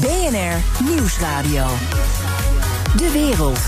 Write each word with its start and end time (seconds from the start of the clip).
BNR 0.00 0.84
Nieuwsradio. 0.84 1.66
De 2.96 3.10
wereld. 3.12 3.58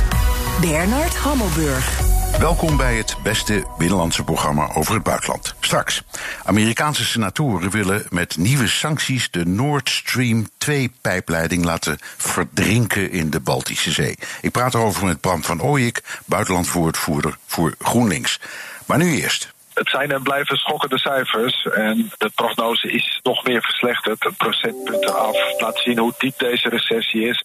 Bernard 0.60 1.16
Hammelburg. 1.16 2.00
Welkom 2.38 2.76
bij 2.76 2.96
het 2.96 3.16
beste 3.22 3.64
binnenlandse 3.78 4.24
programma 4.24 4.70
over 4.74 4.94
het 4.94 5.02
buitenland. 5.02 5.54
Straks. 5.60 6.02
Amerikaanse 6.44 7.04
senatoren 7.04 7.70
willen 7.70 8.06
met 8.10 8.36
nieuwe 8.36 8.68
sancties 8.68 9.30
de 9.30 9.44
Nord 9.44 9.88
Stream 9.88 10.46
2-pijpleiding 10.66 11.64
laten 11.64 11.98
verdrinken 12.16 13.10
in 13.10 13.30
de 13.30 13.40
Baltische 13.40 13.92
Zee. 13.92 14.18
Ik 14.40 14.50
praat 14.50 14.74
erover 14.74 15.06
met 15.06 15.20
Bram 15.20 15.44
van 15.44 15.62
Ooyik, 15.62 16.02
buitenlandwoordvoerder 16.24 17.38
voor 17.46 17.74
GroenLinks. 17.78 18.40
Maar 18.86 18.98
nu 18.98 19.20
eerst. 19.20 19.54
Het 19.76 19.88
zijn 19.88 20.10
en 20.10 20.22
blijven 20.22 20.56
schokkende 20.56 20.98
cijfers. 20.98 21.62
En 21.62 22.12
de 22.18 22.30
prognose 22.34 22.92
is 22.92 23.20
nog 23.22 23.44
meer 23.44 23.62
verslechterd. 23.62 24.36
Procentpunten 24.36 25.18
af. 25.18 25.36
Laat 25.58 25.78
zien 25.78 25.98
hoe 25.98 26.14
diep 26.18 26.38
deze 26.38 26.68
recessie 26.68 27.28
is. 27.28 27.44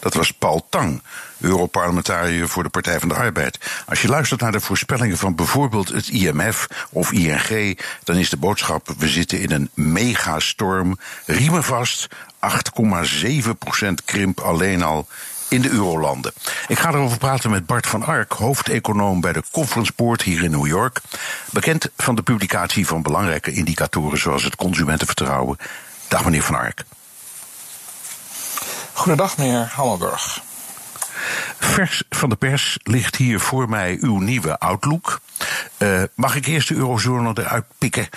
Dat 0.00 0.14
was 0.14 0.30
Paul 0.30 0.66
Tang, 0.68 1.02
Europarlementariër 1.40 2.48
voor 2.48 2.62
de 2.62 2.68
Partij 2.68 2.98
van 2.98 3.08
de 3.08 3.14
Arbeid. 3.14 3.58
Als 3.86 4.02
je 4.02 4.08
luistert 4.08 4.40
naar 4.40 4.52
de 4.52 4.60
voorspellingen 4.60 5.16
van 5.16 5.34
bijvoorbeeld 5.34 5.88
het 5.88 6.08
IMF 6.08 6.66
of 6.90 7.12
ING, 7.12 7.78
dan 8.04 8.16
is 8.16 8.30
de 8.30 8.36
boodschap: 8.36 8.88
we 8.98 9.08
zitten 9.08 9.40
in 9.40 9.50
een 9.50 9.70
megastorm. 9.74 10.98
Riemen 11.26 11.64
vast, 11.64 12.08
8,7% 12.40 13.88
krimp 14.04 14.40
alleen 14.40 14.82
al 14.82 15.06
in 15.54 15.62
de 15.62 15.70
eurolanden. 15.70 16.32
Ik 16.68 16.78
ga 16.78 16.88
erover 16.88 17.18
praten 17.18 17.50
met 17.50 17.66
Bart 17.66 17.86
van 17.86 18.02
Ark, 18.02 18.32
hoofdeconoom 18.32 19.20
bij 19.20 19.32
de 19.32 19.42
Conference 19.50 19.92
Board 19.96 20.22
hier 20.22 20.42
in 20.42 20.50
New 20.50 20.66
York. 20.66 21.00
Bekend 21.50 21.90
van 21.96 22.14
de 22.14 22.22
publicatie 22.22 22.86
van 22.86 23.02
belangrijke 23.02 23.52
indicatoren 23.52 24.18
zoals 24.18 24.44
het 24.44 24.56
consumentenvertrouwen. 24.56 25.58
Dag 26.08 26.24
meneer 26.24 26.42
van 26.42 26.54
Ark. 26.54 26.84
Goedendag, 28.92 29.36
meneer 29.36 29.72
Hammelburg. 29.74 30.42
Vers 31.58 32.02
van 32.10 32.28
de 32.28 32.36
pers 32.36 32.78
ligt 32.82 33.16
hier 33.16 33.40
voor 33.40 33.68
mij 33.68 33.96
uw 34.00 34.18
nieuwe 34.18 34.58
Outlook. 34.58 35.20
Uh, 35.78 36.02
mag 36.14 36.36
ik 36.36 36.46
eerst 36.46 36.68
de 36.68 36.74
eurozone 36.74 37.32
eruit 37.34 37.64
pikken? 37.78 38.08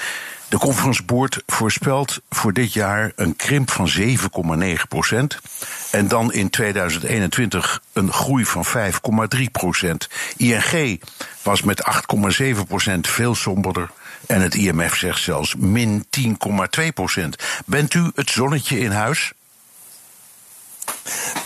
De 0.50 0.58
Conference 0.58 1.04
Board 1.04 1.44
voorspelt 1.46 2.22
voor 2.30 2.54
dit 2.54 2.74
jaar 2.74 3.12
een 3.16 3.36
krimp 3.36 3.72
van 3.72 3.90
7,9 3.90 4.88
procent. 4.88 5.40
En 5.92 6.08
dan 6.08 6.34
in 6.34 6.50
2021 6.50 7.82
een 7.94 8.12
groei 8.12 8.46
van 8.46 8.66
5,3 9.36 9.42
procent. 9.52 10.10
ING 10.38 11.02
was 11.42 11.62
met 11.62 11.84
8,7 12.42 12.60
procent 12.68 13.08
veel 13.08 13.36
somberder. 13.36 13.90
En 14.26 14.42
het 14.42 14.56
IMF 14.56 14.96
zegt 14.96 15.22
zelfs 15.22 15.56
min 15.56 16.06
10,2 16.20 16.88
procent. 16.94 17.36
Bent 17.66 17.94
u 17.94 18.12
het 18.16 18.30
zonnetje 18.30 18.80
in 18.80 18.92
huis? 18.92 19.34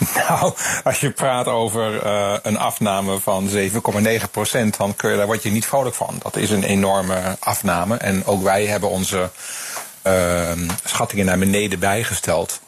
Nou, 0.28 0.52
als 0.84 1.00
je 1.00 1.10
praat 1.10 1.46
over 1.46 2.04
uh, 2.06 2.34
een 2.42 2.58
afname 2.58 3.20
van 3.20 3.48
7,9 3.48 4.30
procent, 4.30 4.76
dan 4.76 4.96
kun 4.96 5.10
je, 5.10 5.16
daar 5.16 5.26
word 5.26 5.42
je 5.42 5.50
niet 5.50 5.66
vrolijk 5.66 5.94
van. 5.94 6.16
Dat 6.22 6.36
is 6.36 6.50
een 6.50 6.64
enorme 6.64 7.36
afname. 7.38 7.96
En 7.96 8.26
ook 8.26 8.42
wij 8.42 8.66
hebben 8.66 8.88
onze 8.88 9.30
uh, 10.06 10.50
schattingen 10.84 11.26
naar 11.26 11.38
beneden 11.38 11.78
bijgesteld. 11.78 12.60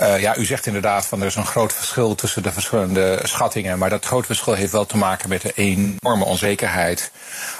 Uh, 0.00 0.20
ja, 0.20 0.36
u 0.36 0.44
zegt 0.44 0.66
inderdaad 0.66 1.06
van 1.06 1.20
er 1.20 1.26
is 1.26 1.34
een 1.34 1.46
groot 1.46 1.72
verschil 1.72 2.14
tussen 2.14 2.42
de 2.42 2.52
verschillende 2.52 3.20
schattingen. 3.22 3.78
Maar 3.78 3.90
dat 3.90 4.04
groot 4.04 4.26
verschil 4.26 4.54
heeft 4.54 4.72
wel 4.72 4.86
te 4.86 4.96
maken 4.96 5.28
met 5.28 5.42
de 5.42 5.52
enorme 5.54 6.24
onzekerheid 6.24 7.10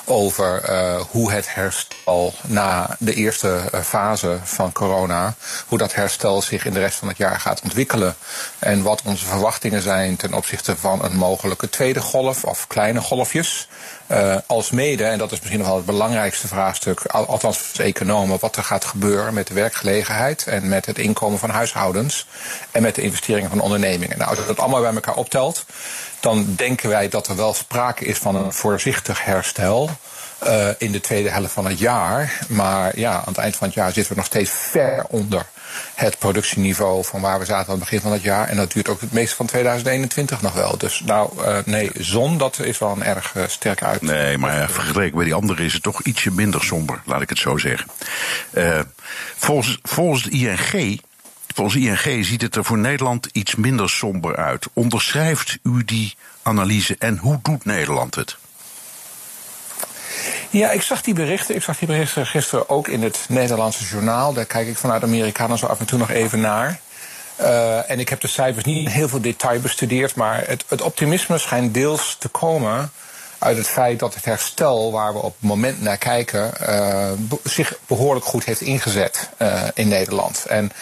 over 0.05 0.71
uh, 0.71 1.01
hoe 1.11 1.33
het 1.33 1.55
herstel 1.55 2.35
na 2.47 2.97
de 2.99 3.15
eerste 3.15 3.61
uh, 3.75 3.81
fase 3.81 4.39
van 4.45 4.73
corona, 4.73 5.35
hoe 5.67 5.79
dat 5.79 5.95
herstel 5.95 6.43
zich 6.43 6.65
in 6.65 6.73
de 6.73 6.81
rest 6.81 6.99
van 6.99 7.09
het 7.09 7.17
jaar 7.17 7.41
gaat 7.41 7.61
ontwikkelen. 7.63 8.15
En 8.59 8.83
wat 8.83 9.03
onze 9.05 9.27
verwachtingen 9.27 9.83
zijn 9.83 10.17
ten 10.17 10.35
opzichte 10.35 10.77
van 10.77 11.05
een 11.05 11.17
mogelijke 11.17 11.69
tweede 11.69 12.01
golf 12.01 12.45
of 12.45 12.67
kleine 12.67 13.01
golfjes. 13.01 13.69
Uh, 14.13 14.37
als 14.47 14.71
mede, 14.71 15.05
en 15.05 15.19
dat 15.19 15.33
is 15.33 15.39
misschien 15.39 15.59
nog 15.59 15.69
wel 15.69 15.77
het 15.77 15.87
belangrijkste 15.87 16.49
vraagstuk, 16.49 17.05
althans 17.05 17.59
voor 17.59 17.85
economen, 17.85 18.39
wat 18.41 18.57
er 18.57 18.63
gaat 18.63 18.85
gebeuren 18.85 19.35
met 19.35 19.47
de 19.47 19.55
werkgelegenheid 19.55 20.47
en 20.47 20.69
met 20.69 20.87
het 20.87 20.99
inkomen 20.99 21.39
van 21.39 21.51
huishoudens 21.51 22.27
en 22.71 22.83
met 22.83 22.95
de 22.95 23.03
investeringen 23.03 23.51
van 23.51 23.61
ondernemingen. 23.61 24.19
Nou, 24.19 24.31
als 24.31 24.39
je 24.39 24.47
dat 24.47 24.59
allemaal 24.59 24.81
bij 24.81 24.95
elkaar 24.95 25.15
optelt, 25.15 25.65
dan 26.21 26.55
denken 26.57 26.89
wij 26.89 27.09
dat 27.09 27.29
er 27.29 27.37
wel 27.37 27.55
sprake 27.55 28.05
is 28.05 28.19
van 28.19 28.35
een 28.35 28.53
voorzichtig 28.53 29.25
herstel. 29.25 29.91
Uh, 30.47 30.69
in 30.79 30.93
de 30.93 31.01
tweede 31.01 31.31
helft 31.31 31.53
van 31.53 31.67
het 31.67 31.79
jaar. 31.79 32.39
Maar 32.49 32.99
ja, 32.99 33.13
aan 33.13 33.23
het 33.27 33.39
eind 33.39 33.57
van 33.57 33.67
het 33.67 33.77
jaar 33.77 33.93
zitten 33.93 34.13
we 34.13 34.19
nog 34.19 34.27
steeds 34.27 34.51
ver 34.51 35.05
onder 35.09 35.47
het 35.95 36.19
productieniveau 36.19 37.05
van 37.05 37.21
waar 37.21 37.39
we 37.39 37.45
zaten 37.45 37.67
aan 37.67 37.75
het 37.75 37.85
begin 37.85 38.01
van 38.01 38.13
het 38.13 38.23
jaar. 38.23 38.49
En 38.49 38.57
dat 38.57 38.73
duurt 38.73 38.89
ook 38.89 39.01
het 39.01 39.13
meeste 39.13 39.37
van 39.37 39.47
2021 39.47 40.43
nog 40.43 40.53
wel. 40.53 40.79
Dus 40.79 41.03
nou, 41.05 41.31
uh, 41.39 41.59
nee, 41.65 41.91
zon, 41.99 42.39
dat 42.39 42.59
is 42.59 42.79
wel 42.79 42.91
een 42.91 43.03
erg 43.03 43.35
uh, 43.35 43.43
sterke 43.47 43.85
uit. 43.85 44.03
Nee, 44.03 44.39
maar 44.39 44.57
ja, 44.57 44.69
vergeleken 44.69 45.17
bij 45.17 45.25
die 45.25 45.35
andere 45.35 45.65
is 45.65 45.73
het 45.73 45.83
toch 45.83 46.03
ietsje 46.03 46.31
minder 46.31 46.65
somber, 46.65 47.03
laat 47.05 47.23
ik 47.23 47.29
het 47.29 47.39
zo 47.39 47.57
zeggen. 47.59 47.91
Volgens, 49.37 49.79
volgens 49.83 50.23
de 50.23 50.31
ING. 50.31 51.01
Volgens 51.55 51.77
ING 51.77 52.25
ziet 52.25 52.43
het 52.43 52.57
er 52.57 52.65
voor 52.65 52.79
Nederland 52.79 53.29
iets 53.33 53.55
minder 53.55 53.91
somber 53.91 54.37
uit. 54.37 54.67
Onderschrijft 54.73 55.59
u 55.63 55.85
die 55.85 56.15
analyse 56.43 56.97
en 56.99 57.17
hoe 57.17 57.39
doet 57.43 57.65
Nederland 57.65 58.15
het? 58.15 58.37
Ja, 60.51 60.71
ik 60.71 60.83
zag 60.83 61.03
die 61.03 61.15
berichten. 61.15 61.55
Ik 61.55 61.63
zag 61.63 61.79
die 61.79 61.89
berichten 61.89 62.27
gisteren 62.27 62.69
ook 62.69 62.89
in 62.89 63.03
het 63.03 63.27
Nederlandse 63.29 63.85
journaal. 63.85 64.33
Daar 64.33 64.45
kijk 64.45 64.69
ik 64.69 64.77
vanuit 64.77 65.03
Amerikanen 65.03 65.59
zo 65.59 65.67
af 65.67 65.81
en 65.81 65.87
toe 65.87 65.99
nog 65.99 66.11
even 66.11 66.41
naar. 66.41 66.81
Uh, 67.41 67.91
en 67.91 68.01
ik 68.01 68.09
heb 68.09 68.21
de 68.21 68.29
cijfers 68.29 68.65
niet 68.65 68.85
in 68.85 68.91
heel 68.91 69.09
veel 69.09 69.21
detail 69.21 69.61
bestudeerd, 69.61 70.15
maar 70.15 70.43
het, 70.47 70.65
het 70.69 70.83
optimisme 70.83 71.39
schijnt 71.39 71.75
deels 71.75 72.17
te 72.19 72.29
komen 72.29 72.91
uit 73.41 73.57
het 73.57 73.69
feit 73.69 73.99
dat 73.99 74.15
het 74.15 74.25
herstel 74.25 74.93
waar 74.93 75.13
we 75.13 75.19
op 75.19 75.35
het 75.41 75.49
moment 75.49 75.83
naar 75.83 75.97
kijken 75.97 76.53
uh, 76.69 77.11
zich 77.45 77.79
behoorlijk 77.87 78.27
goed 78.27 78.45
heeft 78.45 78.61
ingezet 78.61 79.29
uh, 79.39 79.63
in 79.75 79.89
Nederland. 79.89 80.45
En 80.49 80.73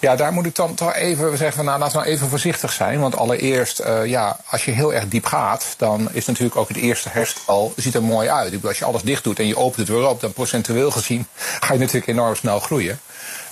ja, 0.00 0.16
daar 0.16 0.32
moet 0.32 0.46
ik 0.46 0.54
dan 0.54 0.74
toch 0.74 0.94
even 0.94 1.36
zeggen 1.36 1.64
nou 1.64 1.78
laten 1.78 1.98
we 1.98 2.02
nou 2.02 2.14
even 2.14 2.28
voorzichtig 2.28 2.72
zijn. 2.72 3.00
Want 3.00 3.16
allereerst, 3.16 3.80
uh, 3.80 4.06
ja, 4.06 4.38
als 4.50 4.64
je 4.64 4.70
heel 4.70 4.94
erg 4.94 5.08
diep 5.08 5.26
gaat, 5.26 5.74
dan 5.76 6.08
is 6.12 6.26
natuurlijk 6.26 6.56
ook 6.56 6.68
het 6.68 6.76
eerste 6.76 7.08
herstel 7.08 7.72
ziet 7.76 7.94
er 7.94 8.02
mooi 8.02 8.28
uit. 8.28 8.46
Ik 8.46 8.52
bedoel, 8.52 8.68
als 8.68 8.78
je 8.78 8.84
alles 8.84 9.02
dicht 9.02 9.24
doet 9.24 9.38
en 9.38 9.46
je 9.46 9.56
opent 9.56 9.76
het 9.76 9.88
weer 9.88 10.08
op, 10.08 10.20
dan 10.20 10.32
procentueel 10.32 10.90
gezien 10.90 11.26
ga 11.60 11.72
je 11.72 11.78
natuurlijk 11.78 12.06
enorm 12.06 12.34
snel 12.34 12.60
groeien. 12.60 13.00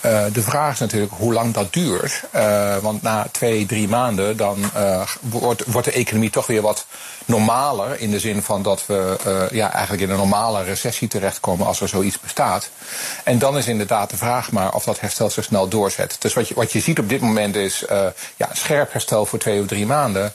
Uh, 0.05 0.25
de 0.33 0.43
vraag 0.43 0.73
is 0.73 0.79
natuurlijk 0.79 1.13
hoe 1.17 1.33
lang 1.33 1.55
dat 1.55 1.73
duurt. 1.73 2.23
Uh, 2.35 2.77
want 2.77 3.03
na 3.03 3.27
twee, 3.31 3.67
drie 3.67 3.89
maanden 3.89 4.37
dan 4.37 4.59
uh, 4.77 5.09
wordt, 5.21 5.65
wordt 5.67 5.87
de 5.87 5.93
economie 5.93 6.31
toch 6.31 6.47
weer 6.47 6.63
wat 6.63 6.87
normaler. 7.25 8.01
In 8.01 8.11
de 8.11 8.19
zin 8.19 8.43
van 8.43 8.63
dat 8.63 8.87
we 8.87 9.17
ja, 9.51 9.73
eigenlijk 9.73 10.03
in 10.03 10.11
een 10.11 10.17
normale 10.17 10.63
recessie 10.63 11.09
terechtkomen 11.09 11.67
als 11.67 11.81
er 11.81 11.89
zoiets 11.89 12.21
bestaat. 12.21 12.71
En 13.25 13.39
dan 13.39 13.59
is 13.59 13.67
inderdaad 13.67 14.11
de 14.11 14.17
vraag 14.17 14.53
maar 14.53 14.75
of 14.75 14.85
dat 14.85 15.01
herstel 15.01 15.31
zo 15.31 15.43
snel 15.43 15.69
doorzet. 15.69 16.17
Dus 16.19 16.33
wat 16.33 16.49
je, 16.49 16.55
wat 16.55 16.73
je 16.73 16.81
ziet 16.81 16.99
op 16.99 17.09
dit 17.09 17.21
moment 17.21 17.57
is 17.57 17.85
ja, 18.37 18.49
scherp 18.53 18.93
herstel 18.93 19.27
voor 19.27 19.39
twee 19.39 19.61
of 19.61 19.67
drie 19.67 19.87
maanden. 19.87 20.33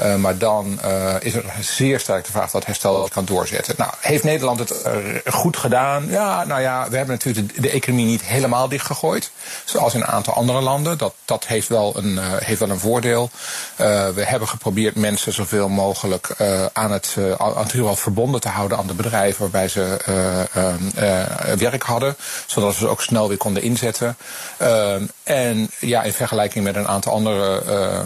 Uh, 0.00 0.14
maar 0.14 0.38
dan 0.38 0.78
uh, 0.84 1.14
is 1.20 1.34
er 1.34 1.44
zeer 1.60 2.00
sterk 2.00 2.24
de 2.24 2.32
vraag 2.32 2.50
dat 2.50 2.66
herstel 2.66 3.08
kan 3.08 3.24
doorzetten. 3.24 3.74
Nou, 3.78 3.92
heeft 4.00 4.24
Nederland 4.24 4.58
het 4.58 4.74
uh, 4.86 5.32
goed 5.32 5.56
gedaan? 5.56 6.06
Ja, 6.08 6.44
nou 6.44 6.60
ja, 6.60 6.88
we 6.90 6.96
hebben 6.96 7.14
natuurlijk 7.14 7.62
de, 7.62 7.70
economie 7.70 8.06
niet 8.06 8.22
helemaal 8.22 8.68
dichtgegooid. 8.68 9.30
Zoals 9.64 9.94
in 9.94 10.00
een 10.00 10.06
aantal 10.06 10.34
andere 10.34 10.60
landen. 10.60 10.98
Dat, 10.98 11.14
dat 11.24 11.46
heeft, 11.46 11.68
wel 11.68 11.96
een, 11.96 12.18
heeft 12.18 12.60
wel 12.60 12.70
een 12.70 12.78
voordeel. 12.78 13.30
we 13.76 14.22
hebben 14.24 14.48
geprobeerd 14.48 14.94
mensen 14.94 15.32
zoveel 15.32 15.68
mogelijk 15.68 16.34
aan 16.72 16.92
het 16.92 17.16
natuurlijk 17.38 17.98
verbonden 17.98 18.40
te 18.40 18.48
houden 18.48 18.78
aan 18.78 18.86
de 18.86 18.94
bedrijven 18.94 19.40
waarbij 19.40 19.68
ze 19.68 19.96
werk 21.58 21.82
hadden. 21.82 22.16
Zodat 22.46 22.72
we 22.72 22.78
ze 22.78 22.88
ook 22.88 23.02
snel 23.02 23.28
weer 23.28 23.36
konden 23.36 23.62
inzetten. 23.62 24.16
En 25.22 25.70
ja, 25.80 26.02
in 26.02 26.12
vergelijking 26.12 26.64
met 26.64 26.76
een 26.76 26.88
aantal 26.88 27.12
andere 27.12 28.04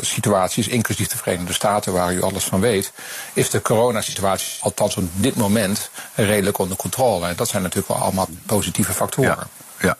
situaties, 0.00 0.68
inclusief 0.68 1.08
de 1.08 1.16
Verenigde 1.16 1.52
Staten, 1.52 1.92
waar 1.92 2.14
u 2.14 2.22
alles 2.22 2.44
van 2.44 2.60
weet, 2.60 2.92
is 3.32 3.50
de 3.50 3.62
coronasituatie, 3.62 4.58
althans 4.60 4.96
op 4.96 5.08
dit 5.14 5.36
moment, 5.36 5.90
redelijk 6.14 6.58
onder 6.58 6.76
controle. 6.76 7.26
En 7.26 7.36
dat 7.36 7.48
zijn 7.48 7.62
natuurlijk 7.62 7.92
wel 7.92 8.02
allemaal 8.02 8.28
positieve 8.46 8.92
factoren. 8.92 9.48
Ja. 9.80 9.96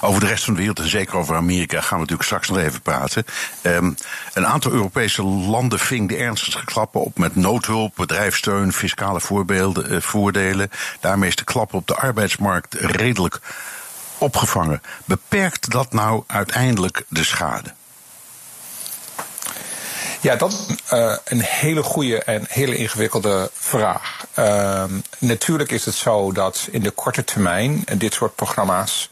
Over 0.00 0.20
de 0.20 0.26
rest 0.26 0.44
van 0.44 0.52
de 0.52 0.58
wereld 0.58 0.78
en 0.78 0.88
zeker 0.88 1.16
over 1.16 1.36
Amerika 1.36 1.80
gaan 1.80 1.90
we 1.90 1.98
natuurlijk 1.98 2.22
straks 2.22 2.48
nog 2.48 2.58
even 2.58 2.82
praten. 2.82 3.24
Um, 3.62 3.96
een 4.34 4.46
aantal 4.46 4.72
Europese 4.72 5.22
landen 5.22 5.78
ving 5.78 6.08
de 6.08 6.16
ernstigste 6.16 6.64
klappen 6.64 7.00
op 7.00 7.18
met 7.18 7.36
noodhulp, 7.36 7.92
bedrijfssteun, 7.96 8.72
fiscale 8.72 9.20
voorbeelden, 9.20 9.92
uh, 9.92 10.00
voordelen. 10.00 10.70
Daarmee 11.00 11.28
is 11.28 11.36
de 11.36 11.44
klap 11.44 11.74
op 11.74 11.86
de 11.86 11.94
arbeidsmarkt 11.94 12.74
redelijk 12.74 13.40
opgevangen. 14.18 14.82
Beperkt 15.04 15.70
dat 15.70 15.92
nou 15.92 16.22
uiteindelijk 16.26 17.04
de 17.08 17.24
schade? 17.24 17.72
Ja, 20.20 20.36
dat 20.36 20.52
is 20.52 20.92
uh, 20.92 21.16
een 21.24 21.40
hele 21.40 21.82
goede 21.82 22.22
en 22.22 22.44
hele 22.48 22.76
ingewikkelde 22.76 23.50
vraag. 23.54 24.24
Uh, 24.38 24.84
natuurlijk 25.18 25.70
is 25.70 25.84
het 25.84 25.94
zo 25.94 26.32
dat 26.32 26.68
in 26.70 26.82
de 26.82 26.90
korte 26.90 27.24
termijn 27.24 27.84
dit 27.96 28.14
soort 28.14 28.34
programma's 28.34 29.10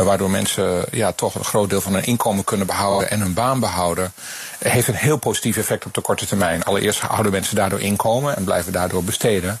waardoor 0.00 0.30
mensen 0.30 0.84
ja, 0.90 1.12
toch 1.12 1.34
een 1.34 1.44
groot 1.44 1.70
deel 1.70 1.80
van 1.80 1.94
hun 1.94 2.04
inkomen 2.04 2.44
kunnen 2.44 2.66
behouden 2.66 3.10
en 3.10 3.20
hun 3.20 3.34
baan 3.34 3.60
behouden, 3.60 4.12
heeft 4.58 4.88
een 4.88 4.94
heel 4.94 5.16
positief 5.16 5.56
effect 5.56 5.86
op 5.86 5.94
de 5.94 6.00
korte 6.00 6.26
termijn. 6.26 6.64
Allereerst 6.64 7.00
houden 7.00 7.32
mensen 7.32 7.56
daardoor 7.56 7.80
inkomen 7.80 8.36
en 8.36 8.44
blijven 8.44 8.72
daardoor 8.72 9.04
besteden. 9.04 9.58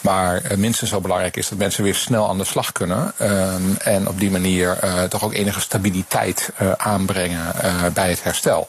Maar 0.00 0.42
minstens 0.56 0.90
zo 0.90 1.00
belangrijk 1.00 1.36
is 1.36 1.48
dat 1.48 1.58
mensen 1.58 1.84
weer 1.84 1.94
snel 1.94 2.28
aan 2.28 2.38
de 2.38 2.44
slag 2.44 2.72
kunnen. 2.72 3.12
Ehm, 3.18 3.62
en 3.78 4.08
op 4.08 4.20
die 4.20 4.30
manier 4.30 4.78
toch 5.08 5.24
ook 5.24 5.34
enige 5.34 5.60
stabiliteit 5.60 6.50
aanbrengen 6.76 7.52
bij 7.92 8.08
het 8.08 8.22
herstel. 8.22 8.68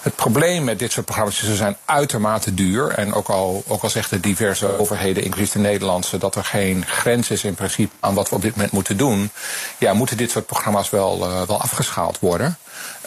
Het 0.00 0.14
probleem 0.14 0.64
met 0.64 0.78
dit 0.78 0.92
soort 0.92 1.06
programma's 1.06 1.40
is, 1.40 1.48
ze 1.48 1.56
zijn 1.56 1.76
uitermate 1.84 2.54
duur. 2.54 2.88
En 2.88 3.14
ook 3.14 3.28
al, 3.28 3.64
ook 3.66 3.82
al 3.82 3.90
zegt 3.90 4.10
de 4.10 4.20
diverse 4.20 4.78
overheden, 4.78 5.24
inclusief 5.24 5.52
de 5.52 5.58
Nederlandse, 5.58 6.18
dat 6.18 6.34
er 6.34 6.44
geen 6.44 6.86
grens 6.86 7.30
is 7.30 7.44
in 7.44 7.54
principe 7.54 7.94
aan 8.00 8.14
wat 8.14 8.28
we 8.28 8.34
op 8.34 8.42
dit 8.42 8.54
moment 8.54 8.72
moeten 8.72 8.96
doen. 8.96 9.30
Ja, 9.78 9.92
moeten 9.92 10.16
dit 10.16 10.30
soort 10.30 10.46
programma's 10.46 10.90
wel, 10.90 11.18
wel 11.46 11.60
afgeschaald 11.60 12.18
worden. 12.18 12.58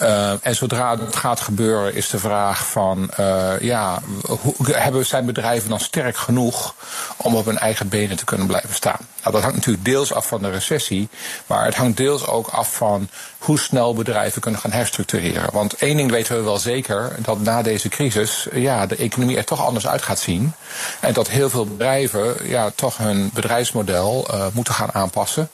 Uh, 0.01 0.45
en 0.45 0.55
zodra 0.55 0.97
het 0.97 1.15
gaat 1.15 1.39
gebeuren, 1.39 1.93
is 1.93 2.09
de 2.09 2.19
vraag 2.19 2.67
van, 2.67 3.09
uh, 3.19 3.59
ja, 3.59 4.01
hoe, 4.21 4.53
hebben, 4.71 5.05
zijn 5.05 5.25
bedrijven 5.25 5.69
dan 5.69 5.79
sterk 5.79 6.17
genoeg 6.17 6.75
om 7.17 7.35
op 7.35 7.45
hun 7.45 7.57
eigen 7.57 7.89
benen 7.89 8.17
te 8.17 8.25
kunnen 8.25 8.47
blijven 8.47 8.73
staan? 8.73 8.99
Nou, 9.21 9.31
dat 9.31 9.41
hangt 9.41 9.55
natuurlijk 9.55 9.85
deels 9.85 10.13
af 10.13 10.27
van 10.27 10.41
de 10.41 10.49
recessie, 10.49 11.09
maar 11.47 11.65
het 11.65 11.75
hangt 11.75 11.97
deels 11.97 12.27
ook 12.27 12.47
af 12.47 12.75
van 12.75 13.09
hoe 13.43 13.59
snel 13.59 13.93
bedrijven 13.93 14.41
kunnen 14.41 14.59
gaan 14.59 14.71
herstructureren. 14.71 15.49
Want 15.53 15.73
één 15.73 15.97
ding 15.97 16.11
weten 16.11 16.35
we 16.35 16.41
wel 16.41 16.57
zeker, 16.57 17.15
dat 17.19 17.39
na 17.39 17.61
deze 17.61 17.89
crisis 17.89 18.47
ja, 18.53 18.85
de 18.85 18.95
economie 18.95 19.37
er 19.37 19.43
toch 19.43 19.65
anders 19.65 19.87
uit 19.87 20.01
gaat 20.01 20.19
zien. 20.19 20.53
En 20.99 21.13
dat 21.13 21.29
heel 21.29 21.49
veel 21.49 21.65
bedrijven 21.65 22.35
ja, 22.43 22.71
toch 22.75 22.97
hun 22.97 23.29
bedrijfsmodel 23.33 24.27
uh, 24.31 24.45
moeten 24.53 24.73
gaan 24.73 24.93
aanpassen. 24.93 25.49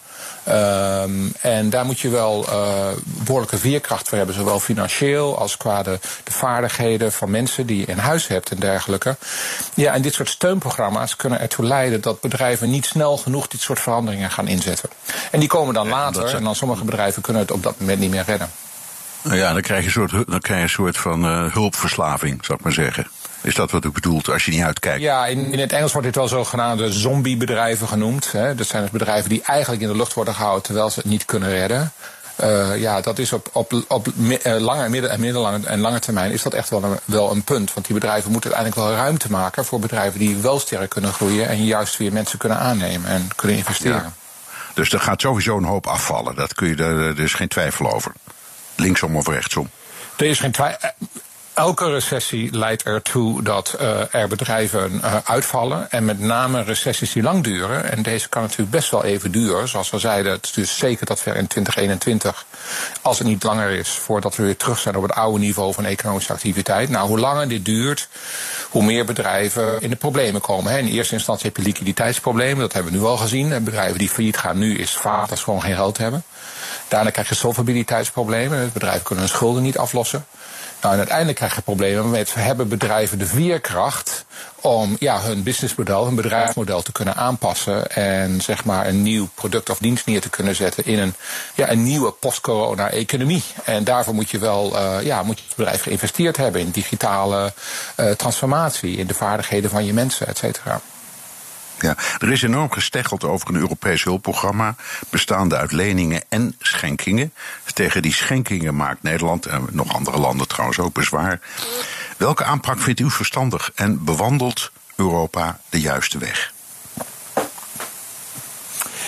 Um, 0.47 1.33
en 1.41 1.69
daar 1.69 1.85
moet 1.85 1.99
je 1.99 2.09
wel 2.09 2.45
uh, 2.49 2.87
behoorlijke 3.03 3.57
veerkracht 3.57 4.09
voor 4.09 4.17
hebben, 4.17 4.35
zowel 4.35 4.59
financieel 4.59 5.37
als 5.37 5.57
qua 5.57 5.83
de, 5.83 5.99
de, 6.23 6.31
vaardigheden 6.31 7.11
van 7.11 7.31
mensen 7.31 7.65
die 7.65 7.77
je 7.77 7.85
in 7.85 7.97
huis 7.97 8.27
hebt 8.27 8.49
en 8.49 8.59
dergelijke. 8.59 9.15
Ja, 9.73 9.93
en 9.93 10.01
dit 10.01 10.13
soort 10.13 10.29
steunprogramma's 10.29 11.15
kunnen 11.15 11.39
ertoe 11.39 11.65
leiden 11.65 12.01
dat 12.01 12.21
bedrijven 12.21 12.69
niet 12.69 12.85
snel 12.85 13.17
genoeg 13.17 13.47
dit 13.47 13.61
soort 13.61 13.79
veranderingen 13.79 14.31
gaan 14.31 14.47
inzetten. 14.47 14.89
En 15.31 15.39
die 15.39 15.49
komen 15.49 15.73
dan 15.73 15.87
later, 15.87 16.35
en 16.35 16.43
dan 16.43 16.55
sommige 16.55 16.83
bedrijven 16.83 17.21
kunnen 17.21 17.41
het 17.41 17.51
op 17.51 17.63
dat 17.63 17.78
moment 17.79 17.99
niet 17.99 18.11
meer 18.11 18.23
redden. 18.25 18.49
Ja, 19.21 19.53
dan 19.53 19.61
krijg 19.61 19.79
je 19.79 19.85
een 19.85 20.09
soort, 20.09 20.27
dan 20.27 20.39
krijg 20.39 20.59
je 20.59 20.63
een 20.63 20.69
soort 20.69 20.97
van 20.97 21.25
uh, 21.25 21.53
hulpverslaving, 21.53 22.45
zou 22.45 22.57
ik 22.57 22.63
maar 22.63 22.73
zeggen. 22.73 23.07
Is 23.41 23.55
dat 23.55 23.71
wat 23.71 23.85
u 23.85 23.91
bedoelt 23.91 24.29
als 24.29 24.45
je 24.45 24.51
niet 24.51 24.63
uitkijkt? 24.63 25.01
Ja, 25.01 25.25
in, 25.25 25.51
in 25.53 25.59
het 25.59 25.71
Engels 25.71 25.91
wordt 25.91 26.07
dit 26.07 26.15
wel 26.15 26.27
zogenaamde 26.27 26.91
zombiebedrijven 26.91 27.87
genoemd. 27.87 28.31
Hè. 28.31 28.55
Dat 28.55 28.67
zijn 28.67 28.81
dus 28.81 28.91
bedrijven 28.91 29.29
die 29.29 29.41
eigenlijk 29.41 29.81
in 29.81 29.87
de 29.87 29.95
lucht 29.95 30.13
worden 30.13 30.33
gehouden 30.33 30.63
terwijl 30.63 30.89
ze 30.89 30.99
het 30.99 31.09
niet 31.09 31.25
kunnen 31.25 31.49
redden. 31.49 31.91
Uh, 32.43 32.81
ja, 32.81 33.01
dat 33.01 33.19
is 33.19 33.33
op, 33.33 33.49
op, 33.51 33.83
op 33.87 34.07
uh, 34.17 34.57
lange, 34.57 34.89
midden, 34.89 35.09
en 35.09 35.19
middellange 35.19 35.65
en 35.65 35.79
lange 35.79 35.99
termijn 35.99 36.31
is 36.31 36.41
dat 36.41 36.53
echt 36.53 36.69
wel 36.69 36.83
een, 36.83 36.99
wel 37.05 37.31
een 37.31 37.43
punt. 37.43 37.73
Want 37.73 37.85
die 37.85 37.95
bedrijven 37.95 38.31
moeten 38.31 38.53
uiteindelijk 38.53 38.91
wel 38.91 39.03
ruimte 39.03 39.31
maken 39.31 39.65
voor 39.65 39.79
bedrijven 39.79 40.19
die 40.19 40.37
wel 40.37 40.59
sterk 40.59 40.89
kunnen 40.89 41.13
groeien 41.13 41.47
en 41.47 41.65
juist 41.65 41.97
weer 41.97 42.13
mensen 42.13 42.37
kunnen 42.37 42.57
aannemen 42.57 43.09
en 43.09 43.27
kunnen 43.35 43.57
investeren. 43.57 44.01
Ja. 44.01 44.13
Dus 44.79 44.93
er 44.93 44.99
gaat 44.99 45.21
sowieso 45.21 45.57
een 45.57 45.63
hoop 45.63 45.87
afvallen. 45.87 46.35
Dat 46.35 46.53
kun 46.53 46.67
je, 46.67 46.83
er 46.83 47.19
is 47.19 47.33
geen 47.33 47.47
twijfel 47.47 47.93
over. 47.93 48.11
Linksom 48.75 49.15
of 49.15 49.27
rechtsom. 49.27 49.69
Er 50.17 50.25
is 50.25 50.39
geen 50.39 50.51
twijfel 50.51 50.89
elke 51.59 51.91
recessie 51.91 52.57
leidt 52.57 52.83
ertoe 52.83 53.43
dat 53.43 53.77
uh, 53.81 54.13
er 54.15 54.27
bedrijven 54.27 54.91
uh, 54.93 55.15
uitvallen. 55.23 55.91
En 55.91 56.05
met 56.05 56.19
name 56.19 56.63
recessies 56.63 57.11
die 57.11 57.23
lang 57.23 57.43
duren. 57.43 57.91
En 57.91 58.01
deze 58.03 58.29
kan 58.29 58.41
natuurlijk 58.41 58.71
best 58.71 58.91
wel 58.91 59.03
even 59.03 59.31
duren. 59.31 59.67
Zoals 59.67 59.89
we 59.89 59.99
zeiden, 59.99 60.31
het 60.31 60.45
is 60.45 60.51
dus 60.51 60.77
zeker 60.77 61.05
dat 61.05 61.23
we 61.23 61.31
in 61.31 61.47
2021, 61.47 62.45
als 63.01 63.17
het 63.17 63.27
niet 63.27 63.43
langer 63.43 63.69
is, 63.69 63.89
voordat 63.89 64.35
we 64.35 64.43
weer 64.43 64.57
terug 64.57 64.79
zijn 64.79 64.95
op 64.95 65.01
het 65.01 65.11
oude 65.11 65.39
niveau 65.39 65.73
van 65.73 65.85
economische 65.85 66.33
activiteit. 66.33 66.89
Nou, 66.89 67.07
hoe 67.07 67.19
langer 67.19 67.47
dit 67.47 67.65
duurt, 67.65 68.07
hoe 68.69 68.83
meer 68.83 69.05
bedrijven 69.05 69.81
in 69.81 69.89
de 69.89 69.95
problemen 69.95 70.41
komen. 70.41 70.71
Hè. 70.71 70.77
In 70.77 70.87
eerste 70.87 71.13
instantie 71.13 71.45
heb 71.45 71.57
je 71.57 71.63
liquiditeitsproblemen, 71.63 72.59
dat 72.59 72.73
hebben 72.73 72.91
we 72.91 72.97
nu 72.97 73.03
al 73.03 73.17
gezien. 73.17 73.51
En 73.51 73.63
bedrijven 73.63 73.97
die 73.97 74.09
failliet 74.09 74.37
gaan 74.37 74.57
nu 74.57 74.77
is 74.77 74.91
vaak 74.91 75.29
dat 75.29 75.37
ze 75.37 75.43
gewoon 75.43 75.61
geen 75.61 75.75
geld 75.75 75.97
hebben. 75.97 76.23
Daarna 76.87 77.09
krijg 77.09 77.29
je 77.29 77.35
solvabiliteitsproblemen. 77.35 78.69
Bedrijven 78.73 79.03
kunnen 79.03 79.25
hun 79.25 79.33
schulden 79.33 79.63
niet 79.63 79.77
aflossen. 79.77 80.25
Nou, 80.81 80.93
en 80.93 80.99
uiteindelijk 80.99 81.37
krijg 81.37 81.55
je 81.55 81.61
problemen 81.61 82.09
met 82.09 82.33
hebben 82.33 82.67
bedrijven 82.67 83.17
de 83.17 83.25
veerkracht 83.25 84.25
om 84.55 84.95
ja, 84.99 85.21
hun 85.21 85.43
businessmodel, 85.43 86.05
hun 86.05 86.15
bedrijfsmodel 86.15 86.81
te 86.81 86.91
kunnen 86.91 87.15
aanpassen 87.15 87.91
en 87.91 88.41
zeg 88.41 88.65
maar 88.65 88.87
een 88.87 89.01
nieuw 89.01 89.27
product 89.33 89.69
of 89.69 89.77
dienst 89.77 90.05
neer 90.05 90.21
te 90.21 90.29
kunnen 90.29 90.55
zetten 90.55 90.85
in 90.85 90.99
een, 90.99 91.13
ja, 91.55 91.69
een 91.69 91.83
nieuwe 91.83 92.11
post-corona-economie. 92.11 93.43
En 93.63 93.83
daarvoor 93.83 94.13
moet 94.13 94.29
je 94.29 94.39
wel 94.39 94.75
uh, 94.75 95.01
ja, 95.01 95.23
moet 95.23 95.37
je 95.39 95.45
het 95.47 95.55
bedrijf 95.55 95.81
geïnvesteerd 95.81 96.37
hebben 96.37 96.61
in 96.61 96.69
digitale 96.69 97.53
uh, 97.97 98.11
transformatie, 98.11 98.97
in 98.97 99.07
de 99.07 99.13
vaardigheden 99.13 99.69
van 99.69 99.85
je 99.85 99.93
mensen, 99.93 100.27
et 100.27 100.37
cetera. 100.37 100.81
Ja, 101.81 101.95
er 102.17 102.31
is 102.31 102.41
enorm 102.41 102.71
gesteggeld 102.71 103.23
over 103.23 103.49
een 103.49 103.55
Europees 103.55 104.03
hulpprogramma, 104.03 104.75
bestaande 105.09 105.57
uit 105.57 105.71
leningen 105.71 106.23
en 106.29 106.55
schenkingen. 106.59 107.33
Tegen 107.73 108.01
die 108.01 108.13
schenkingen 108.13 108.75
maakt 108.75 109.03
Nederland 109.03 109.45
en 109.45 109.67
nog 109.71 109.93
andere 109.93 110.19
landen 110.19 110.47
trouwens 110.47 110.79
ook 110.79 110.93
bezwaar. 110.93 111.39
Welke 112.17 112.43
aanpak 112.43 112.79
vindt 112.79 112.99
u 112.99 113.09
verstandig 113.09 113.71
en 113.75 114.03
bewandelt 114.03 114.71
Europa 114.95 115.59
de 115.69 115.81
juiste 115.81 116.17
weg? 116.17 116.53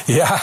Ja, 0.06 0.42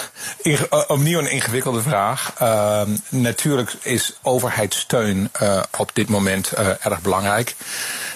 opnieuw 0.86 1.18
een 1.18 1.30
ingewikkelde 1.30 1.82
vraag. 1.82 2.32
Uh, 2.42 2.80
natuurlijk 3.08 3.72
is 3.82 4.18
overheidssteun 4.22 5.30
uh, 5.42 5.62
op 5.76 5.90
dit 5.92 6.08
moment 6.08 6.52
uh, 6.58 6.66
erg 6.86 7.00
belangrijk. 7.00 7.56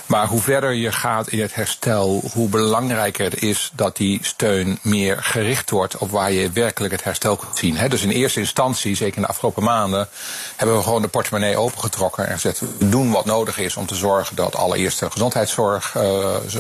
Maar 0.07 0.27
hoe 0.27 0.41
verder 0.41 0.73
je 0.73 0.93
gaat 0.93 1.29
in 1.29 1.41
het 1.41 1.55
herstel, 1.55 2.23
hoe 2.33 2.49
belangrijker 2.49 3.25
het 3.25 3.43
is 3.43 3.71
dat 3.75 3.97
die 3.97 4.19
steun 4.23 4.79
meer 4.83 5.17
gericht 5.23 5.71
wordt 5.71 5.99
op 5.99 6.11
waar 6.11 6.33
je 6.33 6.51
werkelijk 6.51 6.93
het 6.93 7.05
herstel 7.05 7.37
kunt 7.37 7.59
zien. 7.59 7.89
Dus 7.89 8.03
in 8.03 8.11
eerste 8.11 8.41
instantie, 8.41 8.97
zeker 8.97 9.17
in 9.17 9.23
de 9.23 9.29
afgelopen 9.29 9.63
maanden, 9.63 10.09
hebben 10.57 10.77
we 10.77 10.83
gewoon 10.83 11.03
de 11.03 11.09
portemonnee 11.09 11.57
opengetrokken 11.57 12.27
en 12.27 12.33
gezegd: 12.33 12.61
we 12.61 12.89
doen 12.89 13.11
wat 13.11 13.25
nodig 13.25 13.59
is 13.59 13.77
om 13.77 13.87
te 13.87 13.95
zorgen 13.95 14.37
dat 14.37 14.57
allereerst 14.57 14.99
de 14.99 15.11
gezondheidszorg 15.11 15.95
uh, 15.97 16.03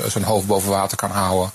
zijn 0.08 0.24
hoofd 0.24 0.46
boven 0.46 0.70
water 0.70 0.96
kan 0.96 1.10
houden. 1.10 1.50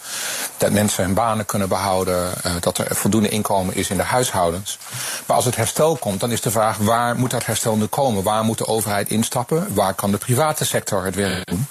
Dat 0.57 0.71
mensen 0.71 1.03
hun 1.03 1.13
banen 1.13 1.45
kunnen 1.45 1.69
behouden. 1.69 2.31
Dat 2.59 2.77
er 2.77 2.95
voldoende 2.95 3.16
inkomen 3.25 3.75
is 3.75 3.89
in 3.89 3.97
de 3.97 4.03
huishoudens. 4.03 4.77
Maar 5.25 5.35
als 5.35 5.45
het 5.45 5.55
herstel 5.55 5.95
komt, 5.95 6.19
dan 6.19 6.31
is 6.31 6.41
de 6.41 6.51
vraag: 6.51 6.77
waar 6.77 7.15
moet 7.15 7.31
dat 7.31 7.45
herstel 7.45 7.75
nu 7.75 7.85
komen? 7.85 8.23
Waar 8.23 8.43
moet 8.43 8.57
de 8.57 8.67
overheid 8.67 9.09
instappen? 9.09 9.73
Waar 9.73 9.93
kan 9.93 10.11
de 10.11 10.17
private 10.17 10.65
sector 10.65 11.05
het 11.05 11.15
werk 11.15 11.45
doen? 11.45 11.67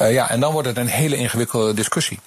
Uh, 0.00 0.12
ja, 0.12 0.30
en 0.30 0.40
dan 0.40 0.52
wordt 0.52 0.68
het 0.68 0.76
een 0.76 0.86
hele 0.86 1.16
ingewikkelde 1.16 1.74
discussie. 1.74 2.20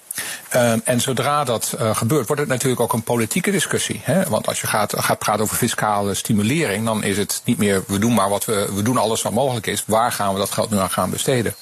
Uh, 0.54 0.72
en 0.84 1.00
zodra 1.00 1.44
dat 1.44 1.76
uh, 1.80 1.96
gebeurt, 1.96 2.26
wordt 2.26 2.42
het 2.42 2.50
natuurlijk 2.50 2.80
ook 2.80 2.92
een 2.92 3.02
politieke 3.02 3.50
discussie. 3.50 4.00
Hè? 4.04 4.28
Want 4.28 4.46
als 4.46 4.60
je 4.60 4.66
gaat, 4.66 4.94
gaat 4.96 5.18
praten 5.18 5.42
over 5.42 5.56
fiscale 5.56 6.14
stimulering, 6.14 6.84
dan 6.84 7.02
is 7.02 7.16
het 7.16 7.42
niet 7.44 7.58
meer 7.58 7.82
we 7.86 7.98
doen 7.98 8.14
maar 8.14 8.28
wat 8.28 8.44
we, 8.44 8.68
we 8.74 8.82
doen 8.82 8.96
alles 8.96 9.22
wat 9.22 9.32
mogelijk 9.32 9.66
is. 9.66 9.82
Waar 9.86 10.12
gaan 10.12 10.32
we 10.32 10.38
dat 10.38 10.50
geld 10.50 10.70
nu 10.70 10.78
aan 10.78 10.90
gaan 10.90 11.10
besteden? 11.10 11.54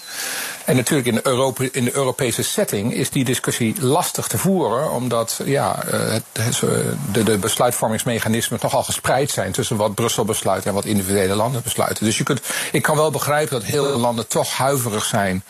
En 0.67 0.77
natuurlijk 0.77 1.09
in 1.09 1.15
de, 1.15 1.27
Europa, 1.27 1.65
in 1.73 1.85
de 1.85 1.97
Europese 1.97 2.43
setting 2.43 2.95
is 2.95 3.11
die 3.11 3.25
discussie 3.25 3.75
lastig 3.81 4.27
te 4.27 4.39
voeren, 4.39 4.91
omdat 4.91 5.41
ja, 5.45 5.83
het, 6.33 6.61
de, 7.13 7.23
de 7.23 7.39
besluitvormingsmechanismen 7.39 8.61
toch 8.61 8.75
al 8.75 8.83
gespreid 8.83 9.31
zijn 9.31 9.53
tussen 9.53 9.77
wat 9.77 9.95
Brussel 9.95 10.25
besluit 10.25 10.67
en 10.67 10.75
wat 10.75 10.85
individuele 10.85 11.35
landen 11.35 11.63
besluiten. 11.63 12.05
Dus 12.05 12.19
je 12.19 12.25
kunt, 12.25 12.41
ik 12.73 12.83
kan 12.83 12.97
wel 12.97 13.11
begrijpen 13.11 13.61
dat 13.61 13.69
heel 13.69 13.85
veel 13.85 13.99
landen 13.99 14.27
toch 14.29 14.53
huiverig 14.53 15.05
zijn 15.05 15.45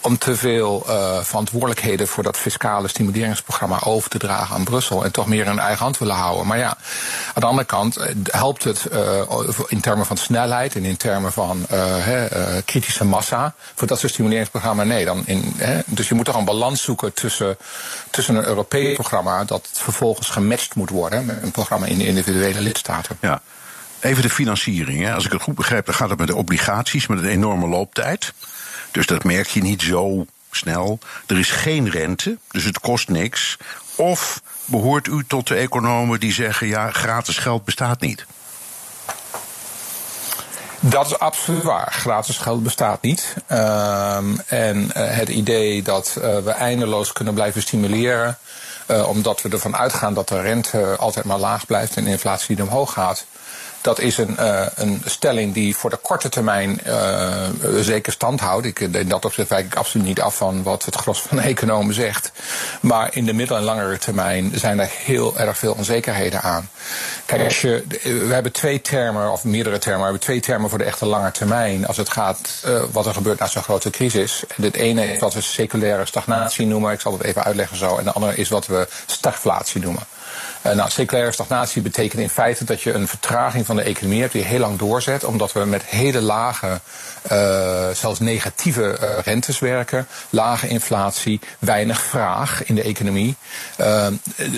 om 0.00 0.18
te 0.18 0.36
veel 0.36 0.84
uh, 0.88 1.18
verantwoordelijkheden 1.20 2.08
voor 2.08 2.22
dat 2.22 2.36
fiscale 2.36 2.88
stimuleringsprogramma 2.88 3.80
over 3.84 4.10
te 4.10 4.18
dragen 4.18 4.54
aan 4.54 4.64
Brussel 4.64 5.04
en 5.04 5.12
toch 5.12 5.26
meer 5.26 5.46
in 5.46 5.58
eigen 5.58 5.82
hand 5.82 5.98
willen 5.98 6.16
houden. 6.16 6.46
Maar 6.46 6.58
ja, 6.58 6.76
aan 7.34 7.40
de 7.40 7.46
andere 7.46 7.66
kant 7.66 7.98
helpt 8.24 8.64
het 8.64 8.86
in 9.68 9.80
termen 9.80 10.06
van 10.06 10.16
snelheid 10.16 10.74
en 10.74 10.84
in 10.84 10.96
termen 10.96 11.32
van 11.32 11.66
he, 11.68 12.28
kritische 12.64 13.04
massa 13.04 13.54
voor 13.74 13.86
dat 13.86 13.98
soort 13.98 14.12
stimuleringsprogramma's 14.12 14.61
programma. 14.62 14.94
Nee, 14.94 15.04
dan 15.04 15.22
in, 15.26 15.52
hè, 15.56 15.80
dus 15.86 16.08
je 16.08 16.14
moet 16.14 16.24
toch 16.24 16.36
een 16.36 16.44
balans 16.44 16.82
zoeken 16.82 17.12
tussen, 17.12 17.56
tussen 18.10 18.34
een 18.34 18.44
Europees 18.44 18.94
programma 18.94 19.44
dat 19.44 19.68
vervolgens 19.72 20.28
gematcht 20.28 20.74
moet 20.74 20.90
worden 20.90 21.24
met 21.24 21.42
een 21.42 21.50
programma 21.50 21.86
in 21.86 21.98
de 21.98 22.06
individuele 22.06 22.60
lidstaten. 22.60 23.16
Ja. 23.20 23.42
Even 24.00 24.22
de 24.22 24.30
financiering. 24.30 25.04
Hè. 25.04 25.14
Als 25.14 25.24
ik 25.24 25.32
het 25.32 25.42
goed 25.42 25.54
begrijp, 25.54 25.86
dan 25.86 25.94
gaat 25.94 26.10
het 26.10 26.18
met 26.18 26.28
de 26.28 26.36
obligaties 26.36 27.06
met 27.06 27.18
een 27.18 27.28
enorme 27.28 27.68
looptijd. 27.68 28.32
Dus 28.90 29.06
dat 29.06 29.24
merk 29.24 29.46
je 29.46 29.62
niet 29.62 29.82
zo 29.82 30.26
snel. 30.50 30.98
Er 31.26 31.38
is 31.38 31.50
geen 31.50 31.90
rente, 31.90 32.38
dus 32.50 32.64
het 32.64 32.80
kost 32.80 33.08
niks. 33.08 33.56
Of 33.96 34.42
behoort 34.64 35.06
u 35.06 35.24
tot 35.26 35.46
de 35.46 35.54
economen 35.54 36.20
die 36.20 36.32
zeggen: 36.32 36.66
ja, 36.66 36.90
gratis 36.90 37.38
geld 37.38 37.64
bestaat 37.64 38.00
niet? 38.00 38.26
Dat 40.84 41.06
is 41.06 41.18
absoluut 41.18 41.62
waar. 41.62 41.92
Gratis 41.92 42.38
geld 42.38 42.62
bestaat 42.62 43.02
niet. 43.02 43.34
Um, 43.52 44.40
en 44.46 44.76
uh, 44.84 44.90
het 44.94 45.28
idee 45.28 45.82
dat 45.82 46.14
uh, 46.18 46.38
we 46.38 46.50
eindeloos 46.50 47.12
kunnen 47.12 47.34
blijven 47.34 47.62
stimuleren, 47.62 48.38
uh, 48.86 49.08
omdat 49.08 49.42
we 49.42 49.48
ervan 49.48 49.76
uitgaan 49.76 50.14
dat 50.14 50.28
de 50.28 50.40
rente 50.40 50.96
altijd 50.98 51.24
maar 51.24 51.38
laag 51.38 51.66
blijft 51.66 51.96
en 51.96 52.06
inflatie 52.06 52.62
omhoog 52.62 52.92
gaat. 52.92 53.24
Dat 53.82 53.98
is 53.98 54.18
een, 54.18 54.36
uh, 54.40 54.66
een 54.74 55.02
stelling 55.04 55.54
die 55.54 55.76
voor 55.76 55.90
de 55.90 55.96
korte 55.96 56.28
termijn 56.28 56.80
uh, 56.86 57.48
zeker 57.80 58.12
stand 58.12 58.40
houdt. 58.40 58.66
Ik, 58.66 58.80
in 58.80 59.08
dat 59.08 59.24
opzicht 59.24 59.48
wijk 59.48 59.66
ik 59.66 59.74
absoluut 59.74 60.06
niet 60.06 60.20
af 60.20 60.36
van 60.36 60.62
wat 60.62 60.84
het 60.84 60.94
gros 60.94 61.22
van 61.22 61.36
de 61.36 61.42
economen 61.52 61.94
zegt. 61.94 62.32
Maar 62.80 63.08
in 63.14 63.24
de 63.24 63.32
middel- 63.32 63.56
en 63.56 63.62
langere 63.62 63.98
termijn 63.98 64.52
zijn 64.54 64.80
er 64.80 64.90
heel 65.04 65.38
erg 65.38 65.58
veel 65.58 65.72
onzekerheden 65.72 66.42
aan. 66.42 66.70
Kijk, 67.24 67.44
als 67.44 67.60
je, 67.60 67.84
we 68.02 68.32
hebben 68.32 68.52
twee 68.52 68.80
termen, 68.80 69.32
of 69.32 69.44
meerdere 69.44 69.78
termen, 69.78 69.98
we 69.98 70.04
hebben 70.04 70.22
twee 70.22 70.40
termen 70.40 70.68
voor 70.68 70.78
de 70.78 70.84
echte 70.84 71.06
lange 71.06 71.30
termijn. 71.30 71.86
Als 71.86 71.96
het 71.96 72.08
gaat 72.08 72.62
uh, 72.66 72.82
wat 72.92 73.06
er 73.06 73.14
gebeurt 73.14 73.38
na 73.38 73.46
zo'n 73.46 73.62
grote 73.62 73.90
crisis. 73.90 74.42
Het 74.62 74.74
ene 74.74 75.12
is 75.12 75.18
wat 75.18 75.34
we 75.34 75.40
seculaire 75.40 76.06
stagnatie 76.06 76.66
noemen. 76.66 76.92
Ik 76.92 77.00
zal 77.00 77.12
het 77.12 77.22
even 77.22 77.44
uitleggen 77.44 77.76
zo. 77.76 77.96
En 77.96 78.04
de 78.04 78.12
andere 78.12 78.36
is 78.36 78.48
wat 78.48 78.66
we 78.66 78.88
stagflatie 79.06 79.80
noemen. 79.80 80.02
Uh, 80.66 80.72
nou, 80.72 80.90
seculaire 80.90 81.32
stagnatie 81.32 81.82
betekent 81.82 82.22
in 82.22 82.28
feite 82.28 82.64
dat 82.64 82.82
je 82.82 82.92
een 82.92 83.08
vertraging 83.08 83.66
van 83.66 83.76
de 83.76 83.82
economie 83.82 84.20
hebt 84.20 84.32
die 84.32 84.44
heel 84.44 84.58
lang 84.58 84.78
doorzet, 84.78 85.24
omdat 85.24 85.52
we 85.52 85.64
met 85.64 85.84
hele 85.84 86.20
lage, 86.20 86.80
uh, 87.32 87.88
zelfs 87.92 88.20
negatieve 88.20 88.98
uh, 89.00 89.08
rentes 89.24 89.58
werken, 89.58 90.06
lage 90.30 90.68
inflatie, 90.68 91.40
weinig 91.58 92.00
vraag 92.00 92.64
in 92.64 92.74
de 92.74 92.82
economie. 92.82 93.36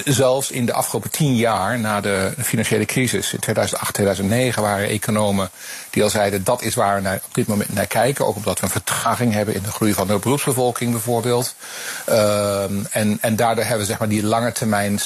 zelfs 0.05 0.51
in 0.51 0.67
de 0.67 0.73
afgelopen 0.73 1.11
tien 1.11 1.37
jaar 1.37 1.79
na 1.79 2.01
de 2.01 2.33
financiële 2.43 2.85
crisis, 2.85 3.33
in 3.33 3.39
2008, 3.39 3.95
2009, 3.95 4.63
waren 4.63 4.89
economen 4.89 5.51
die 5.91 6.03
al 6.03 6.11
zeiden 6.11 6.45
dat 6.45 6.63
is 6.63 6.75
waar 6.75 6.95
we 6.95 7.01
naar, 7.01 7.21
op 7.25 7.35
dit 7.35 7.47
moment 7.47 7.75
naar 7.75 7.87
kijken, 7.87 8.27
ook 8.27 8.37
omdat 8.37 8.59
we 8.59 8.65
een 8.65 8.71
vertraging 8.71 9.33
hebben 9.33 9.55
in 9.55 9.63
de 9.63 9.73
groei 9.73 9.95
van 9.95 10.07
de 10.07 10.19
beroepsbevolking 10.19 10.91
bijvoorbeeld. 10.91 11.55
en, 12.91 13.19
en 13.21 13.37
daardoor 13.37 13.65
hebben 13.65 13.81
we 13.81 13.91
zeg 13.91 13.99
maar 13.99 14.09
die 14.09 14.25
lange 14.25 14.53
termijn 14.53 14.99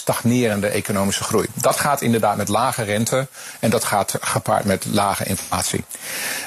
economie 0.66 0.86
economische 0.88 1.24
groei. 1.24 1.46
Dat 1.54 1.80
gaat 1.80 2.00
inderdaad 2.00 2.36
met 2.36 2.48
lage 2.48 2.82
rente 2.82 3.26
en 3.60 3.70
dat 3.70 3.84
gaat 3.84 4.14
gepaard 4.20 4.64
met 4.64 4.84
lage 4.84 5.24
inflatie. 5.24 5.84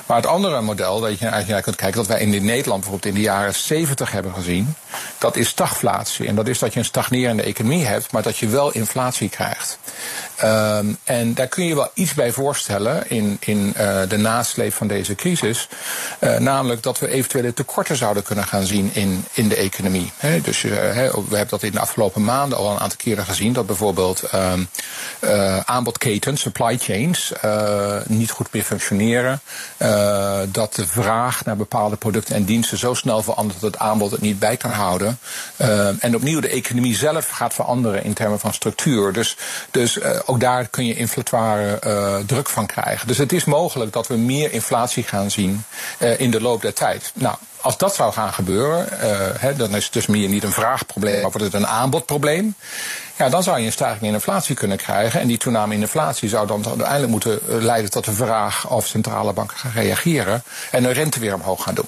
Maar 0.06 0.18
het 0.18 0.26
andere 0.26 0.62
model 0.62 1.00
dat 1.00 1.12
je 1.12 1.18
eigenlijk 1.20 1.48
naar 1.48 1.62
kunt 1.62 1.76
kijken, 1.76 1.98
dat 1.98 2.08
wij 2.08 2.20
in 2.20 2.46
Nederland 2.46 2.82
bijvoorbeeld 2.82 3.06
in 3.06 3.22
de 3.22 3.28
jaren 3.28 3.56
70 3.56 4.12
hebben 4.12 4.34
gezien, 4.34 4.76
dat 5.18 5.36
is 5.36 5.48
stagflatie. 5.48 6.28
En 6.28 6.36
dat 6.36 6.48
is 6.48 6.60
dat 6.60 6.74
je 6.74 6.80
een 6.80 6.86
stagnerende 6.86 7.44
economie 7.44 7.86
hebt, 7.86 8.12
maar 8.12 8.22
dat 8.22 8.38
je 8.38 8.48
wel 8.48 8.72
inflatie 8.72 9.30
krijgt. 9.30 9.80
Um, 10.44 10.98
en 11.04 11.34
daar 11.34 11.48
kun 11.48 11.66
je 11.66 11.76
wel 11.76 11.92
iets 11.94 12.14
bij 12.14 12.32
voorstellen 12.32 13.10
in, 13.10 13.38
in 13.40 13.74
uh, 13.78 14.00
de 14.08 14.18
nasleep 14.18 14.74
van 14.74 14.88
deze 14.88 15.16
crisis. 15.16 15.68
Uh, 16.20 16.38
namelijk 16.38 16.84
dat 16.84 17.00
we 17.00 17.08
eventuele 17.08 17.54
tekorten 17.54 17.96
zouden 17.96 18.24
kunnen 18.24 18.46
gaan 18.46 18.66
zien 18.66 18.90
in, 18.94 19.26
in 19.32 19.48
de 19.48 19.56
economie. 19.56 20.12
Dus 20.44 20.62
he, 20.62 21.12
we 21.12 21.36
hebben 21.36 21.48
dat 21.48 21.64
in 21.64 21.72
de 21.72 21.80
afgelopen 21.80 22.24
maanden 22.24 22.58
al 22.58 22.72
een 22.72 22.80
aantal 22.80 22.98
keren 22.98 23.26
gezien. 23.26 23.54
Dat 23.54 23.66
bijvoorbeeld 23.66 24.24
um, 24.34 24.70
aanbodketens, 25.66 26.42
supply 26.42 26.78
chains, 26.78 27.32
niet 28.06 28.32
goed 28.32 28.48
meer 28.54 28.64
functioneren. 28.64 29.42
dat 30.52 30.76
de 30.76 30.88
vraag 30.88 31.46
naar 31.46 31.58
bepaalde 31.58 31.96
producten 31.96 32.36
en 32.36 32.44
diensten 32.44 32.78
zo 32.78 32.94
snel 32.94 33.24
verandert 33.24 33.62
dat 33.62 33.72
het 33.72 33.82
aanbod 33.82 34.12
het 34.12 34.22
niet 34.22 34.40
bij 34.40 34.58
kan 34.58 34.72
houden. 34.72 35.20
en 36.00 36.16
opnieuw 36.16 36.40
de 36.40 36.50
economie 36.50 36.96
zelf 36.96 37.30
gaat 37.30 37.54
veranderen 37.54 38.04
in 38.04 38.14
termen 38.14 38.40
van 38.40 38.54
structuur. 38.54 39.14
Dus, 39.14 39.38
dus 39.72 39.98
ook 40.32 40.40
daar 40.40 40.68
kun 40.68 40.86
je 40.86 40.96
inflatoire 40.96 41.80
uh, 41.88 42.18
druk 42.26 42.50
van 42.50 42.66
krijgen. 42.66 43.08
Dus 43.08 43.18
het 43.18 43.34
is 43.34 43.46
mogelijk 43.46 43.94
dat 43.94 44.08
we 44.08 44.18
meer 44.18 44.52
inflatie 44.52 45.04
gaan 45.04 45.32
zien 45.32 45.64
uh, 46.00 46.20
in 46.20 46.32
de 46.32 46.42
loop 46.42 46.62
der 46.62 46.74
tijd. 46.74 47.12
Nou, 47.16 47.36
als 47.62 47.78
dat 47.78 47.96
zou 47.96 48.14
gaan 48.14 48.34
gebeuren, 48.34 48.88
hè, 49.40 49.56
dan 49.56 49.76
is 49.76 49.84
het 49.84 49.94
dus 49.94 50.06
meer 50.06 50.30
niet 50.30 50.44
een 50.44 50.52
vraagprobleem, 50.52 51.22
maar 51.22 51.32
wordt 51.32 51.54
het 51.54 51.54
een 51.54 51.68
aanbodprobleem. 51.68 52.56
Ja, 53.18 53.30
dan 53.30 53.44
zou 53.44 53.60
je 53.60 53.66
een 53.66 53.72
stijging 53.72 54.02
in 54.02 54.14
inflatie 54.14 54.56
kunnen 54.56 54.78
krijgen. 54.78 55.20
En 55.20 55.28
die 55.28 55.38
toename 55.38 55.74
in 55.74 55.82
inflatie 55.82 56.30
zou 56.30 56.48
dan 56.48 56.66
uiteindelijk 56.68 57.12
moeten 57.12 57.40
leiden 57.46 57.92
tot 57.92 58.06
de 58.06 58.12
vraag 58.12 58.70
of 58.70 58.88
centrale 58.88 59.34
banken 59.34 59.58
gaan 59.58 59.72
reageren 59.72 60.44
en 60.72 60.84
de 60.84 60.92
rente 60.92 61.20
weer 61.20 61.34
omhoog 61.34 61.64
gaan 61.64 61.76
doen. 61.76 61.88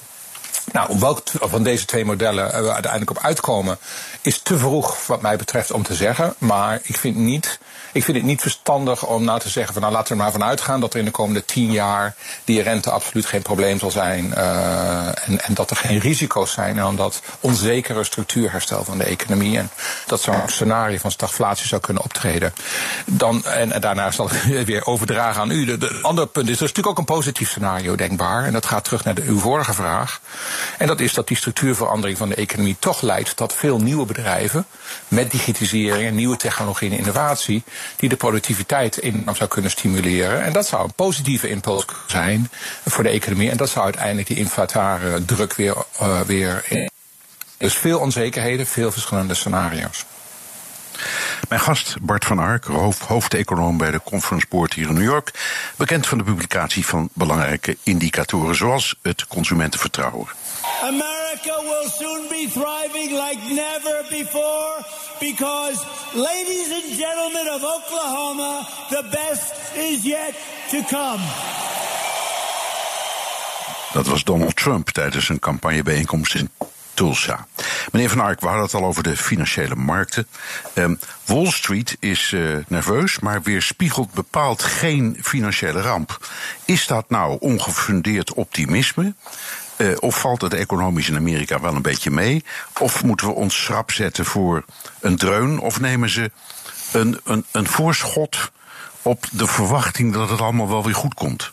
Nou, 0.72 1.00
welk 1.00 1.22
van 1.40 1.64
deze 1.64 1.86
twee 1.86 2.06
modellen 2.06 2.64
we 2.64 2.74
uiteindelijk 2.74 3.12
op 3.12 3.24
uitkomen, 3.24 3.78
is 4.24 4.40
te 4.40 4.58
vroeg 4.58 5.08
wat 5.08 5.22
mij 5.22 5.38
betreft 5.38 5.72
om 5.72 5.84
te 5.84 5.96
zeggen. 5.96 6.34
Maar 6.38 6.80
ik 6.84 6.98
vind, 6.98 7.16
niet, 7.16 7.60
ik 7.92 8.04
vind 8.04 8.18
het 8.18 8.26
niet 8.26 8.42
verstandig 8.42 9.06
om 9.06 9.24
nou 9.24 9.40
te 9.40 9.50
zeggen 9.50 9.74
van 9.74 9.82
nou 9.82 9.94
laten 9.94 10.08
we 10.08 10.20
er 10.20 10.24
maar 10.24 10.40
vanuit 10.40 10.62
gaan 10.62 10.80
dat 10.80 10.94
er 10.94 11.00
in 11.00 11.06
de 11.06 11.12
komende 11.12 11.46
tien 11.46 11.72
jaar 11.72 12.16
die 12.44 12.62
rente 12.62 12.92
absoluut 12.92 13.26
geen 13.26 13.42
probleem 13.42 13.80
zal 13.80 13.92
zijn. 13.92 14.26
Uh, 14.38 15.08
en, 15.08 15.42
en 15.42 15.54
dat 15.54 15.70
er 15.70 15.76
geen 15.76 16.00
risico's 16.00 16.52
zijn 16.52 16.80
aan 16.80 16.96
dat 16.96 17.22
onzekere 17.40 18.04
structuurherstel 18.04 18.84
van 18.84 18.98
de 18.98 19.04
economie. 19.04 19.58
En 19.58 19.70
dat 20.08 20.22
zo'n 20.22 20.42
scenario 20.46 20.98
van 20.98 21.12
stagflatie 21.12 21.68
zou 21.68 21.82
kunnen 21.82 22.04
optreden. 22.04 22.54
Dan, 23.06 23.46
en, 23.46 23.82
daarna 23.82 24.12
zal 24.12 24.30
ik 24.32 24.66
weer 24.66 24.86
overdragen 24.86 25.42
aan 25.42 25.52
u. 25.52 25.78
De 25.78 26.00
andere 26.02 26.28
punt 26.28 26.50
is, 26.50 26.56
er 26.58 26.64
is 26.64 26.70
natuurlijk 26.70 26.88
ook 26.88 26.98
een 26.98 27.16
positief 27.16 27.50
scenario 27.50 27.96
denkbaar. 27.96 28.46
En 28.46 28.54
dat 28.54 28.66
gaat 28.66 28.84
terug 28.84 29.04
naar 29.04 29.16
de, 29.16 29.22
uw 29.22 29.40
vorige 29.40 29.74
vraag. 29.74 30.22
En 30.78 30.88
dat 30.88 31.00
is 31.00 31.14
dat 31.14 31.28
die 31.28 31.38
structuurverandering 31.38 32.18
van 32.18 32.30
de 32.30 32.36
economie 32.36 32.76
toch 32.80 33.02
leidt 33.02 33.36
tot 33.36 33.54
veel 33.54 33.80
nieuwe 33.80 34.06
bedrijven 34.14 34.66
met 35.08 35.32
digitalisering 35.32 36.08
en 36.08 36.16
nieuwe 36.16 36.38
technologie 36.38 36.92
en 36.92 36.98
innovatie 36.98 37.64
die 37.96 38.10
de 38.10 38.16
productiviteit 38.16 39.02
enorm 39.02 39.36
zou 39.36 39.50
kunnen 39.50 39.72
stimuleren. 39.72 40.44
En 40.44 40.54
dat 40.54 40.68
zou 40.68 40.84
een 40.84 40.94
positieve 40.94 41.50
impuls 41.50 41.86
zijn 42.08 42.50
voor 42.86 43.04
de 43.04 43.10
economie. 43.10 43.50
En 43.50 43.58
dat 43.58 43.70
zou 43.70 43.86
uiteindelijk 43.86 44.28
die 44.28 44.38
inflatoire 44.38 45.26
druk 45.26 45.54
weer, 45.54 45.76
uh, 46.02 46.22
weer. 46.22 46.90
Dus 47.58 47.74
veel 47.74 48.00
onzekerheden, 48.00 48.66
veel 48.66 48.92
verschillende 48.92 49.34
scenario's. 49.34 50.06
Mijn 51.50 51.62
gast 51.62 51.96
Bart 52.02 52.26
van 52.26 52.40
Ark, 52.40 52.66
hoofdeconoom 53.08 53.78
bij 53.78 53.92
de 53.92 54.02
Conference 54.04 54.46
Board 54.50 54.74
hier 54.74 54.88
in 54.88 54.94
New 54.94 55.04
York. 55.04 55.32
Bekend 55.76 56.08
van 56.08 56.18
de 56.18 56.24
publicatie 56.24 56.86
van 56.86 57.10
belangrijke 57.14 57.78
indicatoren 57.84 58.56
zoals 58.56 58.96
het 59.02 59.28
consumentenvertrouwen. 59.28 60.28
America 60.84 61.54
will 61.62 61.90
soon 61.90 62.28
be 62.30 62.48
thriving 62.48 63.12
like 63.16 63.40
never 63.52 64.04
before 64.10 64.84
because, 65.20 65.86
ladies 66.14 66.72
and 66.72 66.94
gentlemen 66.98 67.48
of 67.48 67.64
Oklahoma, 67.64 68.68
the 68.90 69.04
best 69.12 69.54
is 69.76 70.06
yet 70.06 70.36
to 70.70 70.82
come. 70.90 71.22
Dat 73.94 74.08
was 74.08 74.24
Donald 74.24 74.56
Trump 74.56 74.90
tijdens 74.90 75.30
een 75.30 75.40
campagnebijeenkomst 75.40 76.36
in 76.36 76.50
Tulsa. 76.94 77.48
Meneer 77.92 78.10
Van 78.10 78.20
Ark, 78.20 78.40
we 78.40 78.46
hadden 78.46 78.66
het 78.66 78.74
al 78.74 78.86
over 78.86 79.04
de 79.04 79.18
financiële 79.18 79.76
markten. 79.76 80.28
Um, 80.74 81.00
Wall 81.26 81.52
Street 81.52 81.98
is 82.00 82.32
uh, 82.32 82.58
nerveus, 82.68 83.20
maar 83.20 83.42
weerspiegelt 83.42 84.14
bepaald 84.14 84.64
geen 84.64 85.18
financiële 85.22 85.82
ramp. 85.82 86.28
Is 86.66 86.88
dat 86.88 87.10
nou 87.10 87.38
ongefundeerd 87.40 88.34
optimisme? 88.34 89.14
Uh, 89.78 89.96
of 90.00 90.20
valt 90.20 90.42
het 90.42 90.54
economisch 90.54 91.10
in 91.10 91.16
Amerika 91.16 91.60
wel 91.60 91.76
een 91.76 91.82
beetje 91.82 92.12
mee? 92.12 92.44
Of 92.80 93.04
moeten 93.04 93.28
we 93.28 93.34
ons 93.34 93.64
schrap 93.64 93.92
zetten 93.92 94.26
voor 94.26 94.66
een 95.00 95.18
dreun? 95.18 95.60
Of 95.60 95.80
nemen 95.80 96.10
ze 96.10 96.32
een, 96.92 97.20
een, 97.24 97.46
een 97.52 97.68
voorschot 97.68 98.52
op 99.02 99.26
de 99.32 99.48
verwachting 99.48 100.14
dat 100.14 100.30
het 100.30 100.42
allemaal 100.42 100.70
wel 100.70 100.84
weer 100.84 100.96
goed 100.96 101.14
komt? 101.14 101.52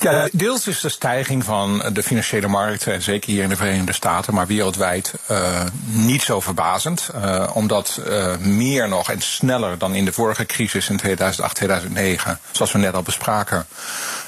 Ja, 0.00 0.28
deels 0.32 0.66
is 0.66 0.80
de 0.80 0.88
stijging 0.88 1.44
van 1.44 1.82
de 1.92 2.02
financiële 2.02 2.46
markten, 2.46 2.92
en 2.92 3.02
zeker 3.02 3.30
hier 3.30 3.42
in 3.42 3.48
de 3.48 3.56
Verenigde 3.56 3.92
Staten, 3.92 4.34
maar 4.34 4.46
wereldwijd 4.46 5.14
uh, 5.30 5.62
niet 5.84 6.22
zo 6.22 6.40
verbazend. 6.40 7.10
Uh, 7.14 7.50
omdat 7.54 8.00
meer 8.38 8.88
nog 8.88 9.10
en 9.10 9.20
sneller 9.20 9.78
dan 9.78 9.94
in 9.94 10.04
de 10.04 10.12
vorige 10.12 10.46
crisis 10.46 10.88
in 10.88 10.96
2008, 10.96 11.54
2009, 11.54 12.38
zoals 12.50 12.72
we 12.72 12.78
net 12.78 12.94
al 12.94 13.02
bespraken, 13.02 13.66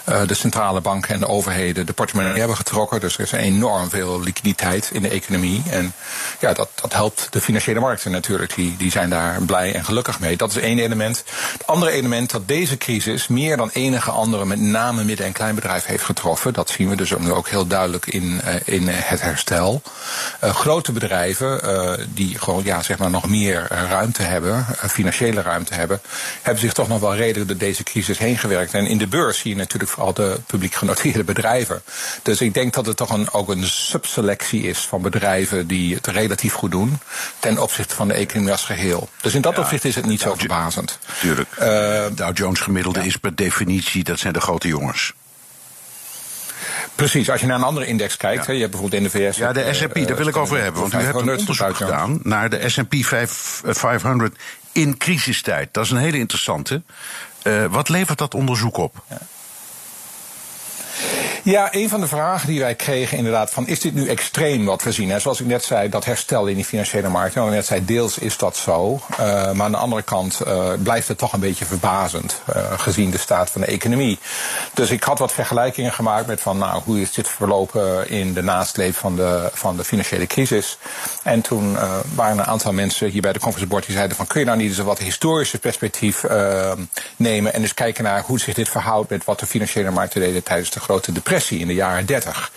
de 0.05 0.35
centrale 0.35 0.81
banken 0.81 1.15
en 1.15 1.21
de 1.21 1.29
overheden 1.29 1.87
de 1.87 1.93
portemonnee 1.93 2.39
hebben 2.39 2.57
getrokken. 2.57 3.01
Dus 3.01 3.15
er 3.15 3.25
is 3.25 3.33
enorm 3.33 3.91
veel 3.91 4.21
liquiditeit 4.21 4.91
in 4.93 5.03
de 5.03 5.09
economie. 5.09 5.63
En 5.71 5.95
ja, 6.41 6.53
dat, 6.53 6.69
dat 6.81 6.93
helpt 6.93 7.29
de 7.31 7.41
financiële 7.41 7.81
markten 7.81 8.11
natuurlijk. 8.11 8.55
Die, 8.55 8.77
die 8.77 8.91
zijn 8.91 9.11
daar 9.11 9.43
blij 9.43 9.75
en 9.75 9.85
gelukkig 9.85 10.21
mee. 10.21 10.37
Dat 10.37 10.51
is 10.51 10.57
één 10.57 10.79
element. 10.79 11.25
Het 11.53 11.67
andere 11.67 11.91
element 11.91 12.31
dat 12.31 12.49
deze 12.49 12.77
crisis 12.77 13.29
meer 13.29 13.57
dan 13.57 13.71
enige 13.73 14.11
andere, 14.11 14.45
met 14.45 14.61
name 14.61 15.05
midden- 15.05 15.27
en 15.27 15.33
kleinbedrijven, 15.33 15.61
bedrijf 15.63 15.87
heeft 15.87 16.05
getroffen. 16.05 16.53
Dat 16.53 16.71
zien 16.71 16.89
we 16.89 16.97
dus 16.97 17.15
ook 17.15 17.21
nu 17.21 17.33
ook 17.33 17.49
heel 17.49 17.67
duidelijk 17.67 18.07
in, 18.07 18.41
uh, 18.45 18.55
in 18.65 18.89
het 18.89 19.21
herstel. 19.21 19.83
Uh, 20.45 20.55
grote 20.55 20.93
bedrijven 20.93 21.61
die 22.15 22.39
gewoon 22.39 22.65
ja, 22.65 22.83
zeg 22.83 22.99
maar 22.99 23.11
nog 23.11 23.29
meer 23.29 23.67
ruimte 23.69 24.23
hebben, 24.23 24.67
financiële 24.77 25.43
ruimte 25.43 25.75
hebben, 25.75 26.01
hebben 26.43 26.63
zich 26.63 26.73
toch 26.73 26.89
nog 26.89 27.01
wel 27.01 27.15
redelijk 27.15 27.49
door 27.49 27.59
deze 27.59 27.83
crisis 27.83 28.19
heen 28.19 28.39
gewerkt. 28.39 28.75
En 28.75 28.87
in 28.87 28.99
de 28.99 29.07
beurs 29.07 29.39
zie 29.39 29.51
je 29.51 29.57
natuurlijk 29.57 29.92
vooral 29.93 30.13
de 30.13 30.41
publiek 30.47 30.75
genoteerde 30.75 31.25
bedrijven. 31.25 31.83
Dus 32.23 32.41
ik 32.41 32.55
denk 32.55 32.75
dat 32.75 32.87
het 32.87 32.97
toch 32.97 33.11
een, 33.11 33.33
ook 33.33 33.49
een 33.49 33.67
subselectie 33.67 34.63
is 34.63 34.79
van 34.79 35.03
bedrijven 35.03 35.67
die 35.67 35.95
het 35.95 36.07
relatief 36.07 36.53
goed 36.53 36.71
doen 36.71 36.99
ten 37.39 37.59
opzichte 37.59 37.95
van 37.95 38.09
de 38.09 38.15
economie 38.15 38.53
als 38.53 38.65
geheel. 38.65 39.09
Dus 39.21 39.35
in 39.35 39.41
dat 39.41 39.55
ja, 39.57 39.61
opzicht 39.61 39.85
is 39.85 39.95
het 39.95 40.07
niet 40.07 40.21
zo 40.21 40.35
verbazend. 40.35 40.99
Tuurlijk. 41.21 41.49
Uh, 41.61 42.05
Dow 42.13 42.37
Jones 42.37 42.61
gemiddelde 42.61 43.01
ja. 43.01 43.07
is 43.07 43.17
per 43.17 43.35
definitie, 43.35 44.05
dat 44.05 44.19
zijn 44.19 44.33
de 44.33 44.41
grote 44.41 44.69
jongens. 44.69 45.13
Precies, 46.95 47.31
als 47.31 47.41
je 47.41 47.47
naar 47.47 47.57
een 47.57 47.65
andere 47.65 47.87
index 47.87 48.17
kijkt, 48.17 48.47
je 48.47 48.53
hebt 48.53 48.71
bijvoorbeeld 48.71 49.03
in 49.03 49.03
de 49.03 49.19
VS. 49.19 49.37
Ja, 49.37 49.53
de 49.53 49.63
eh, 49.63 49.75
S&P, 49.75 49.95
daar 49.95 50.17
wil 50.17 50.27
ik 50.27 50.35
eh, 50.35 50.43
over 50.43 50.63
hebben. 50.63 50.81
Want 50.81 50.93
u 50.93 50.97
hebt 50.97 51.09
een 51.09 51.25
500 51.25 51.39
onderzoek 51.39 51.77
gedaan 51.77 52.21
naar 52.23 52.51
de 52.51 52.69
S&P 52.69 52.95
500 53.65 54.37
in 54.73 54.97
crisistijd. 54.97 55.69
Dat 55.73 55.85
is 55.85 55.91
een 55.91 55.97
hele 55.97 56.19
interessante. 56.19 56.83
Eh, 57.43 57.65
wat 57.67 57.89
levert 57.89 58.19
dat 58.19 58.35
onderzoek 58.35 58.77
op? 58.77 59.03
Ja, 59.09 59.19
Yeah. 61.01 61.32
Een 61.45 61.89
van 61.89 62.01
de 62.01 62.07
vragen 62.07 62.49
die 62.49 62.61
wij 62.61 62.75
kregen 62.75 63.17
inderdaad 63.17 63.51
van 63.51 63.67
is 63.67 63.81
dit 63.81 63.95
nu 63.95 64.09
extreem 64.09 64.65
wat 64.65 64.83
we 64.83 64.93
zien? 64.93 65.11
Hè? 65.11 65.19
Zoals 65.19 65.41
ik 65.41 65.47
net 65.47 65.65
zei, 65.65 65.89
dat 65.89 66.05
herstel 66.05 66.47
in 66.47 66.55
die 66.55 66.65
financiële 66.65 67.09
markt. 67.09 67.35
Nou, 67.35 67.49
ik 67.49 67.55
net 67.55 67.67
zei, 67.67 67.85
deels 67.85 68.19
is 68.19 68.37
dat 68.37 68.57
zo. 68.57 69.01
Uh, 69.11 69.17
maar 69.53 69.65
aan 69.65 69.71
de 69.71 69.77
andere 69.77 70.03
kant 70.03 70.41
uh, 70.47 70.73
blijft 70.83 71.09
het 71.09 71.19
toch 71.19 71.33
een 71.33 71.41
beetje 71.41 71.65
verbazend 71.65 72.41
uh, 72.57 72.79
gezien 72.79 73.11
de 73.11 73.19
staat 73.19 73.51
van 73.51 73.61
de 73.61 73.67
economie. 73.67 74.19
Dus 74.75 74.91
ik 74.91 75.03
had 75.03 75.19
wat 75.19 75.33
vergelijkingen 75.33 75.93
gemaakt 75.93 76.27
met 76.27 76.41
van 76.41 76.59
nou, 76.59 76.83
hoe 76.85 77.01
is 77.01 77.13
dit 77.13 77.29
verlopen 77.29 78.09
in 78.09 78.33
de 78.33 78.43
nasleep 78.43 78.95
van 78.95 79.17
de, 79.17 79.51
van 79.53 79.77
de 79.77 79.85
financiële 79.85 80.27
crisis. 80.27 80.79
En 81.23 81.41
toen 81.41 81.77
waren 82.15 82.39
een 82.39 82.45
aantal 82.45 82.73
mensen 82.73 83.09
hier 83.09 83.23
bij 83.23 83.33
de 83.33 83.39
conference 83.39 83.71
board 83.71 83.87
die 83.87 83.95
zeiden 83.95 84.17
van 84.17 84.27
kun 84.27 84.41
je 84.41 84.47
nou 84.47 84.59
niet 84.59 84.69
eens 84.69 84.79
een 84.79 84.85
wat 84.85 84.99
historische 84.99 85.59
perspectief 85.59 86.25
nemen 87.17 87.55
en 87.55 87.61
dus 87.61 87.75
kijken 87.75 88.05
naar 88.05 88.23
hoe 88.27 88.41
zich 88.41 88.55
dit 88.55 88.69
verhoudt 88.69 89.11
met 89.11 89.25
wat 89.25 89.39
de 89.39 89.47
financiële 89.47 89.91
markten 89.91 90.21
deden 90.21 90.43
tijdens 90.43 90.71
de 90.71 90.81
grote 90.81 91.13
depressie 91.13 91.32
in 91.41 91.67
de 91.67 91.75
jaren 91.75 92.07
30. 92.07 92.51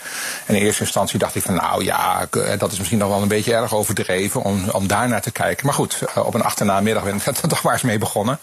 En 0.46 0.54
in 0.54 0.62
eerste 0.62 0.82
instantie 0.82 1.18
dacht 1.18 1.34
ik 1.34 1.42
van 1.42 1.54
nou 1.54 1.84
ja, 1.84 2.28
dat 2.58 2.72
is 2.72 2.78
misschien 2.78 2.98
nog 2.98 3.08
wel 3.08 3.22
een 3.22 3.28
beetje 3.28 3.54
erg 3.54 3.74
overdreven 3.74 4.42
om, 4.42 4.68
om 4.70 4.86
daar 4.86 5.08
naar 5.08 5.20
te 5.20 5.30
kijken. 5.30 5.66
Maar 5.66 5.74
goed, 5.74 5.98
op 6.14 6.34
een 6.34 6.42
achternaamiddag 6.42 7.04
ben 7.04 7.14
ik 7.16 7.26
er 7.42 7.48
toch 7.48 7.62
maar 7.62 7.72
eens 7.72 7.82
mee 7.82 7.98
begonnen. 7.98 8.38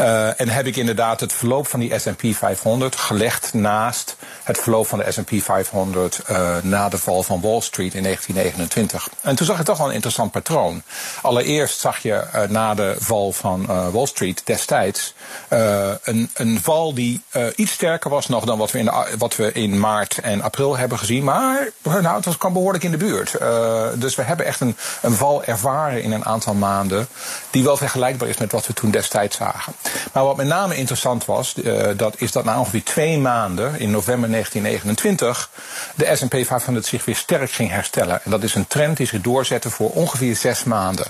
Uh, 0.00 0.40
en 0.40 0.48
heb 0.48 0.66
ik 0.66 0.76
inderdaad 0.76 1.20
het 1.20 1.32
verloop 1.32 1.66
van 1.66 1.80
die 1.80 1.98
S&P 1.98 2.36
500 2.36 2.96
gelegd 2.96 3.54
naast 3.54 4.16
het 4.44 4.58
verloop 4.58 4.86
van 4.86 4.98
de 4.98 5.12
S&P 5.12 5.42
500 5.42 6.20
uh, 6.30 6.56
na 6.62 6.88
de 6.88 6.98
val 6.98 7.22
van 7.22 7.40
Wall 7.40 7.60
Street 7.60 7.94
in 7.94 8.02
1929. 8.02 9.08
En 9.20 9.36
toen 9.36 9.46
zag 9.46 9.58
ik 9.58 9.64
toch 9.64 9.78
wel 9.78 9.86
een 9.86 9.94
interessant 9.94 10.30
patroon. 10.30 10.82
Allereerst 11.22 11.80
zag 11.80 11.98
je 11.98 12.24
na 12.48 12.74
de 12.74 12.96
val 12.98 13.32
van 13.32 13.66
Wall 13.92 14.06
Street 14.06 14.42
destijds 14.44 15.14
een, 15.48 16.30
een 16.34 16.60
val 16.62 16.94
die 16.94 17.22
iets 17.54 17.72
sterker 17.72 18.10
was 18.10 18.28
nog 18.28 18.44
dan 18.44 18.58
wat 18.58 18.70
we 18.70 18.78
in, 18.78 18.84
de, 18.84 19.14
wat 19.18 19.36
we 19.36 19.52
in 19.52 19.65
maart 19.74 20.18
en 20.18 20.42
april 20.42 20.76
hebben 20.76 20.98
gezien. 20.98 21.24
Maar 21.24 21.68
nou, 21.82 22.22
het 22.24 22.38
kwam 22.38 22.52
behoorlijk 22.52 22.84
in 22.84 22.90
de 22.90 22.96
buurt. 22.96 23.34
Uh, 23.42 23.86
dus 23.94 24.14
we 24.14 24.22
hebben 24.22 24.46
echt 24.46 24.60
een, 24.60 24.76
een 25.02 25.12
val 25.12 25.44
ervaren 25.44 26.02
in 26.02 26.12
een 26.12 26.24
aantal 26.24 26.54
maanden. 26.54 27.08
Die 27.50 27.64
wel 27.64 27.76
vergelijkbaar 27.76 28.28
is 28.28 28.36
met 28.36 28.52
wat 28.52 28.66
we 28.66 28.72
toen 28.72 28.90
destijds 28.90 29.36
zagen. 29.36 29.72
Maar 30.12 30.24
wat 30.24 30.36
met 30.36 30.46
name 30.46 30.76
interessant 30.76 31.24
was, 31.24 31.54
uh, 31.56 31.88
dat 31.96 32.14
is 32.18 32.32
dat 32.32 32.44
na 32.44 32.58
ongeveer 32.58 32.84
twee 32.84 33.18
maanden, 33.18 33.80
in 33.80 33.90
november 33.90 34.30
1929, 34.30 35.50
de 35.94 36.16
SP 36.18 36.34
500 36.46 36.86
zich 36.86 37.04
weer 37.04 37.16
sterk 37.16 37.50
ging 37.50 37.70
herstellen. 37.70 38.20
En 38.24 38.30
dat 38.30 38.42
is 38.42 38.54
een 38.54 38.66
trend 38.66 38.96
die 38.96 39.06
zich 39.06 39.20
doorzette 39.20 39.70
voor 39.70 39.90
ongeveer 39.90 40.36
zes 40.36 40.64
maanden. 40.64 41.06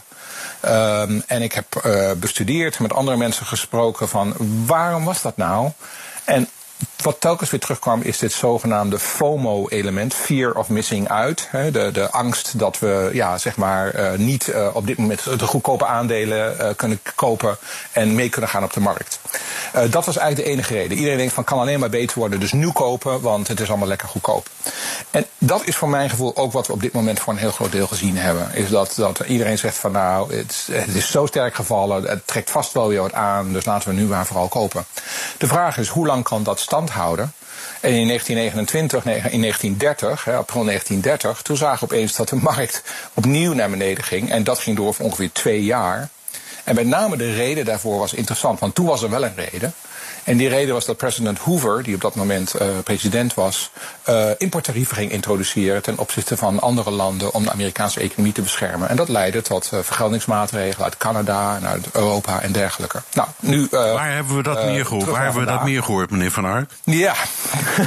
Um, 0.65 1.23
en 1.27 1.43
ik 1.43 1.53
heb 1.53 1.83
uh, 1.87 2.13
bestudeerd, 2.13 2.79
met 2.79 2.93
andere 2.93 3.17
mensen 3.17 3.47
gesproken 3.47 4.09
van 4.09 4.35
waarom 4.67 5.05
was 5.05 5.23
dat 5.23 5.37
nou? 5.37 5.71
En 6.25 6.49
wat 7.07 7.21
telkens 7.21 7.51
weer 7.51 7.61
terugkwam 7.61 8.03
is 8.03 8.19
dit 8.19 8.33
zogenaamde 8.33 8.99
FOMO-element, 8.99 10.15
fear 10.15 10.55
of 10.55 10.69
missing 10.69 11.09
out. 11.09 11.49
De, 11.73 11.91
de 11.93 12.11
angst 12.11 12.59
dat 12.59 12.79
we 12.79 13.11
ja, 13.13 13.39
zeg 13.39 13.57
maar, 13.57 14.01
uh, 14.01 14.19
niet 14.19 14.47
uh, 14.49 14.69
op 14.73 14.87
dit 14.87 14.99
moment 14.99 15.39
de 15.39 15.47
goedkope 15.47 15.87
aandelen 15.87 16.57
uh, 16.61 16.69
kunnen 16.77 17.01
kopen 17.15 17.57
en 17.93 18.15
mee 18.15 18.29
kunnen 18.29 18.51
gaan 18.51 18.65
op 18.65 18.73
de 18.73 18.81
markt. 18.81 19.21
dat 19.73 20.05
was 20.05 20.17
eigenlijk 20.17 20.37
de 20.37 20.55
enige 20.55 20.75
reden. 20.75 20.97
Iedereen 20.97 21.19
denkt 21.19 21.33
van 21.33 21.45
kan 21.45 21.59
alleen 21.59 21.81
maar 21.81 21.91
beter 21.91 22.19
worden, 22.19 22.41
dus 22.41 22.53
nu 22.53 22.71
kopen, 22.71 23.21
want 23.21 23.49
het 23.49 23.61
is 23.61 23.69
allemaal 23.69 23.89
lekker 23.89 24.09
goedkoop. 24.09 24.49
En 25.11 25.27
dat 25.39 25.67
is 25.67 25.77
voor 25.77 25.89
mijn 25.89 26.11
gevoel 26.11 26.37
ook 26.37 26.53
wat 26.53 26.67
we 26.67 26.73
op 26.73 26.81
dit 26.81 26.93
moment 26.93 27.21
voor 27.21 27.33
een 27.33 27.39
heel 27.39 27.51
groot 27.51 27.73
deel 27.73 27.87
gezien 27.87 28.17
hebben. 28.17 28.55
Is 28.55 28.69
dat, 28.69 28.93
dat 28.97 29.19
iedereen 29.19 29.59
zegt 29.59 29.77
van 29.77 29.93
nou, 29.93 30.35
het, 30.35 30.69
is 30.95 31.11
zo 31.11 31.27
sterk 31.27 31.55
gevallen, 31.55 32.05
het 32.05 32.27
trekt 32.27 32.51
vast 32.51 32.73
wel 32.73 32.89
weer 32.89 33.15
aan, 33.15 33.53
dus 33.53 33.65
laten 33.65 33.89
we 33.89 33.95
nu 33.95 34.05
maar 34.05 34.27
vooral 34.27 34.49
kopen. 34.49 34.85
De 35.39 35.47
vraag 35.47 35.79
is 35.79 35.89
hoe 35.89 36.07
lang 36.07 36.25
kan 36.25 36.43
dat 36.43 36.61
stand 36.67 36.91
houden? 36.91 37.33
En 37.81 37.93
in 37.93 38.07
1929, 38.07 39.05
in 39.33 39.41
1930, 39.41 40.29
april 40.29 40.65
1930, 40.65 41.43
toen 41.43 41.57
zagen 41.57 41.89
we 41.89 41.95
opeens 41.95 42.17
dat 42.17 42.29
de 42.29 42.37
markt 42.53 42.83
opnieuw 43.15 43.53
naar 43.53 43.71
beneden 43.71 44.05
ging. 44.05 44.31
En 44.31 44.45
dat 44.45 44.59
ging 44.59 44.77
door 44.77 44.95
voor 44.95 45.05
ongeveer 45.05 45.33
twee 45.33 45.65
jaar. 45.65 46.09
En 46.65 46.75
met 46.75 46.87
name 46.87 47.17
de 47.17 47.35
reden 47.35 47.65
daarvoor 47.65 47.99
was 47.99 48.15
interessant, 48.15 48.61
want 48.61 48.75
toen 48.75 48.87
was 48.87 49.03
er 49.03 49.11
wel 49.11 49.25
een 49.25 49.37
reden. 49.51 49.75
En 50.27 50.37
die 50.37 50.49
reden 50.49 50.75
was 50.75 50.85
dat 50.85 50.97
president 50.97 51.39
Hoover, 51.39 51.83
die 51.83 51.95
op 51.95 52.01
dat 52.01 52.15
moment 52.15 52.55
uh, 52.61 52.69
president 52.85 53.35
was, 53.35 53.71
uh, 54.09 54.31
importtarieven 54.39 54.97
ging 54.97 55.11
introduceren 55.11 55.83
ten 55.83 55.99
opzichte 55.99 56.37
van 56.37 56.61
andere 56.61 56.91
landen 56.91 57.35
om 57.35 57.45
de 57.45 57.51
Amerikaanse 57.51 58.01
economie 58.01 58.33
te 58.33 58.43
beschermen. 58.43 58.89
En 58.89 58.97
dat 58.97 59.09
leidde 59.09 59.43
tot 59.43 59.71
uh, 59.75 59.81
vergeldingsmaatregelen 59.83 60.85
uit 60.85 60.97
Canada 60.97 61.57
en 61.57 61.67
uit 61.67 61.87
Europa 61.93 62.41
en 62.41 62.53
dergelijke. 62.53 63.03
Nou, 63.13 63.29
nu, 63.41 63.67
Waar 63.71 64.13
hebben 64.13 64.37
we 64.37 64.43
dat 64.43 64.65
meer 64.65 64.87
gehoord? 64.87 65.07
Waar 65.07 65.25
hebben 65.25 65.41
we 65.41 65.49
dat 65.49 65.65
meer 65.65 65.83
gehoord, 65.83 66.11
meneer 66.11 66.31
Van 66.31 66.45
Ark? 66.45 66.71
Ja, 66.85 67.15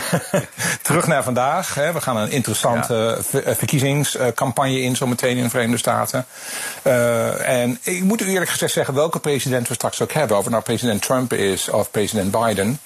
terug 0.82 1.08
naar 1.08 1.23
vandaag. 1.23 1.75
Hè. 1.75 1.93
We 1.93 2.02
gaan 2.02 2.17
een 2.17 2.32
interessante 2.32 3.17
ja. 3.32 3.56
verkiezingscampagne 3.56 4.82
in 4.82 4.95
zometeen 4.95 5.38
in 5.38 5.43
de 5.43 5.49
Verenigde 5.49 5.78
Staten. 5.78 6.25
en 7.45 7.80
ik 7.82 8.04
moet 8.04 8.21
u 8.21 8.30
eerlijk 8.30 8.52
gezegd 8.52 8.73
zeggen, 8.73 8.93
welke 8.93 9.19
president 9.19 9.67
we 9.67 9.73
straks 9.73 10.02
ook 10.02 10.12
hebben, 10.12 10.38
of 10.38 10.43
het 10.43 10.52
nou 10.52 10.63
president 10.63 11.02
Trump 11.02 11.34
is 11.34 11.69
of 11.69 11.91
president 11.91 12.28
Biden. 12.29 12.79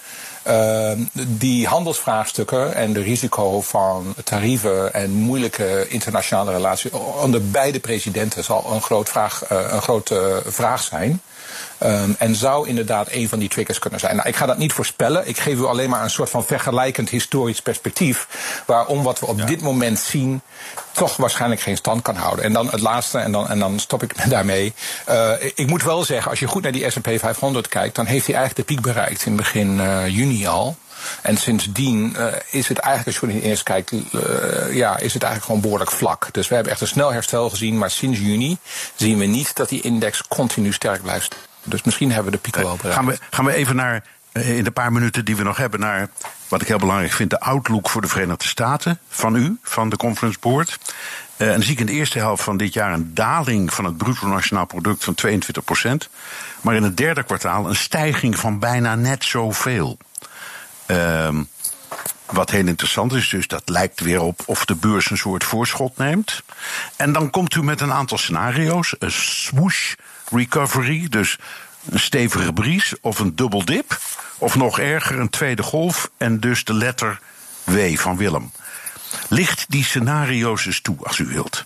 Uh, 0.48 0.92
die 1.16 1.68
handelsvraagstukken 1.68 2.76
en 2.76 2.94
de 2.94 3.02
risico 3.02 3.62
van 3.62 4.16
tarieven 4.24 4.94
en 4.94 5.12
moeilijke 5.12 5.86
internationale 5.90 6.52
relaties 6.52 6.92
onder 7.22 7.50
beide 7.50 7.80
presidenten 7.80 8.44
zal 8.44 8.66
een, 8.72 8.82
groot 8.82 9.10
vraag, 9.10 9.52
uh, 9.52 9.58
een 9.70 9.82
grote 9.82 10.42
vraag 10.46 10.84
zijn. 10.84 11.22
Um, 11.84 12.16
en 12.20 12.36
zou 12.36 12.68
inderdaad 12.68 13.08
een 13.12 13.30
van 13.30 13.40
die 13.40 13.50
triggers 13.50 13.80
kunnen 13.80 14.00
zijn. 14.00 14.16
Nou, 14.16 14.28
ik 14.28 14.36
ga 14.36 14.46
dat 14.46 14.58
niet 14.58 14.74
voorspellen. 14.74 15.28
Ik 15.28 15.38
geef 15.38 15.58
u 15.58 15.66
alleen 15.66 15.90
maar 15.90 16.04
een 16.04 16.10
soort 16.10 16.30
van 16.30 16.46
vergelijkend 16.46 17.10
historisch 17.10 17.62
perspectief. 17.62 18.28
Waarom 18.66 19.04
wat 19.04 19.20
we 19.20 19.26
op 19.26 19.40
ja. 19.40 19.46
dit 19.46 19.62
moment 19.62 20.00
zien 20.00 20.42
toch 20.92 21.18
waarschijnlijk 21.18 21.62
geen 21.62 21.78
stand 21.78 22.02
kan 22.02 22.16
houden. 22.16 22.46
En 22.46 22.54
dan 22.54 22.70
het 22.70 22.80
laatste, 22.80 23.20
en 23.20 23.32
dan, 23.32 23.50
en 23.50 23.60
dan 23.60 23.80
stop 23.80 24.04
ik 24.04 24.14
daarmee. 24.30 24.74
Uh, 25.10 25.32
ik 25.56 25.68
moet 25.68 25.84
wel 25.84 26.04
zeggen, 26.04 26.30
als 26.30 26.40
je 26.40 26.48
goed 26.48 26.64
naar 26.64 26.72
die 26.72 26.90
S&P 26.90 27.10
500 27.18 27.68
kijkt... 27.68 27.96
dan 27.96 28.06
heeft 28.06 28.26
hij 28.26 28.36
eigenlijk 28.36 28.68
de 28.68 28.74
piek 28.74 28.84
bereikt 28.84 29.26
in 29.26 29.36
begin 29.36 29.78
uh, 29.78 30.08
juni 30.08 30.48
al. 30.48 30.76
En 31.22 31.38
sindsdien 31.38 32.16
uh, 32.18 32.26
is 32.50 32.68
het 32.68 32.78
eigenlijk, 32.78 33.22
als 33.22 33.32
je 33.32 33.42
eerst 33.42 33.64
kijkt, 33.64 33.92
uh, 33.92 34.02
ja, 34.72 34.98
is 34.98 35.14
het 35.14 35.24
eigenlijk 35.24 35.46
gewoon 35.46 35.62
behoorlijk 35.62 35.92
vlak. 35.92 36.28
Dus 36.32 36.48
we 36.48 36.56
hebben 36.56 36.72
echt 36.72 36.82
een 36.82 36.88
snel 36.88 37.14
herstel 37.14 37.50
gezien, 37.50 37.78
maar 37.78 37.92
sinds 37.92 38.20
juni 38.20 38.58
zien 38.96 39.18
we 39.18 39.26
niet 39.26 39.56
dat 39.56 39.70
die 39.70 39.82
index 39.82 40.24
continu 40.28 40.74
sterk 40.74 41.02
blijft. 41.02 41.36
Dus 41.64 41.84
misschien 41.84 42.12
hebben 42.12 42.32
we 42.32 42.38
de 42.38 42.44
piek 42.44 42.56
wel 42.56 42.76
bereikt. 42.76 42.96
Gaan 42.96 43.06
we, 43.06 43.18
gaan 43.30 43.46
we 43.46 43.54
even 43.54 43.76
naar, 43.76 44.04
uh, 44.34 44.58
in 44.58 44.64
de 44.64 44.72
paar 44.72 44.92
minuten 44.92 45.26
die 45.26 45.36
we 45.36 45.44
nog 45.44 45.58
hebben, 45.58 45.80
naar 45.80 46.10
wat 46.48 46.62
ik 46.62 46.68
heel 46.68 46.78
belangrijk 46.78 47.12
vind, 47.12 47.30
de 47.30 47.40
outlook 47.40 47.90
voor 47.90 48.02
de 48.02 48.08
Verenigde 48.08 48.48
Staten 48.48 49.00
van 49.10 49.36
u, 49.36 49.58
van 49.62 49.90
de 49.90 49.98
Conference 49.98 50.40
Board. 50.40 50.78
Uh, 51.38 51.48
en 51.48 51.54
dan 51.54 51.64
zie 51.64 51.74
ik 51.74 51.80
in 51.80 51.86
de 51.86 51.92
eerste 51.92 52.18
helft 52.18 52.44
van 52.44 52.58
dit 52.58 52.74
jaar 52.74 52.94
een 52.94 53.14
daling 53.14 53.74
van 53.74 53.86
het 53.86 53.98
bruto 53.98 54.28
nationaal 54.28 54.66
product 54.66 55.04
van 55.04 55.14
22 55.14 55.64
procent. 55.64 56.10
Maar 56.62 56.76
in 56.76 56.84
het 56.84 56.98
derde 56.98 57.24
kwartaal 57.24 57.70
een 57.70 57.76
stijging 57.76 58.40
van 58.40 58.60
bijna 58.60 58.96
net 58.96 59.24
zoveel. 59.24 59.98
Uh, 60.88 61.40
wat 62.26 62.50
heel 62.50 62.68
interessant 62.68 63.14
is, 63.14 63.30
dus 63.30 63.48
dat 63.48 63.70
lijkt 63.70 64.00
weer 64.00 64.22
op 64.22 64.42
of 64.46 64.66
de 64.66 64.76
beurs 64.76 65.10
een 65.10 65.18
soort 65.18 65.44
voorschot 65.44 65.98
neemt. 65.98 66.42
En 66.96 67.14
dan 67.14 67.30
komt 67.30 67.56
u 67.56 67.64
met 67.64 67.82
een 67.82 67.92
aantal 67.92 68.18
scenario's. 68.18 68.96
Een 69.00 69.12
swoosh 69.12 69.94
recovery, 70.32 71.08
dus 71.10 71.38
een 71.90 72.00
stevige 72.00 72.54
bries 72.54 72.94
of 73.02 73.20
een 73.20 73.36
dubbel 73.36 73.66
dip. 73.66 74.00
Of 74.38 74.56
nog 74.56 74.80
erger, 74.80 75.20
een 75.20 75.30
tweede 75.30 75.64
golf 75.64 76.10
en 76.18 76.40
dus 76.40 76.64
de 76.64 76.74
letter 76.74 77.20
W 77.64 77.96
van 77.96 78.18
Willem. 78.18 78.52
Licht 79.30 79.66
die 79.68 79.84
scenario's 79.84 80.66
eens 80.66 80.82
toe, 80.82 80.98
als 81.04 81.18
u 81.18 81.26
wilt. 81.26 81.66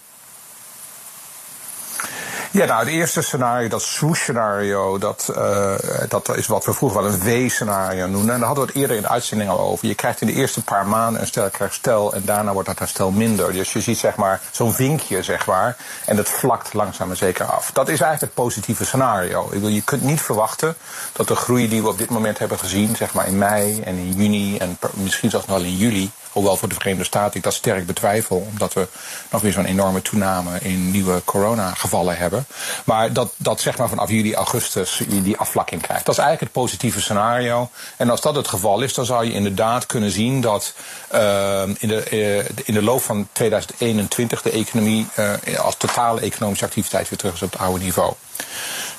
Ja, 2.58 2.66
nou, 2.66 2.80
het 2.80 2.88
eerste 2.88 3.22
scenario, 3.22 3.68
dat 3.68 3.82
swoosh-scenario, 3.82 4.98
dat, 4.98 5.34
uh, 5.38 5.76
dat 6.08 6.38
is 6.38 6.48
wat 6.48 6.66
we 6.66 6.74
vroeger 6.74 7.02
wel 7.02 7.12
een 7.12 7.20
W-scenario 7.20 8.08
noemen. 8.08 8.34
En 8.34 8.40
daar 8.40 8.48
hadden 8.48 8.66
we 8.66 8.72
het 8.72 8.82
eerder 8.82 8.96
in 8.96 9.02
de 9.02 9.08
uitzending 9.08 9.50
al 9.50 9.60
over. 9.60 9.88
Je 9.88 9.96
krijgt 9.96 10.22
in 10.22 10.28
de 10.28 10.34
eerste 10.34 10.64
paar 10.64 10.88
maanden 10.88 11.22
een 11.22 11.28
sterk 11.28 11.58
herstel 11.58 12.14
en 12.14 12.22
daarna 12.26 12.54
wordt 12.54 12.68
dat 12.68 12.80
herstel 12.80 13.12
minder. 13.12 13.54
Dus 13.54 13.74
je 13.74 13.82
ziet 13.82 13.98
zeg 13.98 14.16
maar 14.16 14.42
zo'n 14.52 14.74
vinkje, 14.74 15.24
zeg 15.24 15.46
maar, 15.46 15.78
en 16.06 16.16
dat 16.16 16.30
vlakt 16.30 16.74
langzaam 16.74 17.10
en 17.10 17.18
zeker 17.18 17.46
af. 17.46 17.72
Dat 17.72 17.88
is 17.88 18.00
eigenlijk 18.00 18.22
het 18.22 18.44
positieve 18.44 18.86
scenario. 18.86 19.44
Ik 19.44 19.50
bedoel, 19.50 19.70
je 19.70 19.82
kunt 19.82 20.04
niet 20.04 20.22
verwachten 20.22 20.76
dat 21.12 21.28
de 21.28 21.36
groei 21.36 21.70
die 21.70 21.82
we 21.82 21.88
op 21.88 21.98
dit 21.98 22.10
moment 22.10 22.40
hebben 22.40 22.60
gezien, 22.60 22.96
zeg 22.96 23.14
maar 23.14 23.28
in 23.28 23.38
mei 23.38 23.82
en 23.82 23.96
in 23.96 24.12
juni 24.12 24.58
en 24.58 24.78
misschien 24.94 25.30
zelfs 25.30 25.46
nog 25.46 25.58
wel 25.58 25.66
in 25.66 25.76
juli, 25.76 26.12
Hoewel 26.38 26.58
voor 26.58 26.70
de 26.70 26.76
Verenigde 26.76 27.06
Staten 27.06 27.38
ik 27.38 27.44
dat 27.44 27.54
sterk 27.54 27.86
betwijfel, 27.86 28.48
omdat 28.50 28.74
we 28.74 28.88
nog 29.32 29.42
weer 29.42 29.52
zo'n 29.52 29.66
enorme 29.66 30.02
toename 30.02 30.60
in 30.60 30.92
nieuwe 30.92 31.22
coronagevallen 31.26 32.18
hebben. 32.18 32.46
Maar 32.84 33.14
dat, 33.14 33.34
dat 33.38 33.62
zeg 33.62 33.78
maar 33.78 33.90
vanaf 33.90 34.10
juli, 34.10 34.36
augustus 34.36 34.98
je 35.10 35.22
die 35.22 35.38
afvlakking 35.38 35.82
krijgt. 35.82 36.06
Dat 36.06 36.18
is 36.18 36.22
eigenlijk 36.22 36.54
het 36.54 36.64
positieve 36.64 37.02
scenario. 37.02 37.70
En 37.98 38.10
als 38.10 38.22
dat 38.22 38.36
het 38.36 38.48
geval 38.48 38.82
is, 38.82 38.94
dan 38.94 39.06
zou 39.06 39.26
je 39.26 39.34
inderdaad 39.34 39.86
kunnen 39.86 40.12
zien 40.12 40.42
dat 40.42 40.74
uh, 41.14 41.62
in, 41.78 41.88
de, 41.88 42.06
uh, 42.12 42.38
in 42.66 42.74
de 42.74 42.84
loop 42.84 43.02
van 43.02 43.28
2021 43.32 44.42
de 44.42 44.52
economie 44.52 45.08
uh, 45.20 45.60
als 45.60 45.76
totale 45.78 46.22
economische 46.22 46.66
activiteit 46.66 47.10
weer 47.10 47.20
terug 47.20 47.34
is 47.34 47.42
op 47.42 47.52
het 47.52 47.62
oude 47.62 47.84
niveau. 47.84 48.14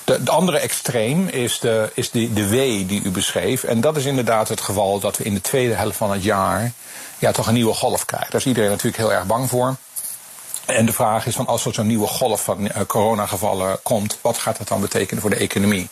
De, 0.03 0.21
andere 0.25 0.59
extreem 0.59 1.27
is, 1.27 1.59
de, 1.59 1.91
is 1.93 2.11
de, 2.11 2.33
de 2.33 2.49
W 2.49 2.53
die 2.87 3.01
u 3.03 3.11
beschreef. 3.11 3.63
En 3.63 3.81
dat 3.81 3.97
is 3.97 4.05
inderdaad 4.05 4.47
het 4.49 4.61
geval 4.61 4.99
dat 4.99 5.17
we 5.17 5.23
in 5.23 5.33
de 5.33 5.41
tweede 5.41 5.73
helft 5.73 5.97
van 5.97 6.11
het 6.11 6.23
jaar 6.23 6.71
ja, 7.19 7.31
toch 7.31 7.47
een 7.47 7.53
nieuwe 7.53 7.73
golf 7.73 8.05
krijgen. 8.05 8.31
Daar 8.31 8.41
is 8.41 8.47
iedereen 8.47 8.69
natuurlijk 8.69 8.97
heel 8.97 9.13
erg 9.13 9.25
bang 9.25 9.49
voor. 9.49 9.75
En 10.65 10.85
de 10.85 10.93
vraag 10.93 11.25
is 11.25 11.35
van 11.35 11.47
als 11.47 11.65
er 11.65 11.73
zo'n 11.73 11.87
nieuwe 11.87 12.07
golf 12.07 12.43
van 12.43 12.65
uh, 12.65 12.69
coronagevallen 12.87 13.79
komt, 13.83 14.17
wat 14.21 14.37
gaat 14.37 14.57
dat 14.57 14.67
dan 14.67 14.81
betekenen 14.81 15.21
voor 15.21 15.29
de 15.29 15.35
economie? 15.35 15.89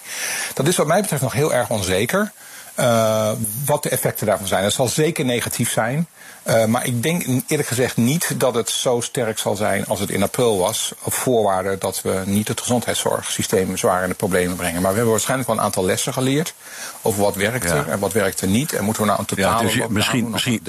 Dat 0.54 0.68
is 0.68 0.76
wat 0.76 0.88
mij 0.88 1.02
betreft 1.02 1.22
nog 1.22 1.34
heel 1.34 1.54
erg 1.54 1.70
onzeker. 1.70 2.32
Uh, 2.80 3.32
wat 3.66 3.84
de 3.84 3.90
effecten 3.90 4.26
daarvan 4.26 4.48
zijn. 4.48 4.63
Het 4.63 4.74
zal 4.74 4.88
zeker 4.88 5.26
negatief 5.26 5.72
zijn. 5.72 6.08
Uh, 6.48 6.66
maar 6.66 6.86
ik 6.86 7.04
denk 7.04 7.26
eerlijk 7.48 7.68
gezegd 7.68 7.98
niet 7.98 8.40
dat 8.40 8.56
het 8.56 8.70
zo 8.70 9.02
sterk 9.02 9.38
zal 9.38 9.56
zijn 9.56 9.86
als 9.86 10.00
het 10.00 10.10
in 10.10 10.24
april 10.24 10.58
was. 10.58 10.94
Op 11.04 11.14
voorwaarde 11.14 11.78
dat 11.80 12.02
we 12.02 12.22
niet 12.26 12.48
het 12.48 12.62
gezondheidszorgsysteem 12.62 13.78
zwaar 13.78 14.04
in 14.04 14.10
de 14.10 14.16
problemen 14.16 14.56
brengen. 14.56 14.82
Maar 14.82 14.90
we 14.90 14.96
hebben 14.96 15.12
waarschijnlijk 15.12 15.50
wel 15.50 15.58
een 15.58 15.64
aantal 15.64 15.86
lessen 15.86 16.14
geleerd. 16.14 16.54
Over 17.02 17.22
wat 17.22 17.36
werkt 17.36 17.70
er 17.70 17.76
ja. 17.76 17.86
en 17.86 18.00
wat 18.00 18.14
werkt 18.14 18.42
er 18.42 18.48
niet. 18.48 18.74
En 18.74 18.84
moeten 18.84 19.02
we 19.02 19.08
nou 19.08 19.20
een 19.20 19.26
totale 19.26 19.56
ja, 19.56 19.62
dus 19.62 19.88
misschien, 19.88 20.30
misschien, 20.30 20.62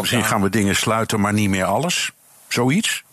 misschien 0.00 0.24
gaan 0.24 0.42
we 0.42 0.50
dingen 0.50 0.76
sluiten, 0.76 1.20
maar 1.20 1.32
niet 1.32 1.48
meer 1.48 1.64
alles. 1.64 2.10
Zoiets? 2.48 3.04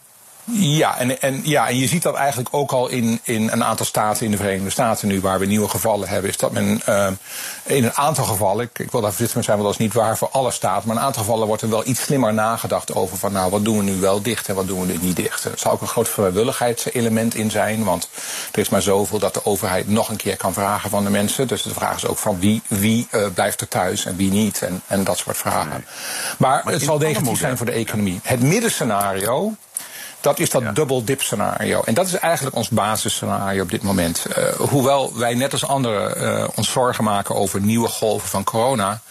Ja 0.51 0.97
en, 0.97 1.21
en, 1.21 1.41
ja, 1.43 1.67
en 1.67 1.77
je 1.77 1.87
ziet 1.87 2.03
dat 2.03 2.15
eigenlijk 2.15 2.49
ook 2.51 2.71
al 2.71 2.87
in, 2.87 3.19
in 3.23 3.49
een 3.51 3.63
aantal 3.63 3.85
staten 3.85 4.25
in 4.25 4.31
de 4.31 4.37
Verenigde 4.37 4.69
Staten 4.69 5.07
nu, 5.07 5.21
waar 5.21 5.39
we 5.39 5.45
nieuwe 5.45 5.69
gevallen 5.69 6.07
hebben, 6.07 6.29
is 6.29 6.37
dat 6.37 6.51
men 6.51 6.81
uh, 6.89 7.07
in 7.63 7.83
een 7.83 7.93
aantal 7.93 8.23
gevallen, 8.23 8.65
ik, 8.65 8.79
ik 8.79 8.91
wil 8.91 9.01
daar 9.01 9.09
voorzichtig 9.09 9.35
mee 9.35 9.43
zijn, 9.43 9.57
want 9.57 9.69
dat 9.69 9.79
is 9.79 9.85
niet 9.85 9.95
waar 9.95 10.17
voor 10.17 10.29
alle 10.31 10.51
staten, 10.51 10.87
maar 10.87 10.95
in 10.95 11.01
een 11.01 11.07
aantal 11.07 11.23
gevallen 11.23 11.47
wordt 11.47 11.61
er 11.61 11.69
wel 11.69 11.87
iets 11.87 12.01
slimmer 12.01 12.33
nagedacht 12.33 12.95
over 12.95 13.17
van 13.17 13.31
nou, 13.31 13.51
wat 13.51 13.65
doen 13.65 13.77
we 13.77 13.83
nu 13.83 13.95
wel 13.95 14.21
dicht 14.21 14.47
en 14.47 14.55
wat 14.55 14.67
doen 14.67 14.79
we 14.79 14.85
nu 14.85 14.97
niet 15.01 15.15
dicht. 15.15 15.43
Er 15.43 15.51
zal 15.55 15.71
ook 15.71 15.81
een 15.81 15.87
groot 15.87 16.09
vrijwilligheidselement 16.09 17.35
in 17.35 17.51
zijn, 17.51 17.83
want 17.83 18.09
er 18.51 18.59
is 18.59 18.69
maar 18.69 18.81
zoveel 18.81 19.19
dat 19.19 19.33
de 19.33 19.45
overheid 19.45 19.87
nog 19.87 20.09
een 20.09 20.15
keer 20.15 20.37
kan 20.37 20.53
vragen 20.53 20.89
van 20.89 21.03
de 21.03 21.09
mensen. 21.09 21.47
Dus 21.47 21.61
de 21.61 21.73
vraag 21.73 21.95
is 21.95 22.05
ook 22.05 22.17
van 22.17 22.39
wie, 22.39 22.61
wie 22.67 23.07
uh, 23.11 23.25
blijft 23.33 23.61
er 23.61 23.67
thuis 23.67 24.05
en 24.05 24.15
wie 24.15 24.31
niet 24.31 24.61
en, 24.61 24.81
en 24.87 25.03
dat 25.03 25.17
soort 25.17 25.37
vragen. 25.37 25.69
Nee. 25.69 25.83
Maar, 26.37 26.61
maar 26.63 26.73
het 26.73 26.83
zal 26.83 26.97
negatief 26.97 27.39
zijn 27.39 27.57
voor 27.57 27.65
de 27.65 27.71
economie. 27.71 28.19
Het 28.23 28.41
middenscenario, 28.41 29.53
dat 30.25 30.39
is 30.39 30.49
dat 30.49 30.61
ja. 30.61 30.71
double 30.71 31.03
dip 31.03 31.21
scenario. 31.21 31.81
En 31.83 31.93
dat 31.93 32.07
is 32.07 32.13
eigenlijk 32.13 32.55
ons 32.55 32.69
basisscenario 32.69 33.61
op 33.61 33.69
dit 33.71 33.83
moment. 33.83 34.25
Uh, 34.29 34.45
hoewel 34.53 35.17
wij 35.17 35.33
net 35.33 35.51
als 35.51 35.65
anderen 35.65 36.21
uh, 36.21 36.47
ons 36.55 36.71
zorgen 36.71 37.03
maken 37.03 37.35
over 37.35 37.61
nieuwe 37.61 37.87
golven 37.87 38.29
van 38.29 38.43
corona, 38.43 39.01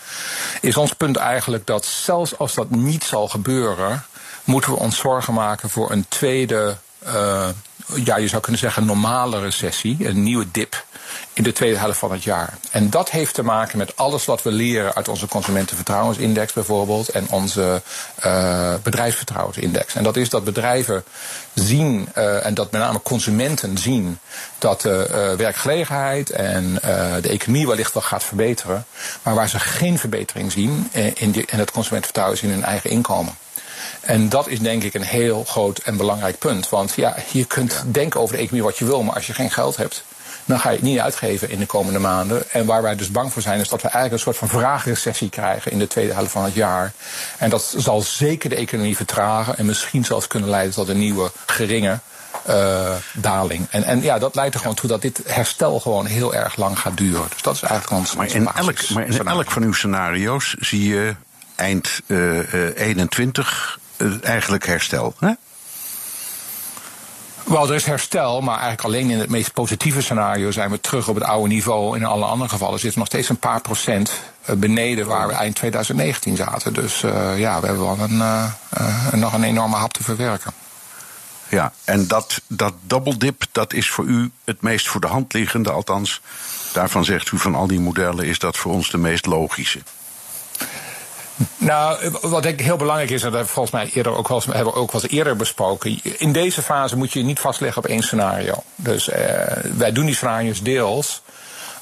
is 0.60 0.76
ons 0.76 0.92
punt 0.92 1.16
eigenlijk 1.16 1.66
dat 1.66 1.84
zelfs 1.84 2.38
als 2.38 2.54
dat 2.54 2.70
niet 2.70 3.04
zal 3.04 3.28
gebeuren, 3.28 4.04
moeten 4.44 4.70
we 4.70 4.78
ons 4.78 4.98
zorgen 4.98 5.34
maken 5.34 5.70
voor 5.70 5.90
een 5.90 6.06
tweede, 6.08 6.76
uh, 7.06 7.48
ja, 7.94 8.16
je 8.16 8.28
zou 8.28 8.42
kunnen 8.42 8.60
zeggen, 8.60 8.84
normale 8.84 9.40
recessie, 9.40 10.08
een 10.08 10.22
nieuwe 10.22 10.46
dip 10.50 10.84
in 11.32 11.42
de 11.42 11.52
tweede 11.52 11.78
helft 11.78 11.98
van 11.98 12.12
het 12.12 12.22
jaar. 12.22 12.58
En 12.70 12.90
dat 12.90 13.10
heeft 13.10 13.34
te 13.34 13.42
maken 13.42 13.78
met 13.78 13.96
alles 13.96 14.24
wat 14.24 14.42
we 14.42 14.50
leren 14.50 14.94
uit 14.94 15.08
onze 15.08 15.28
consumentenvertrouwensindex 15.28 16.52
bijvoorbeeld 16.52 17.08
en 17.08 17.26
onze 17.30 17.82
uh, 18.24 18.74
bedrijfsvertrouwensindex. 18.82 19.94
En 19.94 20.02
dat 20.02 20.16
is 20.16 20.28
dat 20.28 20.44
bedrijven 20.44 21.04
zien, 21.54 22.08
uh, 22.18 22.46
en 22.46 22.54
dat 22.54 22.70
met 22.70 22.80
name 22.80 23.02
consumenten 23.02 23.78
zien, 23.78 24.18
dat 24.58 24.80
de 24.80 25.08
uh, 25.10 25.38
werkgelegenheid 25.38 26.30
en 26.30 26.74
de 27.20 27.28
economie 27.28 27.66
wellicht 27.66 27.94
wel 27.94 28.02
gaat 28.02 28.24
verbeteren, 28.24 28.86
maar 29.22 29.34
waar 29.34 29.48
ze 29.48 29.58
geen 29.58 29.98
verbetering 29.98 30.52
zien 30.52 30.90
in, 31.14 31.30
die, 31.30 31.44
in 31.46 31.58
het 31.58 31.70
consumentenvertrouwen 31.70 32.36
is 32.36 32.42
in 32.42 32.50
hun 32.50 32.64
eigen 32.64 32.90
inkomen. 32.90 33.34
En 34.00 34.28
dat 34.28 34.48
is 34.48 34.60
denk 34.60 34.82
ik 34.82 34.94
een 34.94 35.02
heel 35.02 35.44
groot 35.44 35.78
en 35.78 35.96
belangrijk 35.96 36.38
punt. 36.38 36.68
Want 36.68 36.92
ja, 36.96 37.16
je 37.30 37.44
kunt 37.44 37.72
ja. 37.72 37.82
denken 37.86 38.20
over 38.20 38.36
de 38.36 38.42
economie 38.42 38.64
wat 38.64 38.78
je 38.78 38.84
wil, 38.84 39.02
maar 39.02 39.14
als 39.14 39.26
je 39.26 39.34
geen 39.34 39.50
geld 39.50 39.76
hebt, 39.76 40.04
dan 40.44 40.60
ga 40.60 40.68
je 40.68 40.76
het 40.76 40.84
niet 40.84 40.98
uitgeven 40.98 41.50
in 41.50 41.58
de 41.58 41.66
komende 41.66 41.98
maanden. 41.98 42.50
En 42.50 42.66
waar 42.66 42.82
wij 42.82 42.96
dus 42.96 43.10
bang 43.10 43.32
voor 43.32 43.42
zijn, 43.42 43.60
is 43.60 43.68
dat 43.68 43.82
we 43.82 43.88
eigenlijk 43.88 44.14
een 44.14 44.32
soort 44.32 44.50
van 44.50 44.60
vraagrecessie 44.60 45.28
krijgen 45.28 45.72
in 45.72 45.78
de 45.78 45.86
tweede 45.86 46.12
helft 46.12 46.30
van 46.30 46.44
het 46.44 46.54
jaar. 46.54 46.92
En 47.38 47.50
dat 47.50 47.74
zal 47.76 48.00
zeker 48.00 48.48
de 48.48 48.56
economie 48.56 48.96
vertragen 48.96 49.58
en 49.58 49.66
misschien 49.66 50.04
zelfs 50.04 50.26
kunnen 50.26 50.50
leiden 50.50 50.74
tot 50.74 50.88
een 50.88 50.98
nieuwe 50.98 51.30
geringe 51.46 51.98
uh, 52.48 52.94
daling. 53.12 53.66
En, 53.70 53.84
en 53.84 54.02
ja, 54.02 54.18
dat 54.18 54.34
leidt 54.34 54.54
er 54.54 54.60
gewoon 54.60 54.76
toe 54.76 54.88
dat 54.88 55.02
dit 55.02 55.20
herstel 55.26 55.80
gewoon 55.80 56.06
heel 56.06 56.34
erg 56.34 56.56
lang 56.56 56.78
gaat 56.78 56.96
duren. 56.96 57.26
Dus 57.30 57.42
dat 57.42 57.54
is 57.54 57.62
eigenlijk 57.62 58.00
ons. 58.00 58.16
Maar 58.16 58.26
in, 58.26 58.46
elk, 58.46 58.88
maar 58.88 59.06
in 59.06 59.26
elk 59.26 59.50
van 59.50 59.62
uw 59.62 59.72
scenario's 59.72 60.54
zie 60.58 60.88
je 60.88 61.14
eind 61.54 62.00
uh, 62.06 62.54
uh, 62.54 62.70
21 62.74 63.78
eigenlijk 64.22 64.66
herstel. 64.66 65.14
Hè? 65.18 65.32
Wel, 67.44 67.68
er 67.68 67.74
is 67.74 67.84
herstel, 67.84 68.40
maar 68.40 68.58
eigenlijk 68.58 68.84
alleen 68.84 69.10
in 69.10 69.18
het 69.18 69.30
meest 69.30 69.52
positieve 69.52 70.02
scenario 70.02 70.50
zijn 70.50 70.70
we 70.70 70.80
terug 70.80 71.08
op 71.08 71.14
het 71.14 71.24
oude 71.24 71.48
niveau. 71.48 71.96
In 71.96 72.04
alle 72.04 72.24
andere 72.24 72.50
gevallen 72.50 72.80
we 72.80 72.92
nog 72.94 73.06
steeds 73.06 73.28
een 73.28 73.38
paar 73.38 73.60
procent 73.60 74.20
eh, 74.44 74.56
beneden 74.56 75.06
waar 75.06 75.26
we 75.28 75.32
eind 75.32 75.56
2019 75.56 76.36
zaten. 76.36 76.72
Dus 76.72 77.02
uh, 77.02 77.38
ja, 77.38 77.60
we 77.60 77.66
hebben 77.66 77.84
wel 77.84 77.98
een, 77.98 78.18
uh, 78.18 78.44
uh, 78.78 79.12
nog 79.12 79.32
een 79.32 79.44
enorme 79.44 79.76
hap 79.76 79.92
te 79.92 80.02
verwerken. 80.02 80.52
Ja, 81.48 81.72
en 81.84 82.06
dat, 82.06 82.40
dat 82.46 82.74
dip, 83.18 83.44
dat 83.52 83.72
is 83.72 83.90
voor 83.90 84.04
u 84.04 84.30
het 84.44 84.62
meest 84.62 84.88
voor 84.88 85.00
de 85.00 85.06
hand 85.06 85.32
liggende. 85.32 85.70
Althans, 85.70 86.20
daarvan 86.72 87.04
zegt 87.04 87.32
u 87.32 87.38
van 87.38 87.54
al 87.54 87.66
die 87.66 87.80
modellen 87.80 88.26
is 88.26 88.38
dat 88.38 88.56
voor 88.56 88.72
ons 88.72 88.90
de 88.90 88.98
meest 88.98 89.26
logische. 89.26 89.82
Nou, 91.56 92.10
wat 92.20 92.42
denk 92.42 92.60
ik 92.60 92.66
heel 92.66 92.76
belangrijk 92.76 93.10
is, 93.10 93.22
en 93.22 93.32
dat 93.32 93.46
volgens 93.46 93.74
mij 93.74 93.90
eerder 93.92 94.16
ook 94.16 94.28
wel, 94.28 94.42
hebben 94.50 94.72
we 94.72 94.78
ook 94.78 94.92
wel 94.92 95.02
eerder 95.02 95.36
besproken. 95.36 96.00
In 96.02 96.32
deze 96.32 96.62
fase 96.62 96.96
moet 96.96 97.12
je 97.12 97.22
niet 97.22 97.40
vastleggen 97.40 97.82
op 97.82 97.88
één 97.88 98.02
scenario. 98.02 98.62
Dus 98.76 99.08
eh, 99.08 99.24
wij 99.76 99.92
doen 99.92 100.06
die 100.06 100.14
scenario's 100.14 100.62
deels 100.62 101.22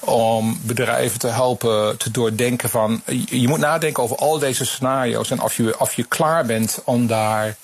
om 0.00 0.60
bedrijven 0.62 1.18
te 1.18 1.28
helpen 1.28 1.96
te 1.96 2.10
doordenken 2.10 2.70
van. 2.70 3.02
Je 3.26 3.48
moet 3.48 3.58
nadenken 3.58 4.02
over 4.02 4.16
al 4.16 4.38
deze 4.38 4.66
scenario's 4.66 5.30
en 5.30 5.42
of 5.42 5.56
je, 5.56 5.80
of 5.80 5.94
je 5.94 6.04
klaar 6.04 6.46
bent 6.46 6.80
om 6.84 7.06
daar 7.06 7.56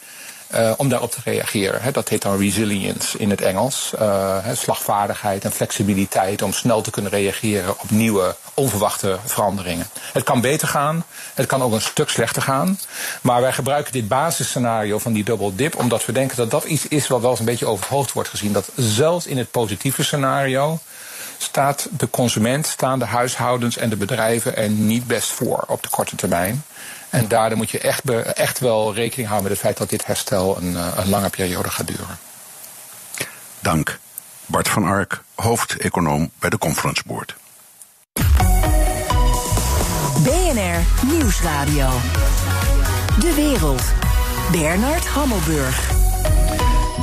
uh, 0.54 0.72
om 0.76 0.88
daarop 0.88 1.10
te 1.10 1.20
reageren. 1.24 1.92
Dat 1.92 2.08
heet 2.08 2.22
dan 2.22 2.38
resilience 2.38 3.18
in 3.18 3.30
het 3.30 3.40
Engels. 3.40 3.92
Uh, 4.00 4.36
slagvaardigheid 4.52 5.44
en 5.44 5.52
flexibiliteit 5.52 6.42
om 6.42 6.52
snel 6.52 6.80
te 6.80 6.90
kunnen 6.90 7.10
reageren 7.10 7.80
op 7.80 7.90
nieuwe, 7.90 8.36
onverwachte 8.58 9.18
veranderingen. 9.24 9.86
Het 10.12 10.22
kan 10.22 10.40
beter 10.40 10.68
gaan, 10.68 11.04
het 11.34 11.46
kan 11.46 11.62
ook 11.62 11.72
een 11.72 11.80
stuk 11.80 12.08
slechter 12.08 12.42
gaan. 12.42 12.78
Maar 13.20 13.40
wij 13.40 13.52
gebruiken 13.52 13.92
dit 13.92 14.08
basisscenario 14.08 14.98
van 14.98 15.12
die 15.12 15.24
double 15.24 15.54
dip 15.54 15.76
omdat 15.76 16.06
we 16.06 16.12
denken 16.12 16.36
dat 16.36 16.50
dat 16.50 16.64
iets 16.64 16.88
is 16.88 17.06
wat 17.06 17.20
wel 17.20 17.30
eens 17.30 17.38
een 17.38 17.44
beetje 17.44 17.66
over 17.66 17.84
het 17.84 17.94
hoofd 17.94 18.12
wordt 18.12 18.28
gezien. 18.28 18.52
Dat 18.52 18.70
zelfs 18.76 19.26
in 19.26 19.38
het 19.38 19.50
positieve 19.50 20.04
scenario 20.04 20.78
staat 21.38 21.88
de 21.90 22.10
consument, 22.10 22.66
staan 22.66 22.98
de 22.98 23.04
huishoudens 23.04 23.76
en 23.76 23.88
de 23.88 23.96
bedrijven 23.96 24.56
er 24.56 24.68
niet 24.68 25.06
best 25.06 25.30
voor 25.30 25.64
op 25.66 25.82
de 25.82 25.88
korte 25.88 26.16
termijn. 26.16 26.64
En 27.10 27.28
daardoor 27.28 27.58
moet 27.58 27.70
je 27.70 27.78
echt, 27.78 28.10
echt 28.34 28.58
wel 28.58 28.94
rekening 28.94 29.28
houden 29.28 29.48
met 29.48 29.58
het 29.58 29.66
feit 29.66 29.76
dat 29.76 29.88
dit 29.88 30.06
herstel 30.06 30.56
een, 30.56 30.76
eh, 30.76 30.86
een 30.96 31.08
lange 31.08 31.30
periode 31.30 31.70
gaat 31.70 31.86
duren. 31.86 32.18
Dank. 33.60 33.98
Bart 34.46 34.68
van 34.68 34.84
Ark, 34.84 35.22
hoofdeconoom 35.34 36.30
bij 36.38 36.50
de 36.50 36.58
Conference 36.58 37.02
Board. 37.06 37.36
BNR 40.48 41.06
Nieuwsradio. 41.06 41.90
De 43.20 43.32
wereld. 43.36 43.82
Bernard 44.52 45.06
Hammelburg. 45.06 45.90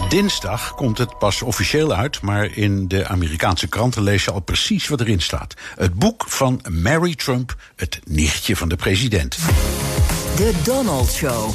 Dinsdag 0.10 0.76
komt 0.76 0.98
het 0.98 1.18
pas 1.18 1.42
officieel 1.42 1.94
uit, 1.94 2.22
maar 2.22 2.58
in 2.58 2.88
de 2.88 3.08
Amerikaanse 3.08 3.68
kranten 3.68 4.04
lees 4.04 4.24
je 4.24 4.32
al 4.32 4.40
precies 4.40 4.88
wat 4.88 5.02
erin 5.02 5.22
staat. 5.22 5.54
Het 5.76 5.94
boek 5.94 6.26
van 6.28 6.62
Mary 6.70 7.16
Trump, 7.16 7.56
het 7.76 8.00
nichtje 8.04 8.56
van 8.56 8.70
de 8.70 8.76
president. 8.76 9.38
De 10.36 10.54
Donald 10.64 11.12
Show. 11.12 11.54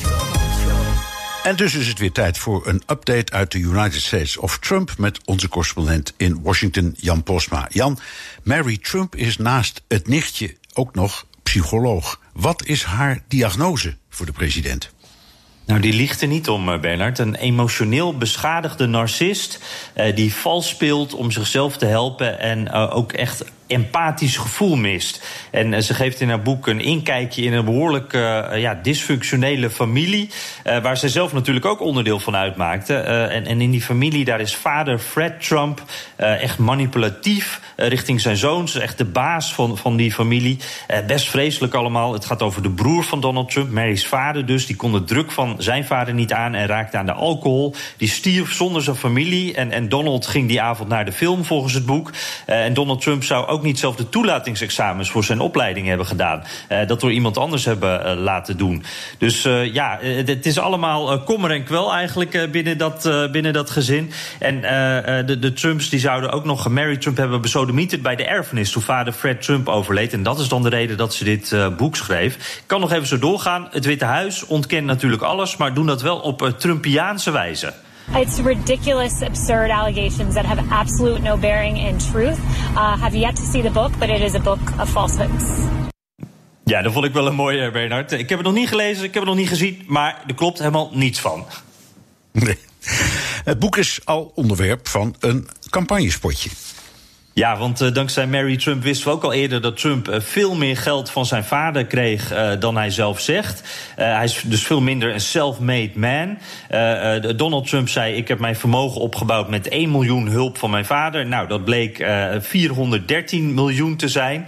En 1.42 1.56
dus 1.56 1.74
is 1.74 1.86
het 1.86 1.98
weer 1.98 2.12
tijd 2.12 2.38
voor 2.38 2.66
een 2.66 2.82
update 2.86 3.32
uit 3.32 3.52
de 3.52 3.58
United 3.58 4.00
States 4.00 4.36
of 4.36 4.58
Trump 4.58 4.94
met 4.98 5.20
onze 5.24 5.48
correspondent 5.48 6.14
in 6.16 6.42
Washington, 6.42 6.94
Jan 6.96 7.22
Posma. 7.22 7.66
Jan, 7.70 7.98
Mary 8.42 8.78
Trump 8.78 9.16
is 9.16 9.36
naast 9.36 9.82
het 9.88 10.08
nichtje 10.08 10.58
ook 10.72 10.94
nog 10.94 11.26
psycholoog. 11.42 12.20
Wat 12.32 12.64
is 12.64 12.82
haar 12.82 13.22
diagnose 13.28 13.96
voor 14.08 14.26
de 14.26 14.32
president? 14.32 14.90
Nou, 15.70 15.82
die 15.82 15.92
ligt 15.92 16.22
er 16.22 16.28
niet 16.28 16.48
om, 16.48 16.68
eh, 16.68 16.80
Bernard. 16.80 17.18
Een 17.18 17.34
emotioneel 17.34 18.16
beschadigde 18.16 18.86
narcist 18.86 19.58
uh, 19.96 20.16
die 20.16 20.34
vals 20.34 20.68
speelt 20.68 21.14
om 21.14 21.30
zichzelf 21.30 21.76
te 21.76 21.86
helpen 21.86 22.38
en 22.38 22.66
uh, 22.66 22.96
ook 22.96 23.12
echt 23.12 23.44
empathisch 23.70 24.36
gevoel 24.36 24.76
mist. 24.76 25.26
En 25.50 25.82
ze 25.82 25.94
geeft 25.94 26.20
in 26.20 26.28
haar 26.28 26.42
boek 26.42 26.66
een 26.66 26.80
inkijkje 26.80 27.42
in 27.42 27.52
een 27.52 27.64
behoorlijk 27.64 28.12
ja, 28.54 28.78
dysfunctionele 28.82 29.70
familie. 29.70 30.30
waar 30.64 30.96
ze 30.96 31.08
zelf 31.08 31.32
natuurlijk 31.32 31.66
ook 31.66 31.80
onderdeel 31.80 32.18
van 32.18 32.36
uitmaakte. 32.36 32.94
en, 32.94 33.46
en 33.46 33.60
in 33.60 33.70
die 33.70 33.82
familie, 33.82 34.24
daar 34.24 34.40
is 34.40 34.56
vader 34.56 34.98
Fred 34.98 35.46
Trump 35.46 35.82
echt 36.16 36.58
manipulatief 36.58 37.60
richting 37.76 38.20
zijn 38.20 38.36
zoons. 38.36 38.74
Echt 38.74 38.98
de 38.98 39.04
baas 39.04 39.54
van, 39.54 39.78
van 39.78 39.96
die 39.96 40.12
familie. 40.12 40.58
best 41.06 41.28
vreselijk 41.28 41.74
allemaal. 41.74 42.12
Het 42.12 42.24
gaat 42.24 42.42
over 42.42 42.62
de 42.62 42.70
broer 42.70 43.04
van 43.04 43.20
Donald 43.20 43.50
Trump, 43.50 43.70
Mary's 43.70 44.06
vader 44.06 44.46
dus. 44.46 44.66
Die 44.66 44.76
kon 44.76 44.92
de 44.92 45.04
druk 45.04 45.30
van 45.30 45.54
zijn 45.58 45.84
vader 45.84 46.14
niet 46.14 46.32
aan 46.32 46.54
en 46.54 46.66
raakte 46.66 46.96
aan 46.96 47.06
de 47.06 47.12
alcohol. 47.12 47.74
Die 47.96 48.08
stierf 48.08 48.52
zonder 48.52 48.82
zijn 48.82 48.96
familie. 48.96 49.54
En, 49.54 49.70
en 49.72 49.88
Donald 49.88 50.26
ging 50.26 50.48
die 50.48 50.60
avond 50.60 50.88
naar 50.88 51.04
de 51.04 51.12
film 51.12 51.44
volgens 51.44 51.74
het 51.74 51.86
boek. 51.86 52.10
En 52.46 52.74
Donald 52.74 53.00
Trump 53.00 53.24
zou 53.24 53.46
ook 53.46 53.59
niet 53.62 53.78
zelf 53.78 53.96
de 53.96 54.08
toelatingsexamens 54.08 55.10
voor 55.10 55.24
zijn 55.24 55.40
opleiding 55.40 55.86
hebben 55.86 56.06
gedaan. 56.06 56.42
Uh, 56.72 56.86
dat 56.86 57.00
door 57.00 57.12
iemand 57.12 57.38
anders 57.38 57.64
hebben 57.64 58.06
uh, 58.06 58.22
laten 58.22 58.56
doen. 58.56 58.84
Dus 59.18 59.42
ja, 59.72 59.98
het 60.02 60.46
is 60.46 60.58
allemaal 60.58 61.22
kommer 61.22 61.50
en 61.50 61.64
kwel 61.64 61.92
eigenlijk 61.92 62.48
binnen, 62.52 62.78
dat, 62.78 63.10
binnen 63.32 63.52
dat 63.52 63.70
gezin. 63.70 64.12
En 64.38 64.60
de, 65.26 65.38
de 65.38 65.52
Trumps 65.52 65.88
die 65.88 66.00
zouden 66.00 66.30
ook 66.30 66.44
nog 66.44 66.68
Mary 66.68 66.96
Trump 66.96 67.16
hebben 67.16 67.40
besodemieterd 67.40 68.02
bij 68.02 68.16
de 68.16 68.24
erfenis 68.24 68.70
toen 68.70 68.82
vader 68.82 69.12
Fred 69.12 69.42
Trump 69.42 69.68
overleed. 69.68 70.12
En 70.12 70.22
dat 70.22 70.38
is 70.38 70.48
dan 70.48 70.62
de 70.62 70.68
reden 70.68 70.96
dat 70.96 71.14
ze 71.14 71.24
dit 71.24 71.54
boek 71.76 71.96
schreef. 71.96 72.34
Ik 72.34 72.62
kan 72.66 72.80
nog 72.80 72.92
even 72.92 73.06
zo 73.06 73.18
doorgaan. 73.18 73.68
Het 73.70 73.84
Witte 73.84 74.04
Huis 74.04 74.46
ontkent 74.46 74.86
natuurlijk 74.86 75.22
alles, 75.22 75.56
maar 75.56 75.74
doen 75.74 75.86
dat 75.86 76.02
wel 76.02 76.18
op 76.18 76.54
Trumpiaanse 76.58 77.30
wijze. 77.30 77.72
It's 78.14 78.40
ridiculous, 78.40 79.22
absurd 79.22 79.70
allegations 79.70 80.34
that 80.34 80.44
have 80.44 80.70
absolute 80.70 81.22
no 81.22 81.36
bearing 81.36 81.78
in 81.78 81.98
truth. 81.98 82.38
Uh, 82.74 82.96
have 82.98 83.16
yet 83.16 83.36
to 83.36 83.42
see 83.42 83.62
the 83.62 83.70
book, 83.70 83.92
but 83.98 84.08
it 84.08 84.20
is 84.20 84.34
a 84.34 84.40
book 84.40 84.58
of 84.80 84.90
falsehoods. 84.90 85.44
Ja, 86.64 86.82
dat 86.82 86.92
vond 86.92 87.04
ik 87.04 87.12
wel 87.12 87.26
een 87.26 87.34
mooie, 87.34 87.70
Bernard. 87.70 88.12
Ik 88.12 88.28
heb 88.28 88.38
het 88.38 88.46
nog 88.46 88.56
niet 88.56 88.68
gelezen, 88.68 89.04
ik 89.04 89.14
heb 89.14 89.22
het 89.22 89.32
nog 89.32 89.40
niet 89.40 89.48
gezien, 89.48 89.82
maar 89.86 90.22
er 90.26 90.34
klopt 90.34 90.58
helemaal 90.58 90.90
niets 90.92 91.20
van. 91.20 91.46
Nee. 92.32 92.58
Het 93.44 93.58
boek 93.58 93.76
is 93.76 94.00
al 94.04 94.32
onderwerp 94.34 94.88
van 94.88 95.14
een 95.20 95.48
campagnespotje. 95.70 96.50
Ja, 97.32 97.56
want 97.56 97.80
uh, 97.80 97.92
dankzij 97.92 98.26
Mary 98.26 98.56
Trump 98.56 98.82
wisten 98.82 99.08
we 99.08 99.12
ook 99.14 99.24
al 99.24 99.32
eerder 99.32 99.60
dat 99.60 99.76
Trump 99.76 100.08
uh, 100.08 100.20
veel 100.20 100.54
meer 100.54 100.76
geld 100.76 101.10
van 101.10 101.26
zijn 101.26 101.44
vader 101.44 101.86
kreeg 101.86 102.32
uh, 102.32 102.50
dan 102.58 102.76
hij 102.76 102.90
zelf 102.90 103.20
zegt. 103.20 103.62
hij 103.96 104.24
is 104.24 104.42
dus 104.44 104.62
veel 104.62 104.80
minder 104.80 105.12
een 105.12 105.20
self-made 105.20 105.90
man. 105.94 106.38
Donald 107.36 107.66
Trump 107.66 107.88
zei: 107.88 108.14
Ik 108.14 108.28
heb 108.28 108.38
mijn 108.38 108.56
vermogen 108.56 109.00
opgebouwd 109.00 109.48
met 109.48 109.68
1 109.68 109.90
miljoen 109.90 110.26
hulp 110.26 110.58
van 110.58 110.70
mijn 110.70 110.84
vader. 110.84 111.26
Nou, 111.26 111.48
dat 111.48 111.64
bleek 111.64 112.06
413 112.40 113.54
miljoen 113.54 113.96
te 113.96 114.08
zijn. 114.08 114.46